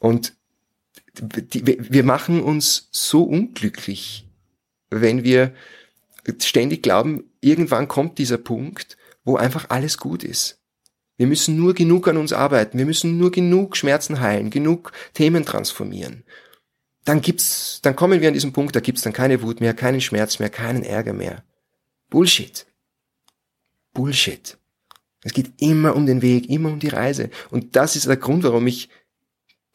Und 0.00 0.36
die, 1.20 1.66
wir 1.66 2.04
machen 2.04 2.42
uns 2.42 2.88
so 2.92 3.22
unglücklich, 3.24 4.28
wenn 4.90 5.24
wir 5.24 5.52
ständig 6.40 6.82
glauben, 6.82 7.24
irgendwann 7.40 7.88
kommt 7.88 8.18
dieser 8.18 8.38
Punkt, 8.38 8.96
wo 9.24 9.36
einfach 9.36 9.70
alles 9.70 9.98
gut 9.98 10.24
ist. 10.24 10.60
Wir 11.16 11.26
müssen 11.26 11.56
nur 11.56 11.74
genug 11.74 12.08
an 12.08 12.16
uns 12.16 12.32
arbeiten. 12.32 12.78
Wir 12.78 12.84
müssen 12.84 13.16
nur 13.18 13.30
genug 13.30 13.76
Schmerzen 13.76 14.20
heilen, 14.20 14.50
genug 14.50 14.92
Themen 15.14 15.44
transformieren. 15.44 16.24
Dann 17.04 17.20
gibt's, 17.20 17.80
dann 17.82 17.96
kommen 17.96 18.20
wir 18.20 18.28
an 18.28 18.34
diesen 18.34 18.52
Punkt, 18.52 18.76
da 18.76 18.80
gibt's 18.80 19.02
dann 19.02 19.12
keine 19.12 19.42
Wut 19.42 19.60
mehr, 19.60 19.74
keinen 19.74 20.00
Schmerz 20.00 20.38
mehr, 20.38 20.50
keinen 20.50 20.82
Ärger 20.82 21.12
mehr. 21.12 21.44
Bullshit. 22.10 22.66
Bullshit. 23.94 24.58
Es 25.22 25.32
geht 25.32 25.52
immer 25.58 25.96
um 25.96 26.06
den 26.06 26.20
Weg, 26.20 26.50
immer 26.50 26.70
um 26.70 26.78
die 26.78 26.88
Reise. 26.88 27.30
Und 27.50 27.76
das 27.76 27.96
ist 27.96 28.06
der 28.06 28.16
Grund, 28.16 28.44
warum 28.44 28.64
mich 28.64 28.90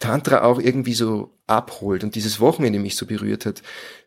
Tantra 0.01 0.43
auch 0.43 0.59
irgendwie 0.59 0.93
so 0.93 1.37
abholt 1.47 2.03
und 2.03 2.15
dieses 2.15 2.39
Wochenende 2.41 2.79
mich 2.79 2.97
so 2.97 3.05
berührt 3.05 3.45
hat, 3.45 3.61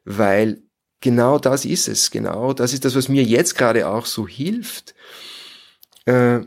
weil 0.05 0.63
genau 1.01 1.39
das 1.39 1.65
ist 1.65 1.89
es, 1.89 2.11
genau 2.11 2.53
das 2.53 2.73
ist 2.75 2.85
das, 2.85 2.95
was 2.95 3.09
mir 3.09 3.23
jetzt 3.23 3.57
gerade 3.57 3.89
auch 3.89 4.05
so 4.05 4.29
hilft, 4.29 4.95
äh, 6.05 6.41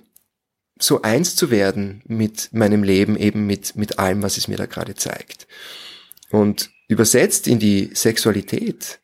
so 0.80 1.02
eins 1.02 1.36
zu 1.36 1.50
werden 1.50 2.04
mit 2.06 2.50
meinem 2.54 2.84
Leben, 2.84 3.18
eben 3.18 3.48
mit, 3.48 3.76
mit 3.76 3.98
allem, 3.98 4.22
was 4.22 4.38
es 4.38 4.48
mir 4.48 4.58
da 4.58 4.68
gerade 4.68 4.96
zeigt. 4.96 5.48
Und 6.30 6.70
übersetzt 6.88 7.48
in 7.48 7.60
die 7.60 7.90
Sexualität 7.94 9.00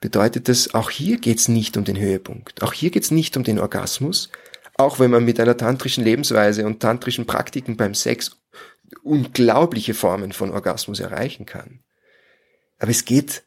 bedeutet 0.00 0.48
das, 0.48 0.74
auch 0.74 0.90
hier 0.90 1.18
geht's 1.18 1.48
nicht 1.48 1.76
um 1.76 1.84
den 1.84 1.98
Höhepunkt. 1.98 2.62
Auch 2.62 2.72
hier 2.72 2.90
geht's 2.90 3.10
nicht 3.10 3.36
um 3.36 3.44
den 3.44 3.58
Orgasmus, 3.58 4.30
auch 4.76 4.98
wenn 4.98 5.10
man 5.10 5.24
mit 5.24 5.38
einer 5.40 5.56
tantrischen 5.56 6.04
Lebensweise 6.04 6.66
und 6.66 6.80
tantrischen 6.80 7.26
Praktiken 7.26 7.76
beim 7.76 7.94
Sex 7.94 8.39
unglaubliche 9.02 9.94
Formen 9.94 10.32
von 10.32 10.50
Orgasmus 10.50 11.00
erreichen 11.00 11.46
kann. 11.46 11.80
Aber 12.78 12.90
es 12.90 13.04
geht 13.04 13.44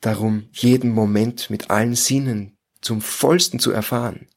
darum, 0.00 0.48
jeden 0.52 0.90
Moment 0.90 1.50
mit 1.50 1.70
allen 1.70 1.94
Sinnen 1.94 2.56
zum 2.80 3.00
vollsten 3.00 3.58
zu 3.58 3.72
erfahren 3.72 4.28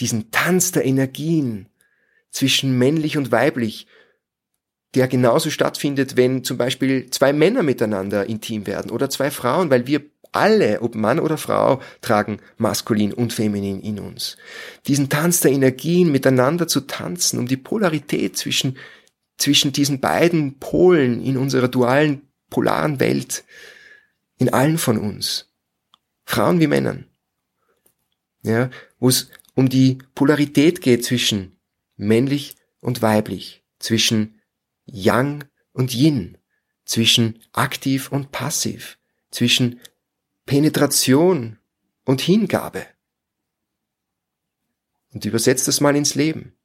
diesen 0.00 0.30
Tanz 0.30 0.72
der 0.72 0.84
Energien 0.84 1.68
zwischen 2.30 2.76
männlich 2.76 3.16
und 3.16 3.32
weiblich, 3.32 3.86
der 4.94 5.08
genauso 5.08 5.50
stattfindet, 5.50 6.16
wenn 6.16 6.44
zum 6.44 6.58
Beispiel 6.58 7.10
zwei 7.10 7.32
Männer 7.32 7.62
miteinander 7.62 8.26
intim 8.26 8.66
werden 8.66 8.90
oder 8.90 9.10
zwei 9.10 9.30
Frauen, 9.30 9.70
weil 9.70 9.86
wir 9.86 10.04
alle, 10.32 10.82
ob 10.82 10.94
Mann 10.94 11.18
oder 11.18 11.38
Frau, 11.38 11.80
tragen 12.02 12.40
maskulin 12.58 13.12
und 13.12 13.32
feminin 13.32 13.80
in 13.80 13.98
uns. 13.98 14.36
Diesen 14.86 15.08
Tanz 15.08 15.40
der 15.40 15.52
Energien 15.52 16.12
miteinander 16.12 16.68
zu 16.68 16.82
tanzen, 16.82 17.38
um 17.38 17.46
die 17.46 17.56
Polarität 17.56 18.36
zwischen, 18.36 18.76
zwischen 19.36 19.72
diesen 19.72 20.00
beiden 20.00 20.58
Polen 20.58 21.22
in 21.22 21.36
unserer 21.36 21.68
dualen, 21.68 22.22
polaren 22.50 23.00
Welt, 23.00 23.44
in 24.38 24.52
allen 24.52 24.78
von 24.78 24.98
uns, 24.98 25.52
Frauen 26.24 26.60
wie 26.60 26.66
Männern, 26.66 27.06
ja, 28.42 28.70
wo 28.98 29.08
es 29.08 29.30
um 29.54 29.68
die 29.68 29.98
Polarität 30.14 30.80
geht 30.80 31.04
zwischen 31.04 31.58
männlich 31.96 32.56
und 32.80 33.02
weiblich, 33.02 33.64
zwischen 33.78 34.40
Yang 34.84 35.44
und 35.72 35.94
Yin, 35.94 36.38
zwischen 36.84 37.40
aktiv 37.52 38.12
und 38.12 38.32
passiv, 38.32 38.98
zwischen 39.30 39.80
Penetration 40.44 41.58
und 42.04 42.20
Hingabe. 42.20 42.86
Und 45.12 45.24
übersetzt 45.24 45.66
das 45.66 45.80
mal 45.80 45.96
ins 45.96 46.14
Leben. 46.14 46.56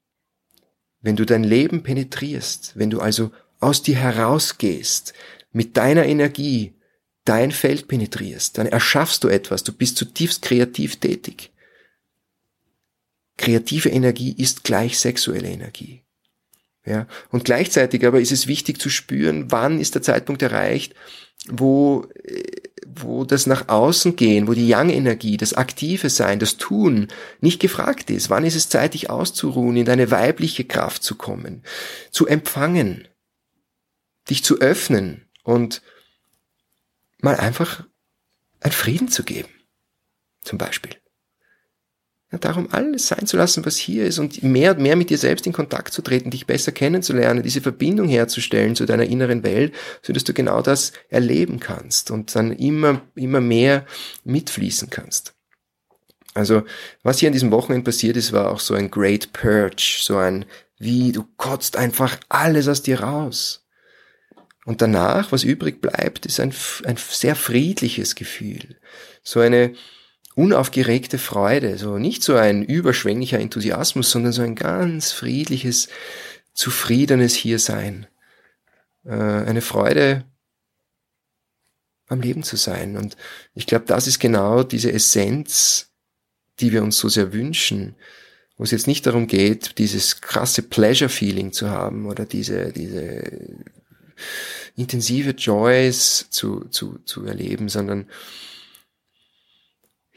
Wenn 1.01 1.15
du 1.15 1.25
dein 1.25 1.43
Leben 1.43 1.83
penetrierst, 1.83 2.73
wenn 2.75 2.89
du 2.89 2.99
also 2.99 3.31
aus 3.59 3.81
dir 3.81 3.95
herausgehst, 3.95 5.13
mit 5.51 5.77
deiner 5.77 6.05
Energie 6.05 6.73
dein 7.25 7.51
Feld 7.51 7.87
penetrierst, 7.87 8.57
dann 8.57 8.67
erschaffst 8.67 9.23
du 9.23 9.27
etwas, 9.27 9.63
du 9.63 9.73
bist 9.73 9.97
zutiefst 9.97 10.41
kreativ 10.41 10.99
tätig. 10.99 11.51
Kreative 13.37 13.89
Energie 13.89 14.33
ist 14.33 14.63
gleich 14.63 14.99
sexuelle 14.99 15.49
Energie. 15.49 16.03
Ja, 16.85 17.07
und 17.29 17.45
gleichzeitig 17.45 18.05
aber 18.05 18.19
ist 18.21 18.31
es 18.31 18.47
wichtig 18.47 18.79
zu 18.81 18.89
spüren, 18.89 19.51
wann 19.51 19.79
ist 19.79 19.93
der 19.93 20.01
Zeitpunkt 20.01 20.41
erreicht, 20.41 20.95
wo, 21.47 22.07
wo 22.85 23.23
das 23.25 23.47
nach 23.47 23.67
außen 23.67 24.15
gehen, 24.15 24.47
wo 24.47 24.53
die 24.53 24.67
Yang-Energie, 24.67 25.37
das 25.37 25.53
aktive 25.53 26.09
Sein, 26.09 26.39
das 26.39 26.57
Tun 26.57 27.07
nicht 27.39 27.59
gefragt 27.59 28.09
ist. 28.09 28.29
Wann 28.29 28.45
ist 28.45 28.55
es 28.55 28.69
Zeit, 28.69 28.93
dich 28.93 29.09
auszuruhen, 29.09 29.75
in 29.77 29.85
deine 29.85 30.11
weibliche 30.11 30.65
Kraft 30.65 31.03
zu 31.03 31.15
kommen, 31.15 31.63
zu 32.11 32.27
empfangen, 32.27 33.07
dich 34.29 34.43
zu 34.43 34.59
öffnen 34.59 35.25
und 35.43 35.81
mal 37.19 37.35
einfach 37.35 37.85
einen 38.59 38.73
Frieden 38.73 39.07
zu 39.07 39.23
geben, 39.23 39.49
zum 40.43 40.57
Beispiel. 40.57 41.00
Ja, 42.31 42.37
darum 42.37 42.69
alles 42.71 43.07
sein 43.07 43.27
zu 43.27 43.35
lassen, 43.35 43.65
was 43.65 43.75
hier 43.75 44.05
ist 44.05 44.17
und 44.17 44.41
mehr 44.41 44.71
und 44.71 44.81
mehr 44.81 44.95
mit 44.95 45.09
dir 45.09 45.17
selbst 45.17 45.45
in 45.45 45.51
Kontakt 45.51 45.93
zu 45.93 46.01
treten, 46.01 46.29
dich 46.29 46.47
besser 46.47 46.71
kennenzulernen, 46.71 47.43
diese 47.43 47.59
Verbindung 47.59 48.07
herzustellen 48.07 48.75
zu 48.75 48.85
deiner 48.85 49.03
inneren 49.03 49.43
Welt, 49.43 49.73
so 50.01 50.13
dass 50.13 50.23
du 50.23 50.33
genau 50.33 50.61
das 50.61 50.93
erleben 51.09 51.59
kannst 51.59 52.09
und 52.09 52.33
dann 52.33 52.53
immer, 52.53 53.01
immer 53.15 53.41
mehr 53.41 53.85
mitfließen 54.23 54.89
kannst. 54.89 55.33
Also, 56.33 56.63
was 57.03 57.19
hier 57.19 57.27
an 57.27 57.33
diesem 57.33 57.51
Wochenende 57.51 57.83
passiert 57.83 58.15
ist, 58.15 58.31
war 58.31 58.49
auch 58.49 58.61
so 58.61 58.73
ein 58.75 58.89
Great 58.89 59.33
Purge, 59.33 59.99
so 60.01 60.15
ein, 60.15 60.45
wie 60.79 61.11
du 61.11 61.25
kotzt 61.35 61.75
einfach 61.75 62.17
alles 62.29 62.69
aus 62.69 62.81
dir 62.81 63.01
raus. 63.01 63.67
Und 64.65 64.81
danach, 64.81 65.33
was 65.33 65.43
übrig 65.43 65.81
bleibt, 65.81 66.25
ist 66.25 66.39
ein, 66.39 66.53
ein 66.85 66.95
sehr 66.95 67.35
friedliches 67.35 68.15
Gefühl. 68.15 68.77
So 69.23 69.41
eine, 69.41 69.73
unaufgeregte 70.41 71.17
Freude, 71.17 71.77
so 71.77 71.97
nicht 71.97 72.23
so 72.23 72.35
ein 72.35 72.63
überschwänglicher 72.63 73.39
Enthusiasmus, 73.39 74.09
sondern 74.09 74.31
so 74.31 74.41
ein 74.41 74.55
ganz 74.55 75.11
friedliches, 75.11 75.87
zufriedenes 76.53 77.35
Hiersein. 77.35 78.07
Äh, 79.05 79.11
eine 79.11 79.61
Freude 79.61 80.25
am 82.07 82.21
Leben 82.21 82.43
zu 82.43 82.57
sein. 82.57 82.97
Und 82.97 83.15
ich 83.53 83.67
glaube, 83.67 83.85
das 83.85 84.07
ist 84.07 84.19
genau 84.19 84.63
diese 84.63 84.91
Essenz, 84.91 85.91
die 86.59 86.71
wir 86.71 86.83
uns 86.83 86.97
so 86.97 87.07
sehr 87.07 87.33
wünschen, 87.33 87.95
wo 88.57 88.63
es 88.63 88.71
jetzt 88.71 88.87
nicht 88.87 89.05
darum 89.05 89.27
geht, 89.27 89.77
dieses 89.77 90.21
krasse 90.21 90.61
Pleasure-Feeling 90.61 91.51
zu 91.51 91.69
haben 91.69 92.05
oder 92.05 92.25
diese, 92.25 92.71
diese 92.73 93.23
intensive 94.75 95.31
Joys 95.31 96.27
zu, 96.29 96.65
zu, 96.69 96.99
zu 97.05 97.25
erleben, 97.25 97.69
sondern 97.69 98.07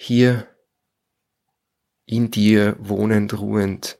hier 0.04 0.46
in 2.06 2.30
dir 2.30 2.76
wohnend, 2.78 3.38
ruhend, 3.38 3.98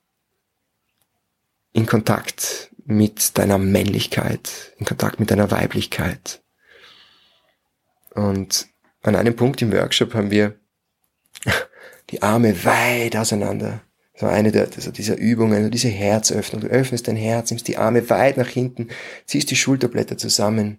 in 1.73 1.87
Kontakt 1.87 2.71
mit 2.85 3.39
deiner 3.39 3.59
Männlichkeit, 3.59 4.75
in 4.79 4.85
Kontakt 4.85 5.19
mit 5.19 5.31
deiner 5.31 5.51
Weiblichkeit. 5.51 6.43
Und 8.11 8.69
an 9.03 9.17
einem 9.17 9.35
Punkt 9.35 9.63
im 9.63 9.73
Workshop 9.73 10.15
haben 10.15 10.31
wir 10.31 10.55
die 12.11 12.23
Arme 12.23 12.65
weit 12.65 13.17
auseinander. 13.17 13.81
So 14.15 14.27
eine 14.27 14.53
der, 14.53 14.69
also 14.77 14.93
dieser 14.93 15.17
Übungen, 15.17 15.71
diese 15.71 15.89
Herzöffnung. 15.89 16.61
Du 16.61 16.69
öffnest 16.69 17.09
dein 17.09 17.17
Herz, 17.17 17.51
nimmst 17.51 17.67
die 17.67 17.79
Arme 17.79 18.09
weit 18.11 18.37
nach 18.37 18.49
hinten, 18.49 18.89
ziehst 19.27 19.51
die 19.51 19.57
Schulterblätter 19.57 20.17
zusammen 20.17 20.79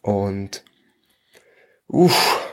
und 0.00 0.64
uff, 1.88 2.49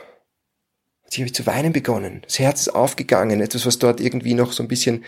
Jetzt 1.08 1.16
habe 1.16 1.26
ich 1.26 1.34
zu 1.34 1.46
weinen 1.46 1.72
begonnen. 1.72 2.20
Das 2.22 2.38
Herz 2.38 2.60
ist 2.60 2.74
aufgegangen. 2.74 3.40
Etwas, 3.40 3.64
was 3.64 3.78
dort 3.78 3.98
irgendwie 3.98 4.34
noch 4.34 4.52
so 4.52 4.62
ein 4.62 4.68
bisschen, 4.68 5.06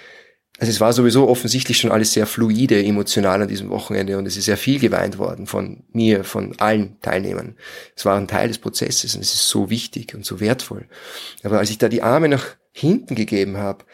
also 0.58 0.70
es 0.70 0.80
war 0.80 0.94
sowieso 0.94 1.28
offensichtlich 1.28 1.76
schon 1.76 1.92
alles 1.92 2.14
sehr 2.14 2.26
fluide, 2.26 2.82
emotional 2.82 3.42
an 3.42 3.48
diesem 3.48 3.68
Wochenende 3.68 4.16
und 4.16 4.24
es 4.24 4.38
ist 4.38 4.46
sehr 4.46 4.56
viel 4.56 4.78
geweint 4.78 5.18
worden 5.18 5.46
von 5.46 5.84
mir, 5.92 6.24
von 6.24 6.58
allen 6.58 6.98
Teilnehmern. 7.02 7.54
Es 7.94 8.06
war 8.06 8.16
ein 8.16 8.28
Teil 8.28 8.48
des 8.48 8.56
Prozesses 8.56 9.14
und 9.14 9.20
es 9.20 9.34
ist 9.34 9.48
so 9.48 9.68
wichtig 9.68 10.14
und 10.14 10.24
so 10.24 10.40
wertvoll. 10.40 10.88
Aber 11.42 11.58
als 11.58 11.68
ich 11.68 11.76
da 11.76 11.90
die 11.90 12.02
Arme 12.02 12.28
nach 12.28 12.56
hinten 12.72 13.14
gegeben 13.14 13.58
habe, 13.58 13.84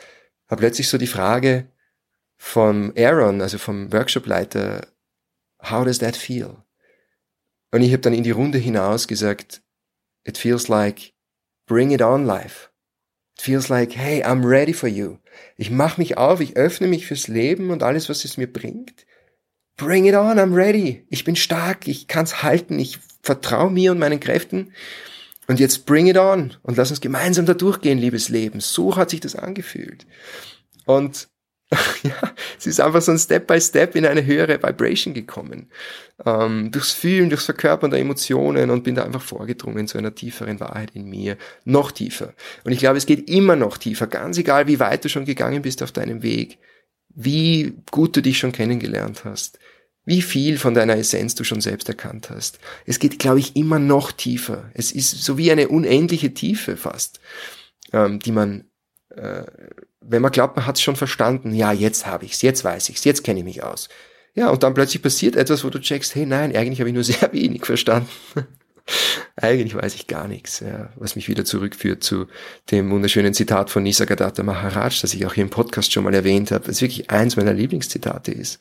war 0.46 0.58
plötzlich 0.58 0.88
so 0.88 0.98
die 0.98 1.08
Frage 1.08 1.72
vom 2.36 2.92
Aaron, 2.96 3.40
also 3.40 3.58
vom 3.58 3.92
Workshopleiter, 3.92 4.86
how 5.60 5.84
does 5.84 5.98
that 5.98 6.14
feel? 6.14 6.58
Und 7.72 7.82
ich 7.82 7.90
habe 7.90 8.02
dann 8.02 8.14
in 8.14 8.22
die 8.22 8.30
Runde 8.30 8.58
hinaus 8.58 9.08
gesagt, 9.08 9.60
it 10.24 10.38
feels 10.38 10.68
like 10.68 11.15
Bring 11.66 11.90
it 11.90 12.02
on 12.02 12.26
life. 12.26 12.70
It 13.36 13.42
feels 13.42 13.68
like, 13.68 13.92
hey, 13.92 14.22
I'm 14.22 14.44
ready 14.44 14.72
for 14.72 14.88
you. 14.88 15.18
Ich 15.56 15.70
mache 15.70 16.00
mich 16.00 16.16
auf, 16.16 16.40
ich 16.40 16.56
öffne 16.56 16.86
mich 16.86 17.06
fürs 17.06 17.28
Leben 17.28 17.70
und 17.70 17.82
alles, 17.82 18.08
was 18.08 18.24
es 18.24 18.36
mir 18.36 18.50
bringt. 18.50 19.06
Bring 19.76 20.06
it 20.06 20.14
on, 20.14 20.38
I'm 20.38 20.54
ready. 20.54 21.04
Ich 21.10 21.24
bin 21.24 21.36
stark, 21.36 21.86
ich 21.86 22.08
kann's 22.08 22.42
halten, 22.42 22.78
ich 22.78 22.98
vertraue 23.22 23.70
mir 23.70 23.92
und 23.92 23.98
meinen 23.98 24.20
Kräften. 24.20 24.72
Und 25.48 25.60
jetzt 25.60 25.86
bring 25.86 26.06
it 26.06 26.16
on 26.16 26.56
und 26.62 26.76
lass 26.76 26.90
uns 26.90 27.00
gemeinsam 27.00 27.46
da 27.46 27.54
durchgehen, 27.54 27.98
liebes 27.98 28.28
Leben. 28.28 28.60
So 28.60 28.96
hat 28.96 29.10
sich 29.10 29.20
das 29.20 29.36
angefühlt. 29.36 30.06
Und 30.86 31.28
ja, 32.04 32.34
es 32.56 32.66
ist 32.66 32.80
einfach 32.80 33.02
so 33.02 33.10
ein 33.10 33.18
Step 33.18 33.48
by 33.48 33.60
Step 33.60 33.96
in 33.96 34.06
eine 34.06 34.24
höhere 34.24 34.62
Vibration 34.62 35.14
gekommen. 35.14 35.68
Ähm, 36.24 36.70
durchs 36.70 36.92
Fühlen, 36.92 37.28
durchs 37.28 37.46
Verkörpern 37.46 37.90
der 37.90 38.00
Emotionen 38.00 38.70
und 38.70 38.84
bin 38.84 38.94
da 38.94 39.04
einfach 39.04 39.22
vorgedrungen 39.22 39.88
zu 39.88 39.98
einer 39.98 40.14
tieferen 40.14 40.60
Wahrheit 40.60 40.92
in 40.94 41.06
mir. 41.06 41.36
Noch 41.64 41.90
tiefer. 41.90 42.34
Und 42.62 42.70
ich 42.70 42.78
glaube, 42.78 42.98
es 42.98 43.06
geht 43.06 43.28
immer 43.28 43.56
noch 43.56 43.78
tiefer, 43.78 44.06
ganz 44.06 44.38
egal, 44.38 44.68
wie 44.68 44.78
weit 44.78 45.04
du 45.04 45.08
schon 45.08 45.24
gegangen 45.24 45.62
bist 45.62 45.82
auf 45.82 45.90
deinem 45.90 46.22
Weg, 46.22 46.58
wie 47.08 47.74
gut 47.90 48.16
du 48.16 48.22
dich 48.22 48.38
schon 48.38 48.52
kennengelernt 48.52 49.24
hast, 49.24 49.58
wie 50.04 50.22
viel 50.22 50.58
von 50.58 50.74
deiner 50.74 50.96
Essenz 50.96 51.34
du 51.34 51.42
schon 51.42 51.60
selbst 51.60 51.88
erkannt 51.88 52.30
hast. 52.30 52.60
Es 52.84 53.00
geht, 53.00 53.18
glaube 53.18 53.40
ich, 53.40 53.56
immer 53.56 53.80
noch 53.80 54.12
tiefer. 54.12 54.70
Es 54.74 54.92
ist 54.92 55.10
so 55.10 55.36
wie 55.36 55.50
eine 55.50 55.66
unendliche 55.66 56.32
Tiefe 56.32 56.76
fast, 56.76 57.18
ähm, 57.92 58.20
die 58.20 58.30
man 58.30 58.66
äh, 59.08 59.44
wenn 60.08 60.22
man 60.22 60.32
glaubt, 60.32 60.56
man 60.56 60.66
hat 60.66 60.76
es 60.76 60.82
schon 60.82 60.96
verstanden, 60.96 61.54
ja, 61.54 61.72
jetzt 61.72 62.06
habe 62.06 62.24
ich's, 62.24 62.42
jetzt 62.42 62.64
weiß 62.64 62.88
ich's, 62.88 63.04
jetzt 63.04 63.24
kenne 63.24 63.40
ich 63.40 63.44
mich 63.44 63.62
aus. 63.62 63.88
Ja, 64.34 64.50
und 64.50 64.62
dann 64.62 64.74
plötzlich 64.74 65.02
passiert 65.02 65.36
etwas, 65.36 65.64
wo 65.64 65.70
du 65.70 65.80
checkst, 65.80 66.14
hey, 66.14 66.26
nein, 66.26 66.54
eigentlich 66.54 66.80
habe 66.80 66.90
ich 66.90 66.94
nur 66.94 67.04
sehr 67.04 67.32
wenig 67.32 67.64
verstanden. 67.64 68.08
eigentlich 69.36 69.74
weiß 69.74 69.94
ich 69.94 70.06
gar 70.06 70.28
nichts, 70.28 70.60
ja, 70.60 70.90
was 70.96 71.16
mich 71.16 71.28
wieder 71.28 71.44
zurückführt 71.44 72.04
zu 72.04 72.26
dem 72.70 72.90
wunderschönen 72.90 73.34
Zitat 73.34 73.70
von 73.70 73.82
Nisargadatta 73.82 74.42
Maharaj, 74.42 75.00
das 75.00 75.14
ich 75.14 75.26
auch 75.26 75.34
hier 75.34 75.44
im 75.44 75.50
Podcast 75.50 75.92
schon 75.92 76.04
mal 76.04 76.14
erwähnt 76.14 76.50
habe, 76.50 76.66
das 76.66 76.80
wirklich 76.80 77.10
eins 77.10 77.36
meiner 77.36 77.52
Lieblingszitate 77.52 78.32
ist. 78.32 78.60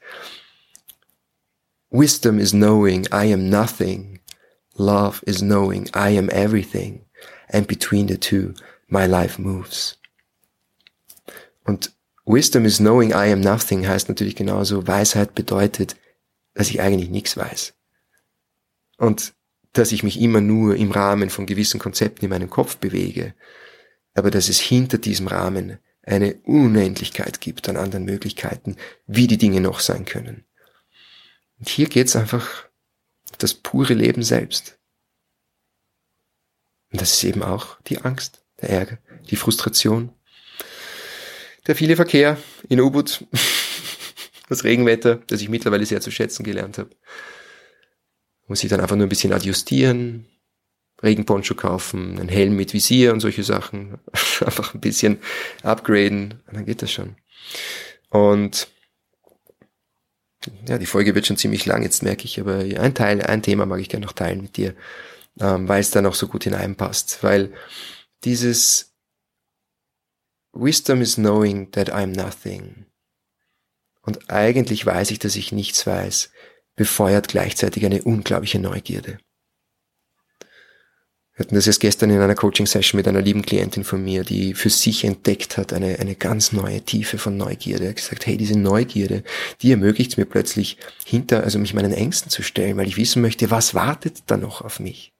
Wisdom 1.91 2.39
is 2.39 2.51
knowing 2.51 3.05
I 3.13 3.31
am 3.31 3.49
nothing. 3.49 4.19
Love 4.77 5.21
is 5.25 5.39
knowing 5.39 5.87
I 5.95 6.17
am 6.17 6.29
everything. 6.29 7.05
And 7.47 7.67
between 7.67 8.07
the 8.07 8.17
two, 8.17 8.53
my 8.87 9.05
life 9.05 9.41
moves. 9.41 9.97
Und 11.65 11.93
Wisdom 12.25 12.65
is 12.65 12.77
knowing 12.77 13.11
I 13.11 13.31
am 13.31 13.41
nothing 13.41 13.87
heißt 13.87 14.07
natürlich 14.07 14.35
genauso, 14.35 14.87
Weisheit 14.87 15.35
bedeutet, 15.35 15.95
dass 16.53 16.69
ich 16.69 16.79
eigentlich 16.79 17.09
nichts 17.09 17.35
weiß. 17.35 17.73
Und 18.97 19.33
dass 19.73 19.91
ich 19.91 20.03
mich 20.03 20.19
immer 20.21 20.41
nur 20.41 20.75
im 20.75 20.91
Rahmen 20.91 21.29
von 21.29 21.45
gewissen 21.45 21.79
Konzepten 21.79 22.25
in 22.25 22.31
meinem 22.31 22.49
Kopf 22.49 22.77
bewege, 22.77 23.35
aber 24.13 24.31
dass 24.31 24.47
es 24.47 24.59
hinter 24.59 24.97
diesem 24.97 25.27
Rahmen 25.27 25.79
eine 26.01 26.35
Unendlichkeit 26.43 27.41
gibt 27.41 27.67
an 27.67 27.77
anderen 27.77 28.05
Möglichkeiten, 28.05 28.77
wie 29.05 29.27
die 29.27 29.37
Dinge 29.37 29.59
noch 29.59 29.81
sein 29.81 30.05
können. 30.05 30.45
Und 31.59 31.67
hier 31.67 31.87
geht's 31.87 32.15
einfach 32.15 32.69
das 33.37 33.53
pure 33.53 33.93
Leben 33.93 34.23
selbst. 34.23 34.77
Und 36.91 37.01
das 37.01 37.13
ist 37.13 37.23
eben 37.23 37.43
auch 37.43 37.81
die 37.81 37.99
Angst, 37.99 38.45
der 38.61 38.69
Ärger, 38.69 38.97
die 39.29 39.35
Frustration, 39.35 40.13
der 41.67 41.75
viele 41.75 41.95
Verkehr 41.95 42.37
in 42.69 42.79
U-Boot, 42.79 43.25
das 44.49 44.63
Regenwetter, 44.63 45.21
das 45.27 45.41
ich 45.41 45.49
mittlerweile 45.49 45.85
sehr 45.85 46.01
zu 46.01 46.11
schätzen 46.11 46.43
gelernt 46.43 46.77
habe. 46.77 46.89
Muss 48.47 48.63
ich 48.63 48.69
dann 48.69 48.79
einfach 48.79 48.95
nur 48.95 49.07
ein 49.07 49.09
bisschen 49.09 49.33
adjustieren, 49.33 50.27
Regenponcho 51.01 51.55
kaufen, 51.55 52.19
einen 52.19 52.29
Helm 52.29 52.55
mit 52.55 52.73
Visier 52.73 53.11
und 53.11 53.19
solche 53.19 53.43
Sachen. 53.43 53.97
einfach 54.45 54.73
ein 54.73 54.81
bisschen 54.81 55.19
upgraden 55.63 56.41
und 56.47 56.55
dann 56.55 56.65
geht 56.65 56.81
das 56.81 56.91
schon. 56.91 57.15
Und 58.09 58.67
ja, 60.67 60.77
die 60.77 60.85
Folge 60.85 61.15
wird 61.15 61.25
schon 61.25 61.37
ziemlich 61.37 61.65
lang, 61.65 61.81
jetzt 61.83 62.03
merke 62.03 62.25
ich, 62.25 62.39
aber 62.39 62.57
ein 62.57 62.93
Teil, 62.93 63.21
ein 63.21 63.41
Thema 63.41 63.65
mag 63.65 63.79
ich 63.79 63.89
gerne 63.89 64.05
noch 64.05 64.13
teilen 64.13 64.41
mit 64.41 64.57
dir, 64.57 64.75
ähm, 65.39 65.67
weil 65.67 65.81
es 65.81 65.91
dann 65.91 66.05
auch 66.05 66.13
so 66.13 66.27
gut 66.27 66.43
hineinpasst. 66.43 67.23
Weil 67.23 67.51
dieses 68.23 68.94
Wisdom 70.55 71.01
is 71.01 71.15
knowing 71.15 71.69
that 71.71 71.93
I'm 71.93 72.15
nothing. 72.15 72.85
Und 74.01 74.29
eigentlich 74.29 74.85
weiß 74.85 75.11
ich, 75.11 75.19
dass 75.19 75.35
ich 75.35 75.51
nichts 75.51 75.85
weiß, 75.85 76.29
befeuert 76.75 77.27
gleichzeitig 77.27 77.85
eine 77.85 78.03
unglaubliche 78.03 78.59
Neugierde. 78.59 79.17
Wir 81.33 81.43
hatten 81.43 81.55
das 81.55 81.67
erst 81.67 81.81
gestern 81.81 82.11
in 82.11 82.21
einer 82.21 82.35
Coaching-Session 82.35 82.97
mit 82.97 83.09
einer 83.09 83.21
lieben 83.21 83.41
Klientin 83.41 83.83
von 83.83 84.01
mir, 84.01 84.23
die 84.23 84.53
für 84.53 84.69
sich 84.69 85.03
entdeckt 85.03 85.57
hat, 85.57 85.73
eine, 85.73 85.99
eine 85.99 86.15
ganz 86.15 86.53
neue 86.53 86.81
Tiefe 86.81 87.17
von 87.17 87.35
Neugierde. 87.35 87.83
Er 87.83 87.89
hat 87.89 87.97
gesagt, 87.97 88.25
hey, 88.25 88.37
diese 88.37 88.57
Neugierde, 88.57 89.25
die 89.61 89.71
ermöglicht 89.71 90.17
mir 90.17 90.23
plötzlich 90.23 90.77
hinter, 91.05 91.43
also 91.43 91.59
mich 91.59 91.73
meinen 91.73 91.91
Ängsten 91.91 92.29
zu 92.31 92.41
stellen, 92.41 92.77
weil 92.77 92.87
ich 92.87 92.95
wissen 92.95 93.21
möchte, 93.21 93.51
was 93.51 93.73
wartet 93.73 94.23
da 94.27 94.37
noch 94.37 94.61
auf 94.61 94.79
mich? 94.79 95.14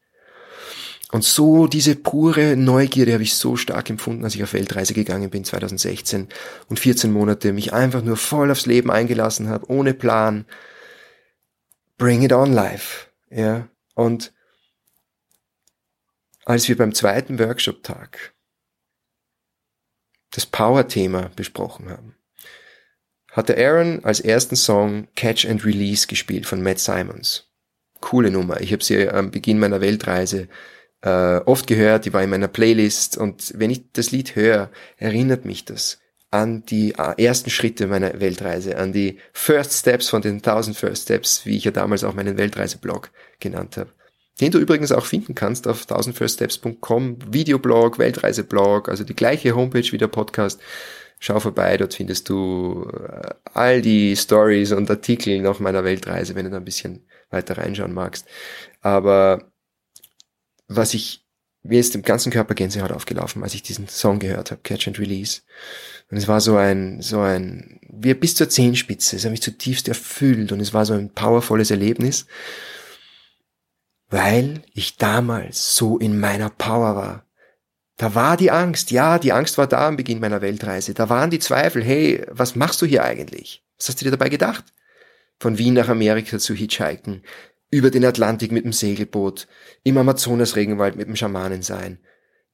Und 1.12 1.24
so 1.24 1.68
diese 1.68 1.96
pure 1.96 2.56
Neugierde 2.58 3.14
habe 3.14 3.24
ich 3.24 3.36
so 3.36 3.56
stark 3.56 3.90
empfunden, 3.90 4.24
als 4.24 4.36
ich 4.36 4.44
auf 4.44 4.54
Weltreise 4.54 4.94
gegangen 4.94 5.30
bin 5.30 5.46
2016 5.46 6.28
und 6.68 6.80
14 6.80 7.12
Monate 7.12 7.54
mich 7.54 7.74
einfach 7.74 8.02
nur 8.02 8.18
voll 8.18 8.52
aufs 8.52 8.66
Leben 8.66 8.92
eingelassen 8.92 9.48
habe, 9.50 9.70
ohne 9.70 9.94
Plan. 9.94 10.46
Bring 11.98 12.24
it 12.24 12.34
on 12.34 12.52
life. 12.52 13.08
Ja. 13.30 13.70
Und 13.94 14.34
als 16.44 16.68
wir 16.68 16.78
beim 16.78 16.94
zweiten 16.94 17.40
Workshop-Tag 17.40 18.34
das 20.32 20.46
Power-Thema 20.46 21.32
besprochen 21.36 21.90
haben, 21.90 22.16
hatte 23.32 23.58
Aaron 23.58 24.04
als 24.04 24.20
ersten 24.20 24.56
Song 24.56 25.08
Catch 25.16 25.46
and 25.46 25.66
Release 25.66 26.08
gespielt 26.08 26.46
von 26.46 26.62
Matt 26.62 26.80
Simons. 26.80 27.50
Coole 28.00 28.32
Nummer. 28.32 28.62
Ich 28.62 28.72
habe 28.72 28.84
sie 28.84 29.10
am 29.10 29.32
Beginn 29.32 29.60
meiner 29.60 29.82
Weltreise 29.82 30.48
äh, 31.06 31.38
oft 31.46 31.68
gehört, 31.68 32.06
die 32.06 32.14
war 32.14 32.24
in 32.24 32.32
meiner 32.32 32.48
Playlist 32.48 33.18
und 33.18 33.54
wenn 33.56 33.70
ich 33.70 33.92
das 33.94 34.12
Lied 34.12 34.36
höre, 34.36 34.72
erinnert 34.98 35.46
mich 35.46 35.64
das 35.64 36.00
an 36.32 36.66
die 36.66 36.96
äh, 36.98 37.24
ersten 37.24 37.52
Schritte 37.52 37.86
meiner 37.86 38.20
Weltreise, 38.20 38.78
an 38.78 38.92
die 38.92 39.20
First 39.32 39.74
Steps 39.74 40.10
von 40.10 40.24
den 40.24 40.38
1000 40.38 40.76
First 40.76 41.04
Steps, 41.04 41.46
wie 41.46 41.58
ich 41.58 41.64
ja 41.64 41.72
damals 41.72 42.04
auch 42.04 42.16
meinen 42.16 42.38
Weltreiseblog 42.38 43.12
genannt 43.40 43.78
habe. 43.78 43.92
Den 44.42 44.52
du 44.52 44.58
übrigens 44.58 44.92
auch 44.92 45.06
finden 45.06 45.36
kannst 45.36 45.68
auf 45.68 45.84
1000firststeps.com, 45.84 47.20
Videoblog, 47.32 48.00
Weltreiseblog, 48.00 48.90
also 48.90 49.04
die 49.04 49.16
gleiche 49.16 49.56
Homepage 49.56 49.90
wie 49.92 49.98
der 49.98 50.08
Podcast. 50.08 50.60
Schau 51.20 51.40
vorbei, 51.40 51.78
dort 51.78 51.94
findest 51.94 52.28
du 52.30 52.90
äh, 52.92 53.30
all 53.54 53.82
die 53.82 54.16
Stories 54.16 54.72
und 54.72 54.90
Artikel 54.90 55.40
nach 55.40 55.60
meiner 55.60 55.84
Weltreise, 55.84 56.36
wenn 56.36 56.46
du 56.46 56.52
da 56.52 56.58
ein 56.58 56.66
bisschen 56.66 57.06
weiter 57.30 57.58
reinschauen 57.58 57.94
magst. 57.94 58.28
Aber 58.82 59.52
was 60.68 60.94
ich, 60.94 61.26
mir 61.64 61.80
ist 61.80 61.96
im 61.96 62.04
ganzen 62.04 62.32
Körper 62.32 62.54
Gänsehaut 62.54 62.92
aufgelaufen, 62.92 63.44
als 63.44 63.54
ich 63.54 63.64
diesen 63.64 63.88
Song 63.88 64.20
gehört 64.20 64.52
habe, 64.52 64.62
Catch 64.62 64.88
and 64.88 65.00
Release. 65.00 65.42
Und 66.12 66.18
es 66.18 66.28
war 66.28 66.42
so 66.42 66.58
ein, 66.58 67.02
so 67.02 67.20
ein, 67.20 67.80
wie 67.90 68.14
bis 68.14 68.36
zur 68.36 68.50
Zehenspitze. 68.50 69.16
Es 69.16 69.26
hat 69.26 69.32
mich 69.32 69.42
zutiefst 69.42 69.88
erfüllt 69.88 70.52
und 70.52 70.60
es 70.60 70.74
war 70.74 70.86
so 70.86 70.94
ein 70.94 71.10
powervolles 71.10 71.72
Erlebnis, 71.72 72.28
weil 74.10 74.62
ich 74.74 74.98
damals 74.98 75.76
so 75.76 75.98
in 75.98 76.20
meiner 76.20 76.50
Power 76.50 76.96
war. 76.96 77.26
Da 77.98 78.14
war 78.14 78.36
die 78.38 78.52
Angst, 78.52 78.92
ja, 78.92 79.18
die 79.20 79.32
Angst 79.32 79.58
war 79.58 79.68
da 79.68 79.88
am 79.88 79.96
Beginn 79.96 80.20
meiner 80.20 80.42
Weltreise. 80.42 80.94
Da 80.94 81.10
waren 81.10 81.30
die 81.30 81.40
Zweifel, 81.40 81.84
hey, 81.84 82.26
was 82.30 82.56
machst 82.56 82.82
du 82.82 82.86
hier 82.86 83.04
eigentlich? 83.04 83.64
Was 83.78 83.88
hast 83.88 84.02
du 84.02 84.06
dir 84.06 84.12
dabei 84.12 84.30
gedacht? 84.30 84.66
Von 85.40 85.58
Wien 85.58 85.74
nach 85.74 85.90
Amerika 85.90 86.38
zu 86.38 86.54
hitchhiken, 86.54 87.24
über 87.72 87.92
den 87.92 88.06
Atlantik 88.06 88.52
mit 88.52 88.64
dem 88.64 88.74
Segelboot, 88.74 89.48
im 89.84 89.98
Amazonas-Regenwald 89.98 90.96
mit 90.96 91.08
dem 91.08 91.16
Schamanen 91.16 91.62
sein, 91.62 92.00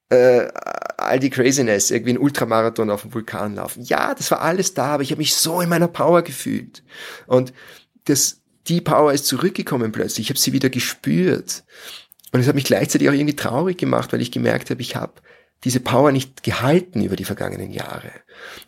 äh, 0.08 0.48
all 0.96 1.18
die 1.18 1.30
Craziness, 1.30 1.90
irgendwie 1.90 2.14
ein 2.14 2.18
Ultramarathon 2.18 2.90
auf 2.90 3.02
dem 3.02 3.14
Vulkan 3.14 3.54
laufen. 3.54 3.82
Ja, 3.82 4.14
das 4.14 4.30
war 4.30 4.42
alles 4.42 4.74
da, 4.74 4.86
aber 4.86 5.02
ich 5.02 5.10
habe 5.10 5.20
mich 5.20 5.34
so 5.34 5.60
in 5.60 5.68
meiner 5.68 5.88
Power 5.88 6.22
gefühlt. 6.22 6.82
Und 7.26 7.52
das, 8.04 8.42
die 8.68 8.80
Power 8.80 9.12
ist 9.12 9.26
zurückgekommen 9.26 9.92
plötzlich. 9.92 10.26
Ich 10.26 10.30
habe 10.30 10.38
sie 10.38 10.52
wieder 10.52 10.70
gespürt. 10.70 11.64
Und 12.32 12.40
es 12.40 12.46
hat 12.46 12.54
mich 12.54 12.64
gleichzeitig 12.64 13.08
auch 13.08 13.14
irgendwie 13.14 13.36
traurig 13.36 13.78
gemacht, 13.78 14.12
weil 14.12 14.22
ich 14.22 14.30
gemerkt 14.30 14.70
habe, 14.70 14.80
ich 14.80 14.96
habe 14.96 15.14
diese 15.64 15.80
Power 15.80 16.12
nicht 16.12 16.42
gehalten 16.42 17.02
über 17.02 17.16
die 17.16 17.24
vergangenen 17.24 17.70
Jahre. 17.70 18.10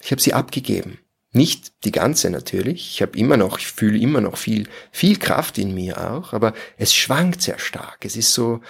Ich 0.03 0.11
habe 0.11 0.21
sie 0.21 0.35
abgegeben. 0.35 0.99
Nicht 1.37 1.73
die 1.83 1.91
ganze 1.91 2.31
natürlich. 2.31 2.93
Ich 2.93 3.03
habe 3.03 3.19
immer 3.19 3.37
noch, 3.37 3.59
ich 3.59 3.67
fühle 3.67 3.99
immer 3.99 4.21
noch 4.21 4.39
viel, 4.39 4.69
viel 4.93 5.19
Kraft 5.19 5.59
in 5.59 5.75
mir 5.75 5.99
auch, 6.13 6.33
aber 6.33 6.55
es 6.77 6.95
schwankt 6.95 7.43
sehr 7.43 7.59
stark. 7.59 8.05
Es 8.05 8.15
ist 8.15 8.33
so, 8.33 8.61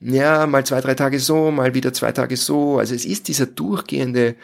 ja, 0.00 0.46
mal 0.46 0.64
zwei, 0.64 0.80
drei 0.80 0.94
Tage 0.94 1.20
so, 1.20 1.50
mal 1.50 1.74
wieder 1.74 1.92
zwei 1.92 2.12
Tage 2.12 2.38
so. 2.38 2.78
Also 2.78 2.94
es 2.94 3.04
ist 3.04 3.28
dieser 3.28 3.44
durchgehende 3.44 4.36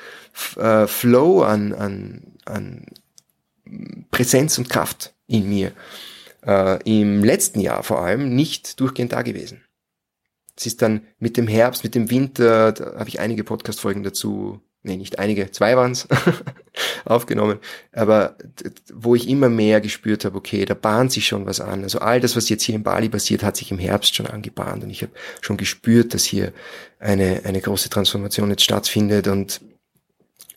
äh, 0.56 0.86
Flow 0.86 1.42
an, 1.42 1.72
an, 1.72 2.22
an 2.44 2.84
Präsenz 4.10 4.58
und 4.58 4.68
Kraft 4.68 5.14
in 5.26 5.48
mir. 5.48 5.72
Äh, 6.44 6.82
Im 7.00 7.24
letzten 7.24 7.60
Jahr 7.60 7.82
vor 7.82 8.02
allem 8.02 8.34
nicht 8.34 8.78
durchgehend 8.78 9.12
da 9.12 9.22
gewesen. 9.22 9.64
Es 10.54 10.66
ist 10.66 10.82
dann 10.82 11.06
mit 11.18 11.38
dem 11.38 11.48
Herbst, 11.48 11.82
mit 11.82 11.94
dem 11.94 12.10
Winter, 12.10 12.72
da 12.72 12.98
habe 12.98 13.08
ich 13.08 13.20
einige 13.20 13.42
Podcast-Folgen 13.42 14.02
dazu 14.02 14.60
nee, 14.82 14.96
nicht 14.96 15.18
einige, 15.18 15.50
zwei 15.50 15.76
waren's 15.76 16.08
aufgenommen, 17.04 17.58
aber 17.92 18.36
wo 18.92 19.14
ich 19.14 19.28
immer 19.28 19.48
mehr 19.48 19.80
gespürt 19.80 20.24
habe, 20.24 20.38
okay, 20.38 20.64
da 20.64 20.74
bahnt 20.74 21.12
sich 21.12 21.26
schon 21.26 21.46
was 21.46 21.60
an. 21.60 21.82
Also 21.82 21.98
all 21.98 22.20
das, 22.20 22.36
was 22.36 22.48
jetzt 22.48 22.62
hier 22.62 22.74
in 22.74 22.82
Bali 22.82 23.08
passiert, 23.08 23.42
hat 23.42 23.56
sich 23.56 23.70
im 23.70 23.78
Herbst 23.78 24.14
schon 24.14 24.26
angebahnt. 24.26 24.82
Und 24.82 24.90
ich 24.90 25.02
habe 25.02 25.12
schon 25.40 25.56
gespürt, 25.56 26.14
dass 26.14 26.24
hier 26.24 26.52
eine, 26.98 27.42
eine 27.44 27.60
große 27.60 27.90
Transformation 27.90 28.50
jetzt 28.50 28.64
stattfindet. 28.64 29.28
Und 29.28 29.60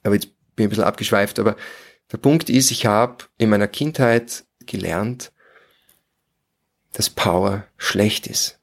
aber 0.04 0.16
jetzt 0.16 0.28
bin 0.56 0.64
ich 0.64 0.68
ein 0.68 0.70
bisschen 0.70 0.84
abgeschweift, 0.84 1.40
aber 1.40 1.56
der 2.12 2.18
Punkt 2.18 2.50
ist, 2.50 2.72
ich 2.72 2.86
habe 2.86 3.26
in 3.38 3.50
meiner 3.50 3.68
Kindheit 3.68 4.46
gelernt, 4.66 5.32
dass 6.94 7.10
Power 7.10 7.66
schlecht 7.78 8.28
ist. 8.28 8.60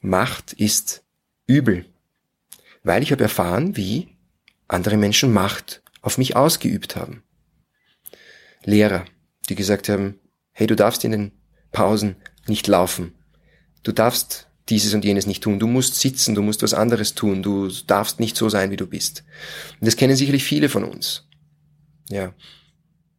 Macht 0.00 0.52
ist 0.52 1.04
übel, 1.46 1.84
weil 2.84 3.02
ich 3.02 3.12
habe 3.12 3.22
erfahren, 3.22 3.76
wie 3.76 4.11
andere 4.72 4.96
Menschen 4.96 5.32
Macht 5.32 5.82
auf 6.00 6.18
mich 6.18 6.36
ausgeübt 6.36 6.96
haben. 6.96 7.22
Lehrer, 8.64 9.04
die 9.48 9.54
gesagt 9.54 9.88
haben, 9.88 10.18
hey, 10.52 10.66
du 10.66 10.76
darfst 10.76 11.04
in 11.04 11.12
den 11.12 11.32
Pausen 11.70 12.16
nicht 12.46 12.66
laufen. 12.66 13.14
Du 13.82 13.92
darfst 13.92 14.48
dieses 14.68 14.94
und 14.94 15.04
jenes 15.04 15.26
nicht 15.26 15.42
tun. 15.42 15.58
Du 15.58 15.66
musst 15.66 15.96
sitzen, 15.96 16.34
du 16.34 16.42
musst 16.42 16.62
was 16.62 16.74
anderes 16.74 17.14
tun. 17.14 17.42
Du 17.42 17.68
darfst 17.86 18.20
nicht 18.20 18.36
so 18.36 18.48
sein, 18.48 18.70
wie 18.70 18.76
du 18.76 18.86
bist. 18.86 19.24
Und 19.80 19.86
das 19.86 19.96
kennen 19.96 20.16
sicherlich 20.16 20.44
viele 20.44 20.68
von 20.68 20.84
uns. 20.84 21.28
Ja. 22.08 22.32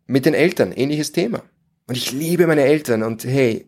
Mit 0.05 0.25
den 0.25 0.33
Eltern, 0.33 0.71
ähnliches 0.71 1.11
Thema. 1.11 1.43
Und 1.87 1.97
ich 1.97 2.11
liebe 2.11 2.47
meine 2.47 2.63
Eltern 2.63 3.03
und 3.03 3.23
hey, 3.25 3.67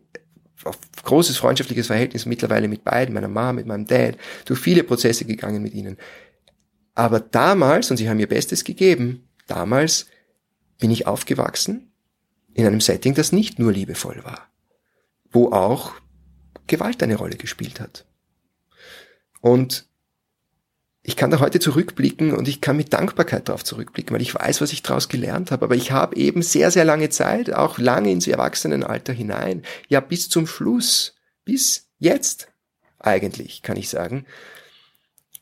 großes 1.04 1.36
freundschaftliches 1.36 1.86
Verhältnis 1.86 2.26
mittlerweile 2.26 2.68
mit 2.68 2.82
beiden, 2.84 3.14
meiner 3.14 3.28
Mama, 3.28 3.52
mit 3.52 3.66
meinem 3.66 3.86
Dad, 3.86 4.16
durch 4.46 4.58
viele 4.58 4.82
Prozesse 4.82 5.24
gegangen 5.24 5.62
mit 5.62 5.74
ihnen. 5.74 5.96
Aber 6.96 7.20
damals, 7.20 7.90
und 7.90 7.98
sie 7.98 8.08
haben 8.08 8.18
ihr 8.18 8.26
Bestes 8.26 8.64
gegeben, 8.64 9.28
damals 9.46 10.06
bin 10.78 10.90
ich 10.90 11.06
aufgewachsen 11.06 11.92
in 12.54 12.66
einem 12.66 12.80
Setting, 12.80 13.14
das 13.14 13.32
nicht 13.32 13.58
nur 13.58 13.70
liebevoll 13.70 14.24
war, 14.24 14.48
wo 15.30 15.52
auch 15.52 15.92
Gewalt 16.66 17.02
eine 17.02 17.16
Rolle 17.16 17.36
gespielt 17.36 17.80
hat. 17.80 18.06
Und 19.42 19.86
ich 21.02 21.16
kann 21.16 21.30
da 21.30 21.38
heute 21.38 21.60
zurückblicken 21.60 22.32
und 22.32 22.48
ich 22.48 22.62
kann 22.62 22.78
mit 22.78 22.92
Dankbarkeit 22.94 23.48
darauf 23.48 23.62
zurückblicken, 23.62 24.14
weil 24.14 24.22
ich 24.22 24.34
weiß, 24.34 24.62
was 24.62 24.72
ich 24.72 24.82
daraus 24.82 25.08
gelernt 25.08 25.50
habe. 25.50 25.66
Aber 25.66 25.76
ich 25.76 25.92
habe 25.92 26.16
eben 26.16 26.40
sehr, 26.40 26.70
sehr 26.70 26.86
lange 26.86 27.10
Zeit, 27.10 27.52
auch 27.52 27.78
lange 27.78 28.10
ins 28.10 28.26
Erwachsenenalter 28.26 29.12
hinein, 29.12 29.62
ja 29.88 30.00
bis 30.00 30.30
zum 30.30 30.46
Schluss, 30.46 31.14
bis 31.44 31.90
jetzt 31.98 32.48
eigentlich, 32.98 33.62
kann 33.62 33.76
ich 33.76 33.90
sagen, 33.90 34.24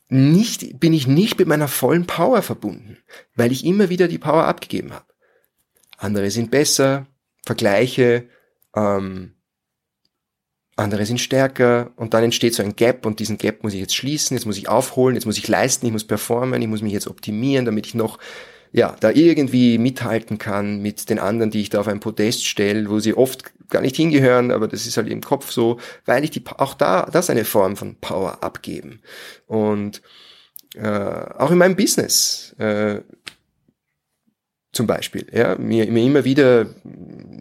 nicht, 0.07 0.79
bin 0.79 0.93
ich 0.93 1.07
nicht 1.07 1.39
mit 1.39 1.47
meiner 1.47 1.67
vollen 1.67 2.05
Power 2.05 2.41
verbunden, 2.41 2.97
weil 3.35 3.51
ich 3.51 3.65
immer 3.65 3.89
wieder 3.89 4.07
die 4.07 4.17
Power 4.17 4.45
abgegeben 4.45 4.93
habe. 4.93 5.05
Andere 5.97 6.29
sind 6.29 6.51
besser, 6.51 7.07
Vergleiche, 7.45 8.27
ähm, 8.75 9.35
andere 10.75 11.05
sind 11.05 11.21
stärker 11.21 11.91
und 11.95 12.13
dann 12.13 12.25
entsteht 12.25 12.53
so 12.53 12.61
ein 12.61 12.75
Gap 12.75 13.05
und 13.05 13.19
diesen 13.19 13.37
Gap 13.37 13.63
muss 13.63 13.73
ich 13.73 13.79
jetzt 13.79 13.95
schließen, 13.95 14.35
jetzt 14.35 14.45
muss 14.45 14.57
ich 14.57 14.67
aufholen, 14.67 15.15
jetzt 15.15 15.25
muss 15.25 15.37
ich 15.37 15.47
leisten, 15.47 15.85
ich 15.85 15.91
muss 15.91 16.03
performen, 16.03 16.61
ich 16.61 16.67
muss 16.67 16.81
mich 16.81 16.91
jetzt 16.91 17.07
optimieren, 17.07 17.65
damit 17.65 17.87
ich 17.87 17.95
noch 17.95 18.19
ja, 18.75 18.93
da 18.99 19.09
irgendwie 19.09 19.77
mithalten 19.77 20.37
kann 20.37 20.81
mit 20.81 21.09
den 21.09 21.17
anderen, 21.17 21.49
die 21.49 21.61
ich 21.61 21.69
da 21.69 21.79
auf 21.79 21.87
ein 21.87 22.01
Podest 22.01 22.45
stelle, 22.45 22.89
wo 22.89 22.99
sie 22.99 23.13
oft 23.13 23.53
gar 23.69 23.81
nicht 23.81 23.95
hingehören, 23.95 24.51
aber 24.51 24.67
das 24.67 24.85
ist 24.85 24.97
halt 24.97 25.07
im 25.07 25.21
Kopf 25.21 25.49
so, 25.49 25.79
weil 26.05 26.25
ich 26.25 26.31
die 26.31 26.43
auch 26.57 26.73
da 26.73 27.07
das 27.09 27.29
eine 27.29 27.45
Form 27.45 27.77
von 27.77 27.95
Power 27.95 28.43
abgeben. 28.43 28.99
Und 29.47 30.01
äh, 30.75 30.89
auch 30.89 31.51
in 31.51 31.57
meinem 31.57 31.77
Business 31.77 32.53
äh, 32.59 32.99
zum 34.73 34.87
Beispiel, 34.87 35.25
ja, 35.31 35.55
mir, 35.55 35.89
mir 35.89 36.03
immer 36.03 36.25
wieder 36.25 36.65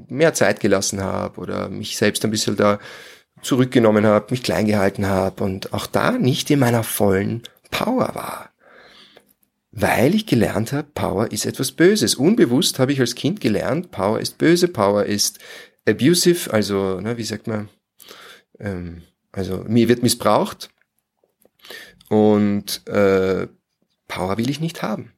mehr 0.09 0.35
Zeit 0.35 0.61
gelassen 0.61 1.03
habe 1.03 1.41
oder 1.41 1.69
mich 1.69 1.97
selbst 1.97 2.25
ein 2.25 2.31
bisschen 2.31 2.55
da 2.55 2.79
zurückgenommen 3.43 4.07
habe, 4.07 4.27
mich 4.31 4.45
klein 4.45 4.67
gehalten 4.67 5.09
habe 5.09 5.43
und 5.43 5.73
auch 5.73 5.89
da 5.89 6.13
nicht 6.13 6.49
in 6.53 6.61
meiner 6.61 6.85
vollen 6.85 7.43
Power 7.73 8.15
war. 8.15 8.54
Weil 9.77 10.15
ich 10.15 10.27
gelernt 10.27 10.73
habe, 10.73 10.89
Power 10.95 11.33
ist 11.33 11.47
etwas 11.47 11.73
Böses. 11.73 12.15
Unbewusst 12.15 12.79
habe 12.79 12.93
ich 12.93 13.01
als 13.01 13.17
Kind 13.17 13.41
gelernt, 13.41 13.91
Power 13.91 14.21
ist 14.21 14.39
böse, 14.39 14.69
Power 14.69 15.05
ist 15.05 15.41
abusive, 15.85 16.53
also, 16.53 17.01
ne, 17.01 17.17
wie 17.19 17.25
sagt 17.25 17.49
man, 17.49 17.69
ähm, 18.61 19.03
also 19.33 19.65
mir 19.67 19.89
wird 19.89 20.05
missbraucht 20.05 20.71
und 22.09 22.87
äh, 22.87 23.49
Power 24.07 24.39
will 24.39 24.49
ich 24.49 24.61
nicht 24.61 24.83
haben. 24.83 25.13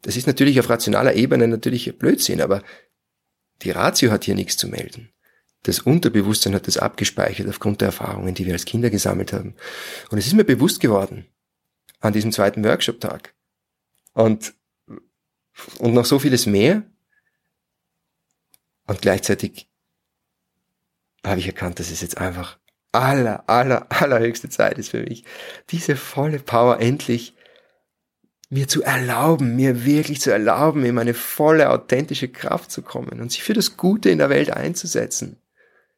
Das 0.00 0.16
ist 0.16 0.26
natürlich 0.26 0.58
auf 0.60 0.70
rationaler 0.70 1.12
Ebene 1.12 1.46
natürlich 1.46 1.98
Blödsinn, 1.98 2.40
aber 2.40 2.62
die 3.60 3.70
Ratio 3.70 4.10
hat 4.10 4.24
hier 4.24 4.34
nichts 4.34 4.56
zu 4.56 4.66
melden. 4.66 5.10
Das 5.64 5.80
Unterbewusstsein 5.80 6.54
hat 6.54 6.66
das 6.68 6.78
abgespeichert 6.78 7.48
aufgrund 7.50 7.82
der 7.82 7.86
Erfahrungen, 7.88 8.34
die 8.34 8.46
wir 8.46 8.54
als 8.54 8.64
Kinder 8.64 8.88
gesammelt 8.88 9.34
haben. 9.34 9.56
Und 10.08 10.16
es 10.16 10.26
ist 10.26 10.34
mir 10.34 10.44
bewusst 10.44 10.80
geworden 10.80 11.26
an 12.00 12.14
diesem 12.14 12.32
zweiten 12.32 12.64
Workshop-Tag. 12.64 13.34
Und, 14.14 14.54
und 15.78 15.92
noch 15.92 16.04
so 16.04 16.18
vieles 16.18 16.46
mehr. 16.46 16.82
Und 18.86 19.02
gleichzeitig 19.02 19.68
habe 21.24 21.40
ich 21.40 21.46
erkannt, 21.46 21.78
dass 21.78 21.90
es 21.90 22.00
jetzt 22.00 22.18
einfach 22.18 22.58
aller, 22.92 23.48
aller, 23.48 23.86
allerhöchste 23.90 24.48
Zeit 24.48 24.78
ist 24.78 24.90
für 24.90 25.02
mich, 25.02 25.24
diese 25.70 25.96
volle 25.96 26.38
Power 26.38 26.80
endlich 26.80 27.34
mir 28.50 28.68
zu 28.68 28.82
erlauben, 28.82 29.56
mir 29.56 29.84
wirklich 29.84 30.20
zu 30.20 30.30
erlauben, 30.30 30.84
in 30.84 30.94
meine 30.94 31.14
volle, 31.14 31.70
authentische 31.70 32.28
Kraft 32.28 32.70
zu 32.70 32.82
kommen 32.82 33.20
und 33.20 33.32
sich 33.32 33.42
für 33.42 33.54
das 33.54 33.76
Gute 33.76 34.10
in 34.10 34.18
der 34.18 34.30
Welt 34.30 34.50
einzusetzen 34.50 35.40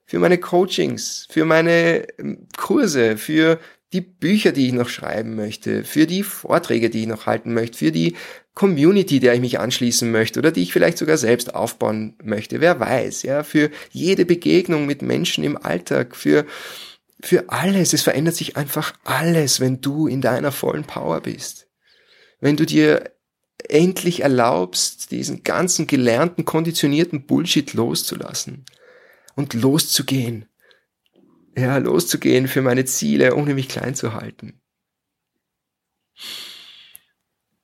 für 0.07 0.21
meine 0.21 0.39
Coachings, 0.39 1.27
für 1.31 1.45
meine 1.45 2.07
ähm, 2.19 2.47
Kurse, 2.57 3.17
für 3.17 3.59
die 3.93 4.01
Bücher, 4.01 4.53
die 4.53 4.66
ich 4.66 4.72
noch 4.72 4.89
schreiben 4.89 5.37
möchte, 5.37 5.84
für 5.84 6.07
die 6.07 6.22
Vorträge, 6.22 6.91
die 6.91 7.03
ich 7.03 7.07
noch 7.07 7.26
halten 7.26 7.55
möchte, 7.55 7.78
für 7.78 7.93
die 7.93 8.16
Community, 8.55 9.20
der 9.20 9.34
ich 9.34 9.41
mich 9.41 9.61
anschließen 9.61 10.11
möchte 10.11 10.41
oder 10.41 10.51
die 10.51 10.62
ich 10.62 10.72
vielleicht 10.72 10.99
sogar 10.99 11.18
selbst 11.18 11.55
aufbauen 11.55 12.16
möchte. 12.22 12.61
Wer 12.61 12.80
weiß, 12.80 13.22
ja, 13.22 13.43
für 13.43 13.70
jede 13.91 14.24
Begegnung 14.24 14.87
mit 14.87 15.03
Menschen 15.03 15.45
im 15.45 15.57
Alltag, 15.57 16.16
für, 16.16 16.47
für 17.20 17.51
alles. 17.51 17.93
Es 17.93 18.03
verändert 18.03 18.34
sich 18.34 18.57
einfach 18.57 18.95
alles, 19.05 19.61
wenn 19.61 19.80
du 19.80 20.07
in 20.07 20.20
deiner 20.20 20.53
vollen 20.53 20.84
Power 20.84 21.20
bist. 21.20 21.68
Wenn 22.41 22.57
du 22.57 22.66
dir 22.66 23.11
endlich 23.68 24.20
erlaubst, 24.20 25.11
diesen 25.11 25.43
ganzen 25.43 25.87
gelernten, 25.87 26.45
konditionierten 26.45 27.26
Bullshit 27.26 27.72
loszulassen 27.74 28.64
und 29.34 29.55
loszugehen. 29.55 30.47
Ja, 31.57 31.78
loszugehen 31.78 32.48
für 32.48 32.61
meine 32.61 32.84
Ziele, 32.84 33.34
ohne 33.34 33.54
mich 33.54 33.68
klein 33.68 33.94
zu 33.94 34.12
halten. 34.12 34.61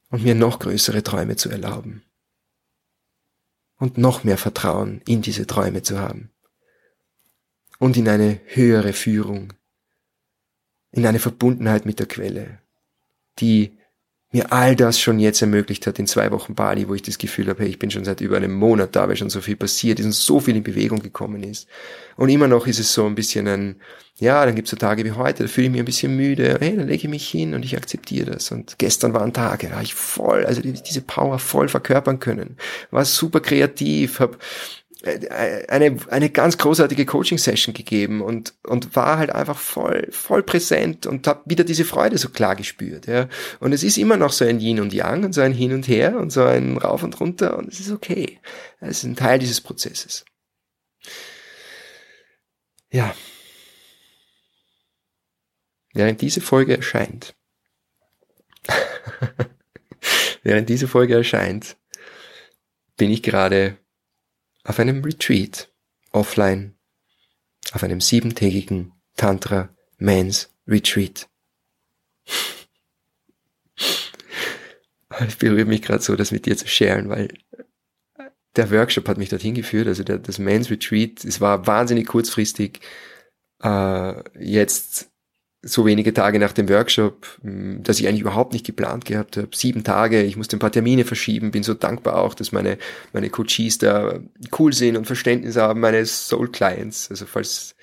Und 0.08 0.22
mir 0.22 0.34
noch 0.34 0.58
größere 0.58 1.02
Träume 1.02 1.36
zu 1.36 1.50
erlauben. 1.50 2.02
Und 3.76 3.98
noch 3.98 4.24
mehr 4.24 4.38
Vertrauen 4.38 5.02
in 5.06 5.20
diese 5.20 5.46
Träume 5.46 5.82
zu 5.82 5.98
haben. 5.98 6.30
Und 7.78 7.96
in 7.98 8.08
eine 8.08 8.40
höhere 8.46 8.94
Führung. 8.94 9.52
In 10.90 11.06
eine 11.06 11.18
Verbundenheit 11.18 11.84
mit 11.84 11.98
der 11.98 12.06
Quelle, 12.06 12.60
die 13.40 13.78
mir 14.32 14.50
all 14.50 14.74
das 14.74 14.98
schon 14.98 15.18
jetzt 15.18 15.42
ermöglicht 15.42 15.86
hat 15.86 15.98
in 15.98 16.06
zwei 16.06 16.30
Wochen 16.30 16.54
Bali, 16.54 16.88
wo 16.88 16.94
ich 16.94 17.02
das 17.02 17.18
Gefühl 17.18 17.48
habe, 17.48 17.62
hey, 17.62 17.68
ich 17.68 17.78
bin 17.78 17.90
schon 17.90 18.04
seit 18.04 18.22
über 18.22 18.38
einem 18.38 18.54
Monat 18.54 18.96
da, 18.96 19.06
weil 19.08 19.16
schon 19.16 19.30
so 19.30 19.42
viel 19.42 19.56
passiert 19.56 20.00
ist 20.00 20.06
und 20.06 20.14
so 20.14 20.40
viel 20.40 20.56
in 20.56 20.62
Bewegung 20.62 21.00
gekommen 21.00 21.42
ist. 21.42 21.68
Und 22.16 22.30
immer 22.30 22.48
noch 22.48 22.66
ist 22.66 22.78
es 22.78 22.92
so 22.94 23.04
ein 23.04 23.14
bisschen 23.14 23.46
ein, 23.46 23.76
ja, 24.16 24.44
dann 24.46 24.54
gibt's 24.54 24.70
so 24.70 24.76
Tage 24.76 25.04
wie 25.04 25.12
heute, 25.12 25.44
da 25.44 25.48
fühle 25.48 25.66
ich 25.66 25.72
mich 25.72 25.80
ein 25.80 25.86
bisschen 25.86 26.16
müde, 26.16 26.56
hey, 26.60 26.76
dann 26.76 26.88
lege 26.88 27.04
ich 27.04 27.08
mich 27.08 27.28
hin 27.28 27.54
und 27.54 27.64
ich 27.64 27.76
akzeptiere 27.76 28.30
das. 28.30 28.50
Und 28.50 28.78
gestern 28.78 29.12
war 29.12 29.22
ein 29.22 29.34
Tag, 29.34 29.60
da 29.60 29.70
war 29.72 29.82
ich 29.82 29.94
voll, 29.94 30.46
also 30.46 30.62
diese 30.62 31.02
Power 31.02 31.38
voll 31.38 31.68
verkörpern 31.68 32.18
können, 32.18 32.56
war 32.90 33.04
super 33.04 33.40
kreativ, 33.40 34.20
habe 34.20 34.38
eine, 35.04 35.96
eine 36.10 36.30
ganz 36.30 36.58
großartige 36.58 37.06
Coaching-Session 37.06 37.74
gegeben 37.74 38.20
und, 38.20 38.54
und 38.64 38.94
war 38.94 39.18
halt 39.18 39.30
einfach 39.30 39.58
voll, 39.58 40.06
voll 40.10 40.42
präsent 40.42 41.06
und 41.06 41.26
habe 41.26 41.42
wieder 41.46 41.64
diese 41.64 41.84
Freude 41.84 42.18
so 42.18 42.28
klar 42.28 42.54
gespürt. 42.54 43.06
Ja. 43.06 43.28
Und 43.58 43.72
es 43.72 43.82
ist 43.82 43.98
immer 43.98 44.16
noch 44.16 44.32
so 44.32 44.44
ein 44.44 44.60
Yin 44.60 44.80
und 44.80 44.92
Yang 44.92 45.24
und 45.24 45.32
so 45.32 45.40
ein 45.40 45.52
Hin 45.52 45.72
und 45.72 45.88
Her 45.88 46.16
und 46.16 46.30
so 46.30 46.44
ein 46.44 46.76
Rauf 46.76 47.02
und 47.02 47.18
Runter 47.18 47.58
und 47.58 47.72
es 47.72 47.80
ist 47.80 47.90
okay. 47.90 48.38
Es 48.80 48.98
ist 48.98 49.04
ein 49.04 49.16
Teil 49.16 49.38
dieses 49.38 49.60
Prozesses. 49.60 50.24
Ja. 52.92 53.14
Während 55.94 56.20
diese 56.20 56.40
Folge 56.40 56.76
erscheint, 56.76 57.34
während 60.42 60.68
diese 60.68 60.86
Folge 60.88 61.14
erscheint, 61.14 61.76
bin 62.96 63.10
ich 63.10 63.22
gerade 63.22 63.78
auf 64.64 64.78
einem 64.78 65.02
Retreat 65.04 65.72
offline, 66.12 66.74
auf 67.72 67.82
einem 67.82 68.00
siebentägigen 68.00 68.92
Tantra 69.16 69.68
Men's 69.98 70.50
Retreat. 70.66 71.28
es 75.20 75.36
berührt 75.36 75.68
mich 75.68 75.82
gerade 75.82 76.02
so, 76.02 76.16
das 76.16 76.32
mit 76.32 76.46
dir 76.46 76.56
zu 76.56 76.66
sharen, 76.66 77.08
weil 77.08 77.28
der 78.56 78.70
Workshop 78.70 79.08
hat 79.08 79.18
mich 79.18 79.28
dorthin 79.28 79.54
geführt, 79.54 79.86
also 79.86 80.04
der, 80.04 80.18
das 80.18 80.38
Men's 80.38 80.70
Retreat, 80.70 81.24
es 81.24 81.40
war 81.40 81.66
wahnsinnig 81.66 82.06
kurzfristig. 82.06 82.80
Äh, 83.62 84.22
jetzt 84.38 85.11
so 85.62 85.86
wenige 85.86 86.12
Tage 86.12 86.40
nach 86.40 86.52
dem 86.52 86.68
Workshop, 86.68 87.38
hm, 87.42 87.82
dass 87.82 88.00
ich 88.00 88.08
eigentlich 88.08 88.22
überhaupt 88.22 88.52
nicht 88.52 88.66
geplant 88.66 89.04
gehabt 89.04 89.36
habe. 89.36 89.48
Sieben 89.54 89.84
Tage, 89.84 90.22
ich 90.22 90.36
musste 90.36 90.56
ein 90.56 90.60
paar 90.60 90.72
Termine 90.72 91.04
verschieben, 91.04 91.52
bin 91.52 91.62
so 91.62 91.74
dankbar 91.74 92.18
auch, 92.18 92.34
dass 92.34 92.50
meine, 92.50 92.78
meine 93.12 93.30
Coaches 93.30 93.78
da 93.78 94.20
cool 94.58 94.72
sind 94.72 94.96
und 94.96 95.06
Verständnis 95.06 95.56
haben, 95.56 95.80
meine 95.80 96.04
Soul 96.04 96.50
Clients. 96.50 97.08
Also 97.10 97.26
falls 97.26 97.76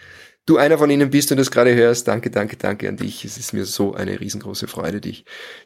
du 0.46 0.58
einer 0.58 0.78
von 0.78 0.90
ihnen 0.90 1.10
bist 1.10 1.32
und 1.32 1.38
das 1.38 1.52
gerade 1.52 1.74
hörst, 1.74 2.08
danke, 2.08 2.30
danke, 2.30 2.58
danke 2.58 2.90
an 2.90 2.98
dich. 2.98 3.24
Es 3.24 3.38
ist 3.38 3.54
mir 3.54 3.66
so 3.66 3.94
eine 3.94 4.20
riesengroße 4.20 4.68
Freude, 4.68 5.00
dich, 5.00 5.24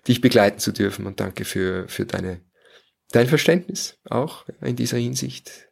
dich 0.07 0.22
begleiten 0.22 0.59
zu 0.59 0.72
dürfen 0.72 1.07
und 1.07 1.20
danke 1.20 1.45
für, 1.45 1.88
für 1.88 2.05
deine, 2.05 2.41
dein 3.11 3.28
Verständnis 3.28 3.97
auch 4.07 4.45
in 4.61 4.76
dieser 4.76 4.97
Hinsicht. 4.97 5.70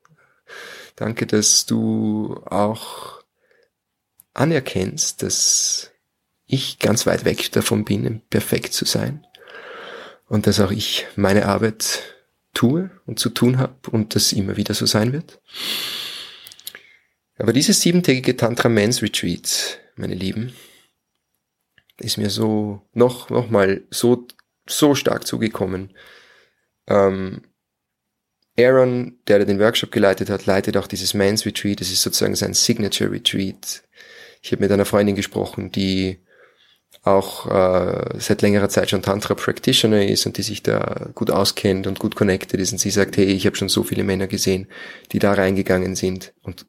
Danke, 0.96 1.28
dass 1.28 1.68
du 1.68 2.42
auch 2.46 3.22
anerkennst, 4.34 5.22
dass 5.22 5.91
ich 6.52 6.80
ganz 6.80 7.06
weit 7.06 7.26
weg 7.26 7.52
davon 7.52 7.86
bin, 7.86 8.22
perfekt 8.30 8.74
zu 8.74 8.86
sein. 8.86 9.26
Und 10.28 10.48
dass 10.48 10.60
auch 10.60 10.72
ich 10.72 11.08
meine 11.16 11.46
Arbeit 11.46 12.02
tue 12.54 12.92
und 13.06 13.20
zu 13.20 13.30
tun 13.30 13.58
habe 13.58 13.90
und 13.92 14.16
das 14.16 14.34
immer 14.34 14.58
wieder 14.58 14.74
so 14.74 14.86
sein 14.86 15.14
wird. 15.14 15.42
Aber 17.38 17.54
dieses 17.54 17.82
siebentägige 17.82 18.38
Tantra 18.38 18.70
Men's 18.70 19.02
Retreat, 19.02 19.80
meine 19.96 20.16
Lieben, 20.16 20.54
ist 22.00 22.18
mir 22.18 22.30
so 22.30 22.82
noch, 22.94 23.30
noch 23.30 23.50
mal 23.50 23.82
so, 23.90 24.28
so 24.68 24.96
stark 24.96 25.26
zugekommen. 25.26 25.96
Ähm, 26.88 27.42
Aaron, 28.60 29.20
der 29.28 29.46
den 29.46 29.60
Workshop 29.60 29.92
geleitet 29.92 30.30
hat, 30.30 30.46
leitet 30.46 30.78
auch 30.78 30.88
dieses 30.88 31.14
Men's 31.14 31.46
Retreat. 31.46 31.80
Das 31.80 31.92
ist 31.92 32.02
sozusagen 32.02 32.36
sein 32.36 32.54
Signature 32.54 33.12
Retreat. 33.12 33.84
Ich 34.42 34.52
habe 34.52 34.62
mit 34.62 34.72
einer 34.72 34.86
Freundin 34.86 35.16
gesprochen, 35.16 35.72
die 35.72 36.20
auch 37.04 37.48
äh, 37.48 38.20
seit 38.20 38.42
längerer 38.44 38.70
Zeit 38.70 38.92
schon 38.92 39.02
Tantra 39.02 39.34
Practitioner 39.34 40.06
ist 40.06 40.26
und 40.28 40.38
die 40.38 40.44
sich 40.44 40.62
da 40.62 41.10
gut 41.16 41.32
auskennt 41.32 41.88
und 41.88 42.00
gut 42.00 42.16
connected 42.16 42.60
ist 42.60 42.72
und 42.72 42.78
sie 42.78 42.92
sagt, 42.92 43.18
hey, 43.18 43.26
ich 43.26 43.46
habe 43.48 43.56
schon 43.56 43.70
so 43.70 43.84
viele 43.84 44.04
Männer 44.04 44.28
gesehen, 44.28 44.68
die 45.12 45.20
da 45.20 45.34
reingegangen 45.34 45.96
sind 45.96 46.34
und 46.44 46.68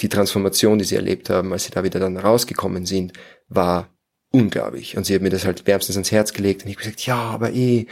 die 0.00 0.10
Transformation, 0.10 0.78
die 0.78 0.84
sie 0.84 0.96
erlebt 0.96 1.30
haben, 1.30 1.52
als 1.52 1.64
sie 1.64 1.70
da 1.70 1.82
wieder 1.82 2.00
dann 2.00 2.16
rausgekommen 2.16 2.86
sind, 2.86 3.12
war 3.48 3.88
unglaublich. 4.30 4.96
Und 4.96 5.04
sie 5.04 5.14
hat 5.14 5.22
mir 5.22 5.30
das 5.30 5.44
halt 5.44 5.66
wärmstens 5.66 5.96
ans 5.96 6.12
Herz 6.12 6.32
gelegt 6.32 6.62
und 6.62 6.70
ich 6.70 6.76
habe 6.76 6.84
gesagt, 6.84 7.06
ja, 7.06 7.16
aber 7.16 7.52
eh, 7.52 7.86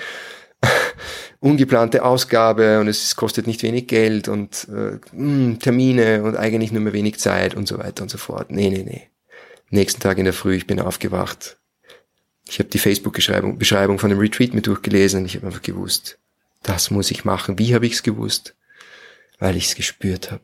ungeplante 1.41 2.05
Ausgabe 2.05 2.81
und 2.81 2.89
es 2.89 3.17
kostet 3.17 3.47
nicht 3.47 3.63
wenig 3.63 3.87
Geld 3.87 4.29
und 4.29 4.69
äh, 4.69 4.73
mh, 4.93 5.01
hm, 5.13 5.59
Termine 5.59 6.23
und 6.23 6.37
eigentlich 6.37 6.73
nur 6.73 6.83
mehr 6.83 6.93
wenig 6.93 7.19
Zeit 7.19 7.55
und 7.55 7.67
so 7.67 7.79
weiter 7.79 8.03
und 8.03 8.11
so 8.11 8.19
fort. 8.19 8.51
Nee, 8.51 8.69
nee, 8.69 8.85
nee. 8.85 9.09
Nächsten 9.71 10.01
Tag 10.01 10.19
in 10.19 10.25
der 10.25 10.33
Früh, 10.35 10.55
ich 10.55 10.67
bin 10.67 10.81
aufgewacht 10.81 11.59
ich 12.49 12.59
habe 12.59 12.69
die 12.71 12.79
Facebook-Beschreibung 12.79 13.59
Beschreibung 13.59 13.99
von 13.99 14.11
dem 14.11 14.19
Retreat 14.19 14.55
mir 14.55 14.63
durchgelesen 14.63 15.21
und 15.21 15.27
ich 15.27 15.37
habe 15.37 15.47
einfach 15.47 15.63
gewusst, 15.63 16.19
das 16.63 16.91
muss 16.91 17.11
ich 17.11 17.25
machen. 17.25 17.59
Wie 17.59 17.75
habe 17.75 17.87
ich 17.87 17.95
es 17.95 18.03
gewusst? 18.03 18.57
Weil 19.39 19.57
ich 19.57 19.67
es 19.67 19.75
gespürt 19.75 20.31
habe. 20.31 20.43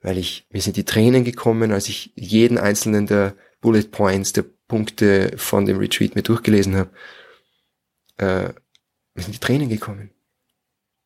Weil 0.00 0.18
ich, 0.18 0.46
mir 0.50 0.62
sind 0.62 0.76
die 0.76 0.84
Tränen 0.84 1.24
gekommen, 1.24 1.72
als 1.72 1.88
ich 1.88 2.12
jeden 2.14 2.58
einzelnen 2.58 3.06
der 3.06 3.34
Bullet 3.60 3.84
Points, 3.84 4.32
der 4.32 4.44
Punkte 4.68 5.36
von 5.36 5.66
dem 5.66 5.78
Retreat 5.78 6.14
mir 6.14 6.22
durchgelesen 6.22 6.76
habe. 6.76 6.90
Äh, 8.18 8.52
mir 9.14 9.22
sind 9.22 9.34
die 9.34 9.40
Tränen 9.40 9.68
gekommen. 9.68 10.10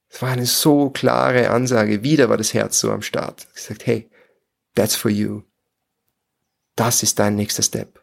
Es 0.09 0.21
war 0.21 0.31
eine 0.31 0.47
so 0.47 0.91
klare 0.91 1.51
Ansage. 1.51 2.03
Wieder 2.03 2.29
war 2.29 2.37
das 2.37 2.55
Herz 2.55 2.79
so 2.79 2.93
am 2.93 3.03
Start. 3.03 3.47
Ich 3.51 3.63
gesagt, 3.63 3.87
hey, 3.87 4.11
that's 4.75 4.95
for 4.95 5.11
you. 5.11 5.43
Das 6.77 7.03
ist 7.03 7.19
dein 7.19 7.35
nächster 7.35 7.63
Step 7.63 8.03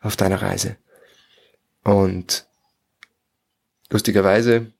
auf 0.00 0.16
deiner 0.16 0.40
Reise. 0.40 0.76
Und 1.86 2.48
lustigerweise, 3.90 4.72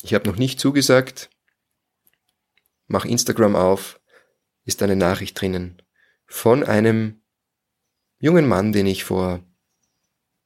ich 0.00 0.14
habe 0.14 0.28
noch 0.30 0.36
nicht 0.36 0.60
zugesagt, 0.60 1.28
mach 2.86 3.04
Instagram 3.04 3.56
auf, 3.56 3.98
ist 4.64 4.80
eine 4.80 4.94
Nachricht 4.94 5.40
drinnen 5.40 5.82
von 6.24 6.62
einem 6.62 7.20
jungen 8.20 8.46
Mann, 8.46 8.70
den 8.70 8.86
ich 8.86 9.02
vor 9.02 9.40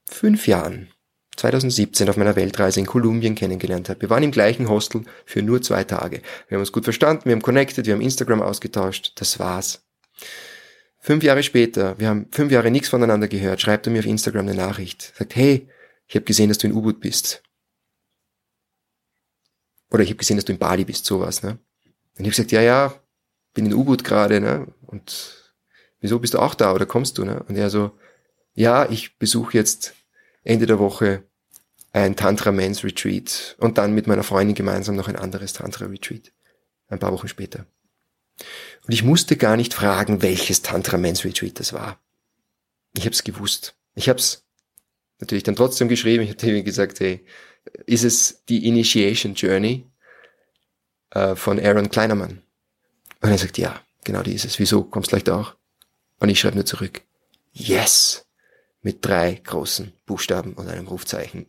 fünf 0.08 0.46
Jahren, 0.46 0.88
2017, 1.36 2.08
auf 2.08 2.16
meiner 2.16 2.34
Weltreise 2.34 2.80
in 2.80 2.86
Kolumbien 2.86 3.34
kennengelernt 3.34 3.90
habe. 3.90 4.00
Wir 4.00 4.08
waren 4.08 4.22
im 4.22 4.30
gleichen 4.30 4.70
Hostel 4.70 5.02
für 5.26 5.42
nur 5.42 5.60
zwei 5.60 5.84
Tage. 5.84 6.22
Wir 6.48 6.56
haben 6.56 6.62
uns 6.62 6.72
gut 6.72 6.84
verstanden, 6.84 7.26
wir 7.26 7.32
haben 7.32 7.42
connected, 7.42 7.84
wir 7.84 7.92
haben 7.92 8.00
Instagram 8.00 8.40
ausgetauscht, 8.40 9.12
das 9.16 9.38
war's. 9.38 9.86
Fünf 10.98 11.22
Jahre 11.22 11.42
später, 11.42 11.98
wir 11.98 12.08
haben 12.08 12.28
fünf 12.30 12.50
Jahre 12.52 12.70
nichts 12.70 12.88
voneinander 12.88 13.28
gehört, 13.28 13.60
schreibt 13.60 13.86
er 13.86 13.92
mir 13.92 13.98
auf 13.98 14.06
Instagram 14.06 14.48
eine 14.48 14.56
Nachricht, 14.56 15.12
sagt, 15.14 15.36
hey, 15.36 15.68
ich 16.06 16.14
habe 16.14 16.24
gesehen, 16.24 16.48
dass 16.48 16.58
du 16.58 16.66
in 16.66 16.72
U-Boot 16.72 17.00
bist. 17.00 17.42
Oder 19.90 20.02
ich 20.02 20.10
habe 20.10 20.18
gesehen, 20.18 20.36
dass 20.36 20.44
du 20.44 20.52
in 20.52 20.58
Bali 20.58 20.84
bist, 20.84 21.04
sowas. 21.04 21.42
Ne? 21.42 21.50
Und 21.50 21.60
ich 22.14 22.20
habe 22.20 22.30
gesagt, 22.30 22.52
ja, 22.52 22.60
ja, 22.60 22.94
bin 23.54 23.66
in 23.66 23.74
U-Boot 23.74 24.04
gerade, 24.04 24.40
ne? 24.40 24.72
Und 24.86 25.54
wieso 26.00 26.18
bist 26.18 26.34
du 26.34 26.38
auch 26.38 26.54
da 26.54 26.72
oder 26.72 26.86
kommst 26.86 27.18
du? 27.18 27.24
Ne? 27.24 27.42
Und 27.48 27.56
er 27.56 27.70
so, 27.70 27.98
ja, 28.54 28.88
ich 28.90 29.18
besuche 29.18 29.56
jetzt 29.56 29.94
Ende 30.44 30.66
der 30.66 30.78
Woche 30.78 31.24
ein 31.92 32.14
Tantra 32.14 32.52
Men's 32.52 32.84
Retreat 32.84 33.56
und 33.58 33.78
dann 33.78 33.94
mit 33.94 34.06
meiner 34.06 34.22
Freundin 34.22 34.54
gemeinsam 34.54 34.96
noch 34.96 35.08
ein 35.08 35.16
anderes 35.16 35.54
Tantra 35.54 35.86
Retreat. 35.86 36.32
Ein 36.88 36.98
paar 36.98 37.12
Wochen 37.12 37.28
später. 37.28 37.66
Und 38.86 38.92
ich 38.92 39.02
musste 39.02 39.36
gar 39.36 39.56
nicht 39.56 39.74
fragen, 39.74 40.22
welches 40.22 40.62
Tantra 40.62 40.98
Men's 40.98 41.24
Retreat 41.24 41.58
das 41.58 41.72
war. 41.72 41.98
Ich 42.94 43.04
habe 43.04 43.12
es 43.12 43.24
gewusst. 43.24 43.76
Ich 43.94 44.08
habe 44.08 44.18
es 44.18 44.45
natürlich 45.20 45.44
dann 45.44 45.56
trotzdem 45.56 45.88
geschrieben. 45.88 46.24
Ich 46.24 46.30
habe 46.30 46.58
ihm 46.58 46.64
gesagt, 46.64 47.00
hey, 47.00 47.24
ist 47.86 48.04
es 48.04 48.44
die 48.48 48.66
Initiation 48.66 49.34
Journey 49.34 49.90
äh, 51.10 51.34
von 51.34 51.58
Aaron 51.58 51.88
Kleinermann? 51.88 52.42
Und 53.20 53.30
er 53.30 53.38
sagt, 53.38 53.58
ja, 53.58 53.80
genau 54.04 54.22
die 54.22 54.34
ist 54.34 54.44
es. 54.44 54.58
Wieso? 54.58 54.84
Kommst 54.84 55.10
gleich 55.10 55.24
da 55.24 55.40
auch? 55.40 55.56
Und 56.18 56.28
ich 56.28 56.40
schreibe 56.40 56.56
nur 56.56 56.66
zurück, 56.66 57.02
yes! 57.52 58.22
Mit 58.82 59.04
drei 59.04 59.40
großen 59.42 59.92
Buchstaben 60.06 60.52
und 60.54 60.68
einem 60.68 60.86
Rufzeichen. 60.86 61.46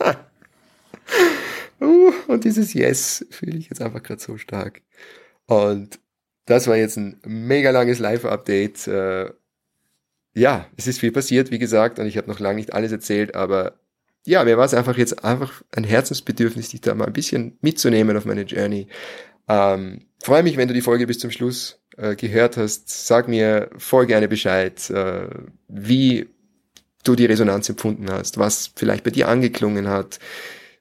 uh, 1.80 2.12
und 2.26 2.42
dieses 2.42 2.74
Yes 2.74 3.24
fühle 3.30 3.56
ich 3.56 3.68
jetzt 3.68 3.80
einfach 3.80 4.02
gerade 4.02 4.20
so 4.20 4.36
stark. 4.36 4.82
Und 5.46 6.00
das 6.46 6.66
war 6.66 6.76
jetzt 6.76 6.96
ein 6.96 7.20
mega 7.24 7.70
langes 7.70 8.00
Live-Update. 8.00 8.88
Äh, 8.88 9.30
ja, 10.34 10.66
es 10.76 10.86
ist 10.86 11.00
viel 11.00 11.12
passiert, 11.12 11.50
wie 11.50 11.58
gesagt, 11.58 11.98
und 11.98 12.06
ich 12.06 12.16
habe 12.16 12.28
noch 12.28 12.40
lange 12.40 12.56
nicht 12.56 12.72
alles 12.72 12.92
erzählt, 12.92 13.34
aber 13.34 13.80
ja, 14.26 14.44
mir 14.44 14.58
war 14.58 14.66
es 14.66 14.74
einfach 14.74 14.96
jetzt 14.96 15.24
einfach 15.24 15.62
ein 15.72 15.84
Herzensbedürfnis, 15.84 16.70
dich 16.70 16.80
da 16.80 16.94
mal 16.94 17.06
ein 17.06 17.12
bisschen 17.12 17.56
mitzunehmen 17.62 18.16
auf 18.16 18.26
meine 18.26 18.42
Journey. 18.42 18.86
Ähm, 19.48 20.06
freue 20.22 20.42
mich, 20.42 20.56
wenn 20.56 20.68
du 20.68 20.74
die 20.74 20.82
Folge 20.82 21.06
bis 21.06 21.18
zum 21.18 21.30
Schluss 21.30 21.80
äh, 21.96 22.14
gehört 22.16 22.56
hast. 22.56 23.06
Sag 23.06 23.28
mir 23.28 23.70
voll 23.78 24.06
gerne 24.06 24.28
Bescheid, 24.28 24.90
äh, 24.90 25.28
wie 25.68 26.28
du 27.02 27.14
die 27.16 27.26
Resonanz 27.26 27.68
empfunden 27.68 28.10
hast, 28.10 28.38
was 28.38 28.70
vielleicht 28.76 29.04
bei 29.04 29.10
dir 29.10 29.28
angeklungen 29.28 29.88
hat, 29.88 30.18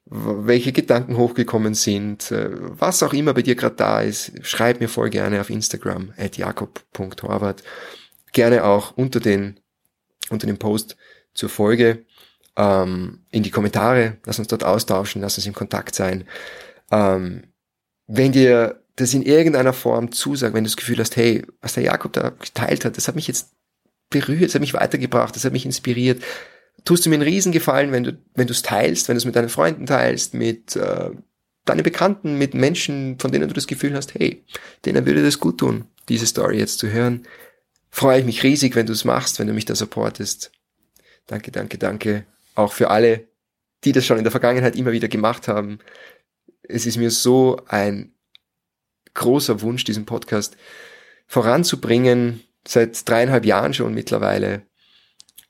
welche 0.06 0.72
Gedanken 0.72 1.18
hochgekommen 1.18 1.76
sind, 1.76 2.32
äh, 2.32 2.50
was 2.52 3.02
auch 3.04 3.14
immer 3.14 3.34
bei 3.34 3.41
dir 3.41 3.56
gerade 3.56 3.76
da 3.76 4.02
ist. 4.02 4.34
Schreib 4.41 4.82
mir 4.82 4.89
voll 4.89 5.10
gerne 5.10 5.39
auf 5.39 5.50
Instagram 5.50 6.14
at 6.18 6.38
jakob.horvath 6.38 7.64
gerne 8.32 8.64
auch 8.64 8.96
unter 8.96 9.20
den, 9.20 9.60
unter 10.30 10.48
dem 10.48 10.58
Post 10.58 10.98
zur 11.34 11.50
Folge 11.50 12.06
ähm, 12.58 13.20
in 13.32 13.44
die 13.44 13.52
Kommentare. 13.52 14.18
Lass 14.26 14.40
uns 14.40 14.48
dort 14.48 14.64
austauschen, 14.64 15.22
lass 15.22 15.38
uns 15.38 15.48
in 15.48 15.54
Kontakt 15.54 15.96
sein. 15.96 16.26
Ähm, 16.92 17.44
wenn 18.08 18.32
dir 18.32 18.84
das 18.96 19.14
in 19.14 19.24
irgendeiner 19.24 19.74
Form 19.74 20.12
zusagt, 20.12 20.54
wenn 20.54 20.64
du 20.64 20.70
das 20.70 20.78
Gefühl 20.78 21.00
hast, 21.00 21.16
hey, 21.16 21.46
was 21.62 21.74
der 21.74 21.84
Jakob 21.84 22.14
da 22.14 22.30
geteilt 22.30 22.84
hat, 22.86 22.98
das 22.98 23.08
hat 23.08 23.16
mich 23.16 23.28
jetzt 23.28 23.52
berührt, 24.10 24.44
das 24.44 24.56
hat 24.56 24.62
mich 24.62 24.74
weitergebracht, 24.74 25.36
das 25.36 25.46
hat 25.46 25.54
mich 25.54 25.66
inspiriert, 25.66 26.22
tust 26.84 27.06
du 27.06 27.10
mir 27.10 27.16
einen 27.16 27.24
Riesengefallen, 27.24 27.92
wenn 27.92 28.04
du 28.04 28.18
wenn 28.34 28.48
du 28.48 28.54
es 28.54 28.62
teilst, 28.62 29.08
wenn 29.08 29.16
du 29.16 29.20
es 29.20 29.26
mit 29.26 29.36
deinen 29.36 29.50
Freunden 29.50 29.86
teilst, 29.86 30.34
mit 30.34 30.76
äh, 30.76 31.12
deinen 31.66 31.84
Bekannten, 31.84 32.38
mit 32.38 32.54
Menschen, 32.54 33.20
von 33.20 33.32
denen 33.32 33.48
du 33.48 33.54
das 33.54 33.68
Gefühl 33.68 33.94
hast, 33.94 34.16
hey, 34.16 34.44
denen 34.86 35.06
würde 35.06 35.24
das 35.24 35.40
gut 35.40 35.60
tun, 35.60 35.86
diese 36.10 36.26
Story 36.26 36.58
jetzt 36.58 36.80
zu 36.80 36.90
hören 36.90 37.26
freue 37.90 38.20
ich 38.20 38.26
mich 38.26 38.44
riesig, 38.44 38.76
wenn 38.76 38.86
du 38.86 38.94
es 38.94 39.06
machst, 39.06 39.40
wenn 39.40 39.48
du 39.48 39.54
mich 39.54 39.66
da 39.66 39.76
supportest. 39.76 40.52
Danke, 41.28 41.52
danke, 41.52 41.78
danke. 41.78 42.26
Auch 42.56 42.74
für 42.74 42.90
alle, 42.90 43.28
die 43.84 43.92
das 43.92 44.06
schon 44.06 44.18
in 44.18 44.24
der 44.24 44.32
Vergangenheit 44.32 44.76
immer 44.76 44.92
wieder 44.92 45.08
gemacht 45.08 45.48
haben. 45.48 45.80
Es 46.64 46.86
ist 46.86 46.98
mir 46.98 47.12
so 47.12 47.62
ein 47.68 48.14
großer 49.14 49.62
Wunsch, 49.62 49.84
diesen 49.84 50.06
Podcast 50.06 50.56
voranzubringen, 51.28 52.42
seit 52.68 53.08
dreieinhalb 53.08 53.46
Jahren 53.46 53.74
schon 53.74 53.94
mittlerweile. 53.94 54.64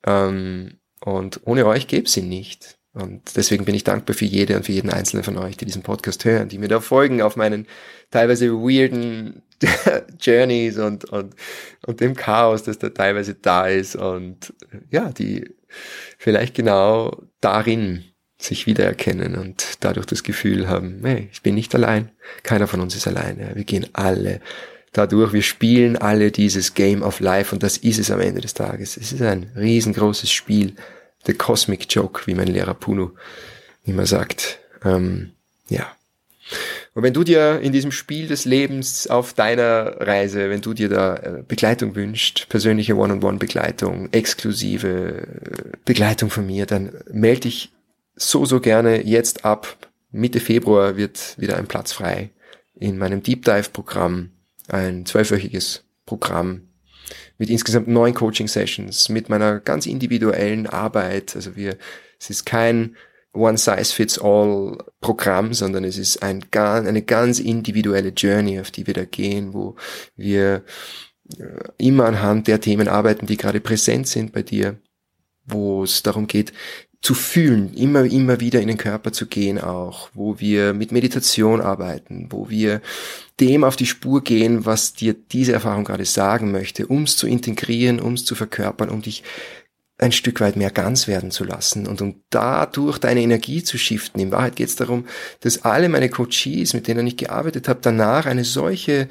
Ähm, 0.06 0.80
und 1.02 1.42
ohne 1.46 1.66
euch 1.66 1.88
gäbe 1.88 2.08
es 2.08 2.18
ihn 2.18 2.30
nicht. 2.30 2.79
Und 2.94 3.36
deswegen 3.36 3.66
bin 3.66 3.76
ich 3.76 3.84
dankbar 3.84 4.16
für 4.16 4.26
jede 4.26 4.56
und 4.56 4.66
für 4.66 4.72
jeden 4.72 4.90
einzelnen 4.90 5.24
von 5.24 5.38
euch, 5.38 5.58
die 5.58 5.66
diesen 5.66 5.84
Podcast 5.84 6.26
hören, 6.26 6.50
die 6.50 6.58
mir 6.58 6.68
da 6.68 6.80
folgen 6.80 7.22
auf 7.22 7.36
meinen 7.36 7.68
teilweise 8.10 8.52
weirden 8.52 9.44
Journeys 10.20 10.78
und, 10.80 11.06
und, 11.06 11.36
und 11.86 12.00
dem 12.02 12.16
Chaos, 12.16 12.64
das 12.64 12.80
da 12.80 12.90
teilweise 12.90 13.36
da 13.36 13.68
ist 13.68 13.96
und 13.96 14.54
ja, 14.90 15.12
die 15.12 15.56
vielleicht 16.18 16.56
genau 16.56 17.24
darin 17.42 18.06
sich 18.40 18.66
wiedererkennen 18.66 19.36
und 19.36 19.78
dadurch 19.82 20.08
das 20.08 20.24
Gefühl 20.24 20.68
haben, 20.68 21.02
hey, 21.04 21.30
ich 21.32 21.44
bin 21.44 21.56
nicht 21.56 21.76
allein, 21.76 22.10
keiner 22.42 22.68
von 22.68 22.82
uns 22.82 22.96
ist 22.96 23.06
alleine, 23.06 23.52
wir 23.54 23.66
gehen 23.66 23.88
alle 23.94 24.42
dadurch, 24.94 25.34
wir 25.34 25.42
spielen 25.42 25.98
alle 25.98 26.32
dieses 26.32 26.74
Game 26.74 27.02
of 27.04 27.20
Life 27.20 27.54
und 27.54 27.64
das 27.64 27.78
ist 27.78 28.00
es 28.00 28.12
am 28.12 28.20
Ende 28.20 28.42
des 28.42 28.54
Tages. 28.54 28.98
Es 28.98 29.12
ist 29.12 29.22
ein 29.22 29.52
riesengroßes 29.56 30.32
Spiel, 30.32 30.76
the 31.26 31.34
cosmic 31.34 31.94
joke, 31.94 32.26
wie 32.26 32.36
mein 32.36 32.48
Lehrer 32.48 32.74
Puno 32.74 33.12
immer 33.86 34.06
sagt. 34.06 34.60
Ähm, 34.84 35.32
ja. 35.70 35.88
Und 36.94 37.04
wenn 37.04 37.14
du 37.14 37.24
dir 37.24 37.60
in 37.60 37.72
diesem 37.72 37.92
Spiel 37.92 38.28
des 38.28 38.46
Lebens 38.46 39.08
auf 39.08 39.34
deiner 39.34 40.02
Reise, 40.02 40.50
wenn 40.50 40.62
du 40.62 40.74
dir 40.74 40.90
da 40.90 41.16
äh, 41.16 41.44
Begleitung 41.48 41.96
wünscht, 41.96 42.50
persönliche 42.50 42.96
One-on-One-Begleitung, 42.96 44.10
exklusive 44.12 44.88
äh, 44.88 45.78
Begleitung 45.86 46.30
von 46.30 46.46
mir, 46.46 46.66
dann 46.66 46.92
melde 47.12 47.42
dich 47.42 47.72
so, 48.16 48.46
so 48.46 48.60
gerne 48.60 49.06
jetzt 49.06 49.46
ab. 49.46 49.78
Mitte 50.12 50.40
Februar 50.40 50.98
wird 50.98 51.36
wieder 51.38 51.58
ein 51.58 51.68
Platz 51.68 51.94
frei 51.94 52.32
in 52.80 52.98
meinem 52.98 53.22
Deep 53.22 53.46
Dive 53.46 53.70
Programm, 53.72 54.32
ein 54.68 55.06
zwölfwöchiges 55.06 55.84
Programm 56.06 56.69
mit 57.38 57.49
insgesamt 57.49 57.88
neun 57.88 58.14
Coaching 58.14 58.47
Sessions, 58.47 59.10
mit 59.10 59.30
meiner 59.30 59.60
ganz 59.60 59.86
individuellen 59.86 60.68
Arbeit. 60.68 61.36
Also 61.36 61.55
wir, 61.55 61.78
es 62.20 62.30
ist 62.30 62.45
kein 62.45 62.95
One-Size-Fits-All-Programm, 63.34 65.53
sondern 65.53 65.84
es 65.84 65.97
ist 65.97 66.24
ein, 66.24 66.45
eine 66.51 67.01
ganz 67.03 67.39
individuelle 67.39 68.10
Journey, 68.10 68.60
auf 68.60 68.72
die 68.72 68.88
wir 68.88 68.93
da 68.93 69.05
gehen, 69.05 69.53
wo 69.53 69.76
wir 70.16 70.64
äh, 71.38 71.43
immer 71.78 72.05
anhand 72.05 72.47
der 72.47 72.60
Themen 72.60 72.88
arbeiten, 72.88 73.28
die 73.28 73.38
gerade 73.38 73.60
präsent 73.60 74.07
sind 74.07 74.34
bei 74.34 74.41
dir, 74.41 74.78
wo 75.45 75.84
es 75.84 76.01
darum 76.01 76.28
geht, 76.28 76.53
zu 77.01 77.14
fühlen, 77.14 77.74
immer, 77.76 78.03
immer 78.03 78.41
wieder 78.41 78.62
in 78.62 78.68
den 78.68 78.78
Körper 78.78 79.14
zu 79.14 79.28
gehen 79.28 79.60
auch, 79.60 80.10
wo 80.14 80.39
wir 80.39 80.74
mit 80.74 80.91
Meditation 80.91 81.62
arbeiten, 81.62 82.28
wo 82.30 82.49
wir 82.49 82.82
dem 83.40 83.64
auf 83.64 83.76
die 83.76 83.86
Spur 83.86 84.24
gehen, 84.24 84.66
was 84.66 84.94
dir 84.94 85.14
diese 85.14 85.54
Erfahrung 85.54 85.86
gerade 85.86 86.06
sagen 86.06 86.52
möchte, 86.52 86.88
um 86.88 87.04
es 87.04 87.18
zu 87.18 87.28
integrieren, 87.28 88.00
um 88.00 88.14
es 88.14 88.26
zu 88.26 88.36
verkörpern, 88.36 88.90
um 88.90 89.02
dich 89.02 89.24
ein 89.98 90.12
Stück 90.12 90.40
weit 90.40 90.56
mehr 90.56 90.72
ganz 90.72 91.08
werden 91.08 91.30
zu 91.30 91.44
lassen 91.44 91.86
und 91.86 92.02
um 92.02 92.22
dadurch 92.30 93.00
deine 93.00 93.22
Energie 93.22 93.64
zu 93.64 93.78
shiften. 93.78 94.22
In 94.22 94.32
Wahrheit 94.32 94.56
geht 94.56 94.70
es 94.70 94.78
darum, 94.78 95.06
dass 95.42 95.66
alle 95.66 95.90
meine 95.90 96.10
Coaches, 96.10 96.74
mit 96.74 96.88
denen 96.88 97.06
ich 97.06 97.18
gearbeitet 97.18 97.68
habe, 97.68 97.80
danach 97.82 98.26
eine 98.26 98.46
solche 98.46 99.10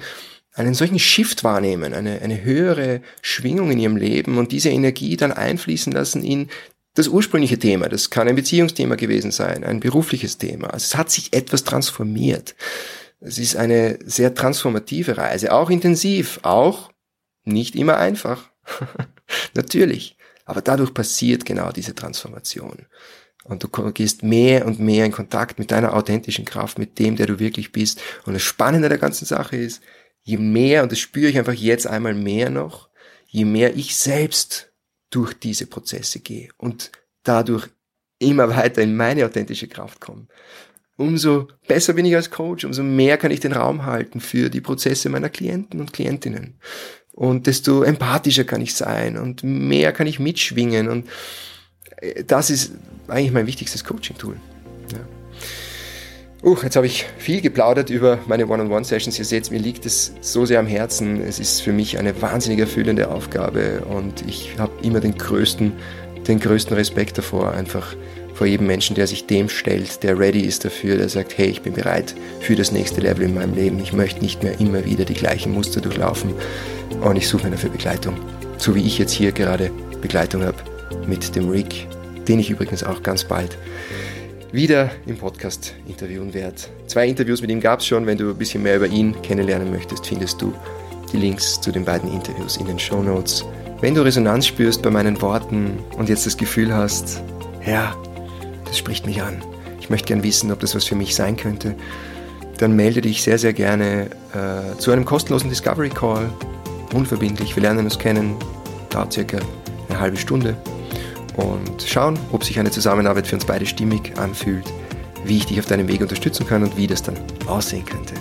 einen 0.55 0.75
solchen 0.75 0.99
Shift 0.99 1.45
wahrnehmen, 1.45 1.95
eine, 1.95 2.21
eine 2.21 2.43
höhere 2.43 3.01
Schwingung 3.23 3.71
in 3.71 3.79
ihrem 3.79 3.97
Leben 3.97 4.39
und 4.39 4.51
diese 4.51 4.71
Energie 4.71 5.17
dann 5.17 5.31
einfließen 5.31 5.93
lassen 5.93 6.25
in 6.25 6.49
das 6.95 7.07
ursprüngliche 7.07 7.61
Thema. 7.61 7.89
Das 7.89 8.11
kann 8.11 8.27
ein 8.27 8.35
Beziehungsthema 8.35 8.97
gewesen 8.97 9.31
sein, 9.31 9.63
ein 9.63 9.79
berufliches 9.79 10.37
Thema. 10.39 10.69
Also 10.73 10.85
es 10.85 10.97
hat 10.97 11.11
sich 11.11 11.33
etwas 11.33 11.63
transformiert. 11.63 12.57
Es 13.21 13.39
ist 13.39 13.57
eine 13.57 13.99
sehr 14.05 14.35
transformative 14.35 15.17
Reise, 15.17 15.53
auch 15.53 15.71
intensiv, 15.71 16.41
auch 16.43 16.93
nicht 17.45 17.75
immer 17.75 17.97
einfach. 17.97 18.51
Natürlich. 19.55 20.17
Aber 20.45 20.63
dadurch 20.63 20.95
passiert 20.95 21.45
genau 21.45 21.73
diese 21.73 21.95
Transformation. 21.95 22.87
Und 23.45 23.65
du 23.65 23.69
gehst 23.93 24.23
mehr 24.23 24.67
und 24.67 24.79
mehr 24.79 25.05
in 25.07 25.13
Kontakt 25.13 25.59
mit 25.59 25.71
deiner 25.71 25.95
authentischen 25.95 26.45
Kraft, 26.45 26.79
mit 26.79 26.99
dem, 26.99 27.17
der 27.17 27.27
du 27.27 27.39
wirklich 27.39 27.73
bist. 27.73 28.01
Und 28.25 28.35
das 28.35 28.43
Spannende 28.43 28.89
der 28.89 28.99
ganzen 28.99 29.25
Sache 29.25 29.57
ist, 29.57 29.83
je 30.23 30.37
mehr, 30.37 30.83
und 30.83 30.93
das 30.93 30.99
spüre 30.99 31.31
ich 31.31 31.39
einfach 31.39 31.55
jetzt 31.55 31.87
einmal 31.87 32.15
mehr 32.15 32.51
noch, 32.51 32.89
je 33.27 33.45
mehr 33.45 33.77
ich 33.77 33.97
selbst 33.97 34.73
durch 35.11 35.35
diese 35.35 35.67
Prozesse 35.67 36.21
gehe 36.21 36.51
und 36.59 36.93
dadurch 37.23 37.69
immer 38.19 38.49
weiter 38.57 38.83
in 38.83 38.97
meine 38.97 39.25
authentische 39.25 39.69
Kraft 39.69 40.01
komme. 40.01 40.27
Umso 40.99 41.47
besser 41.69 41.93
bin 41.93 42.05
ich 42.05 42.17
als 42.17 42.31
Coach, 42.31 42.65
umso 42.65 42.83
mehr 42.83 43.17
kann 43.19 43.31
ich 43.31 43.39
den 43.39 43.53
Raum 43.53 43.87
halten 43.87 44.21
für 44.21 44.51
die 44.51 44.61
Prozesse 44.61 45.09
meiner 45.09 45.29
Klienten 45.29 45.81
und 45.81 45.93
Klientinnen. 45.93 46.55
Und 47.13 47.47
desto 47.47 47.85
empathischer 47.85 48.43
kann 48.45 48.61
ich 48.61 48.75
sein 48.75 49.17
und 49.17 49.45
mehr 49.45 49.93
kann 49.93 50.09
ich 50.09 50.19
mitschwingen. 50.19 50.89
Und 50.89 51.09
äh, 51.99 52.25
das 52.25 52.51
ist 52.51 52.73
eigentlich 53.07 53.33
mein 53.33 53.47
wichtigstes 53.47 53.85
Coaching-Tool. 53.85 54.37
Uh, 56.41 56.57
jetzt 56.63 56.77
habe 56.77 56.87
ich 56.87 57.05
viel 57.19 57.41
geplaudert 57.41 57.91
über 57.91 58.19
meine 58.29 58.47
One-on-One-Sessions. 58.47 59.19
Ihr 59.19 59.25
seht, 59.25 59.51
mir 59.51 59.59
liegt 59.59 59.85
es 59.87 60.13
so 60.21 60.47
sehr 60.47 60.61
am 60.61 60.69
Herzen. 60.69 61.21
Es 61.21 61.41
ist 61.41 61.63
für 61.63 61.73
mich 61.73 61.99
eine 61.99 62.23
wahnsinnig 62.23 62.61
erfüllende 62.61 63.11
Aufgabe 63.11 63.85
und 63.85 64.25
ich 64.27 64.57
habe 64.57 64.73
immer 64.83 65.01
den 65.01 65.19
größten, 65.19 65.73
den 66.29 66.39
größten 66.39 66.77
Respekt 66.77 67.19
davor, 67.19 67.53
einfach 67.53 67.97
vor 68.39 68.47
jedem 68.47 68.69
Menschen, 68.69 68.95
der 68.95 69.09
sich 69.09 69.27
dem 69.27 69.49
stellt, 69.49 70.05
der 70.05 70.17
ready 70.17 70.43
ist 70.43 70.65
dafür, 70.65 70.97
der 70.97 71.09
sagt, 71.09 71.37
hey, 71.37 71.49
ich 71.49 71.63
bin 71.63 71.73
bereit 71.73 72.15
für 72.39 72.55
das 72.55 72.71
nächste 72.71 73.01
Level 73.01 73.25
in 73.25 73.35
meinem 73.35 73.53
Leben. 73.53 73.81
Ich 73.81 73.93
möchte 73.93 74.21
nicht 74.23 74.45
mehr 74.45 74.61
immer 74.61 74.85
wieder 74.85 75.05
die 75.05 75.15
gleichen 75.15 75.53
Muster 75.53 75.81
durchlaufen 75.81 76.33
und 77.01 77.17
ich 77.17 77.27
suche 77.27 77.47
mir 77.47 77.51
dafür 77.51 77.71
Begleitung. 77.71 78.17
So 78.57 78.77
wie 78.77 78.87
ich 78.87 78.97
jetzt 78.97 79.11
hier 79.11 79.33
gerade 79.33 79.73
Begleitung 80.01 80.45
habe 80.45 80.57
mit 81.09 81.35
dem 81.35 81.49
Rick, 81.49 81.89
den 82.29 82.39
ich 82.39 82.49
übrigens 82.49 82.85
auch 82.85 83.03
ganz 83.03 83.25
bald 83.25 83.59
wieder 84.53 84.89
im 85.07 85.19
Podcast 85.19 85.75
interviewen 85.89 86.33
werde. 86.33 86.55
Zwei 86.87 87.09
Interviews 87.09 87.41
mit 87.41 87.51
ihm 87.51 87.61
gab 87.61 87.81
es 87.81 87.87
schon. 87.87 88.07
Wenn 88.07 88.19
du 88.19 88.31
ein 88.31 88.39
bisschen 88.39 88.63
mehr 88.63 88.77
über 88.77 88.87
ihn 88.87 89.21
kennenlernen 89.21 89.73
möchtest, 89.73 90.07
findest 90.07 90.41
du 90.41 90.55
die 91.13 91.17
Links 91.17 91.61
zu 91.61 91.73
den 91.73 91.85
beiden 91.85 92.13
Interviews 92.13 92.57
in 92.57 92.67
den 92.67 92.79
Show 92.79 93.03
Notes. 93.03 93.45
Wenn 93.81 93.97
du 93.97 94.03
Resonanz 94.03 94.47
spürst 94.47 94.81
bei 94.83 94.91
meinen 94.91 95.21
Worten 95.21 95.81
und 95.97 96.09
jetzt 96.09 96.25
das 96.25 96.37
Gefühl 96.37 96.73
hast, 96.73 97.21
ja, 97.67 97.97
das 98.69 98.79
spricht 98.79 99.07
mich 99.07 99.23
an, 99.23 99.43
ich 99.81 99.91
möchte 99.91 100.09
gern 100.09 100.23
wissen, 100.23 100.53
ob 100.53 100.61
das 100.61 100.75
was 100.75 100.85
für 100.85 100.95
mich 100.95 101.15
sein 101.15 101.37
könnte, 101.37 101.75
dann 102.59 102.77
melde 102.77 103.01
dich 103.01 103.23
sehr, 103.23 103.39
sehr 103.39 103.53
gerne 103.53 104.11
äh, 104.35 104.77
zu 104.79 104.91
einem 104.93 105.05
kostenlosen 105.05 105.49
Discovery 105.49 105.89
Call. 105.89 106.31
Unverbindlich, 106.93 107.55
wir 107.57 107.63
lernen 107.63 107.85
uns 107.85 107.99
kennen, 107.99 108.37
dauert 108.91 109.13
circa 109.13 109.39
eine 109.89 110.01
halbe 110.01 110.17
Stunde. 110.17 110.57
Und 111.37 111.83
schauen, 111.87 112.19
ob 112.33 112.45
sich 112.45 112.59
eine 112.59 112.71
Zusammenarbeit 112.71 113.27
für 113.27 113.37
uns 113.37 113.45
beide 113.45 113.65
stimmig 113.65 114.19
anfühlt, 114.19 114.65
wie 115.25 115.39
ich 115.39 115.47
dich 115.47 115.61
auf 115.61 115.67
deinem 115.67 115.87
Weg 115.89 116.01
unterstützen 116.01 116.47
kann 116.47 116.65
und 116.65 116.77
wie 116.77 116.87
das 116.87 117.03
dann 117.03 117.17
aussehen 117.47 117.85
könnte. 117.85 118.15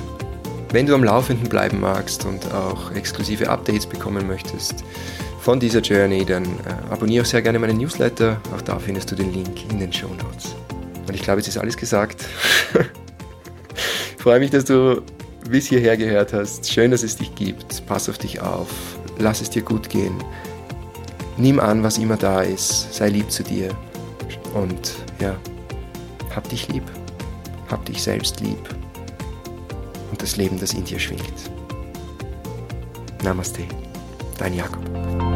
Wenn 0.71 0.85
du 0.85 0.93
am 0.93 1.03
Laufenden 1.03 1.49
bleiben 1.49 1.79
magst 1.79 2.25
und 2.25 2.53
auch 2.53 2.91
exklusive 2.91 3.49
Updates 3.49 3.85
bekommen 3.85 4.27
möchtest 4.27 4.83
von 5.47 5.61
dieser 5.61 5.79
Journey, 5.79 6.25
dann 6.25 6.43
äh, 6.43 6.91
abonniere 6.91 7.23
auch 7.23 7.25
sehr 7.25 7.41
gerne 7.41 7.57
meinen 7.57 7.77
Newsletter. 7.77 8.41
Auch 8.53 8.61
da 8.63 8.77
findest 8.79 9.09
du 9.11 9.15
den 9.15 9.31
Link 9.31 9.71
in 9.71 9.79
den 9.79 9.93
Show 9.93 10.09
Notes. 10.09 10.53
Und 11.07 11.13
ich 11.13 11.21
glaube, 11.21 11.39
jetzt 11.39 11.47
ist 11.47 11.57
alles 11.57 11.77
gesagt. 11.77 12.25
ich 14.17 14.17
freue 14.21 14.41
mich, 14.41 14.51
dass 14.51 14.65
du 14.65 15.01
bis 15.49 15.67
hierher 15.67 15.95
gehört 15.95 16.33
hast. 16.33 16.69
Schön, 16.69 16.91
dass 16.91 17.01
es 17.01 17.15
dich 17.15 17.33
gibt. 17.33 17.85
Pass 17.85 18.09
auf 18.09 18.17
dich 18.17 18.41
auf. 18.41 18.67
Lass 19.19 19.39
es 19.39 19.49
dir 19.49 19.61
gut 19.61 19.87
gehen. 19.87 20.21
Nimm 21.37 21.61
an, 21.61 21.81
was 21.81 21.97
immer 21.97 22.17
da 22.17 22.41
ist. 22.41 22.93
Sei 22.93 23.07
lieb 23.07 23.31
zu 23.31 23.41
dir. 23.41 23.69
Und 24.53 24.95
ja, 25.21 25.37
hab 26.35 26.49
dich 26.49 26.67
lieb. 26.67 26.83
Hab 27.71 27.85
dich 27.85 28.03
selbst 28.03 28.41
lieb. 28.41 28.75
Und 30.11 30.21
das 30.21 30.35
Leben, 30.35 30.59
das 30.59 30.73
in 30.73 30.83
dir 30.83 30.99
schwingt. 30.99 31.49
Namaste. 33.23 33.61
Dein 34.37 34.53
Jakob. 34.53 35.26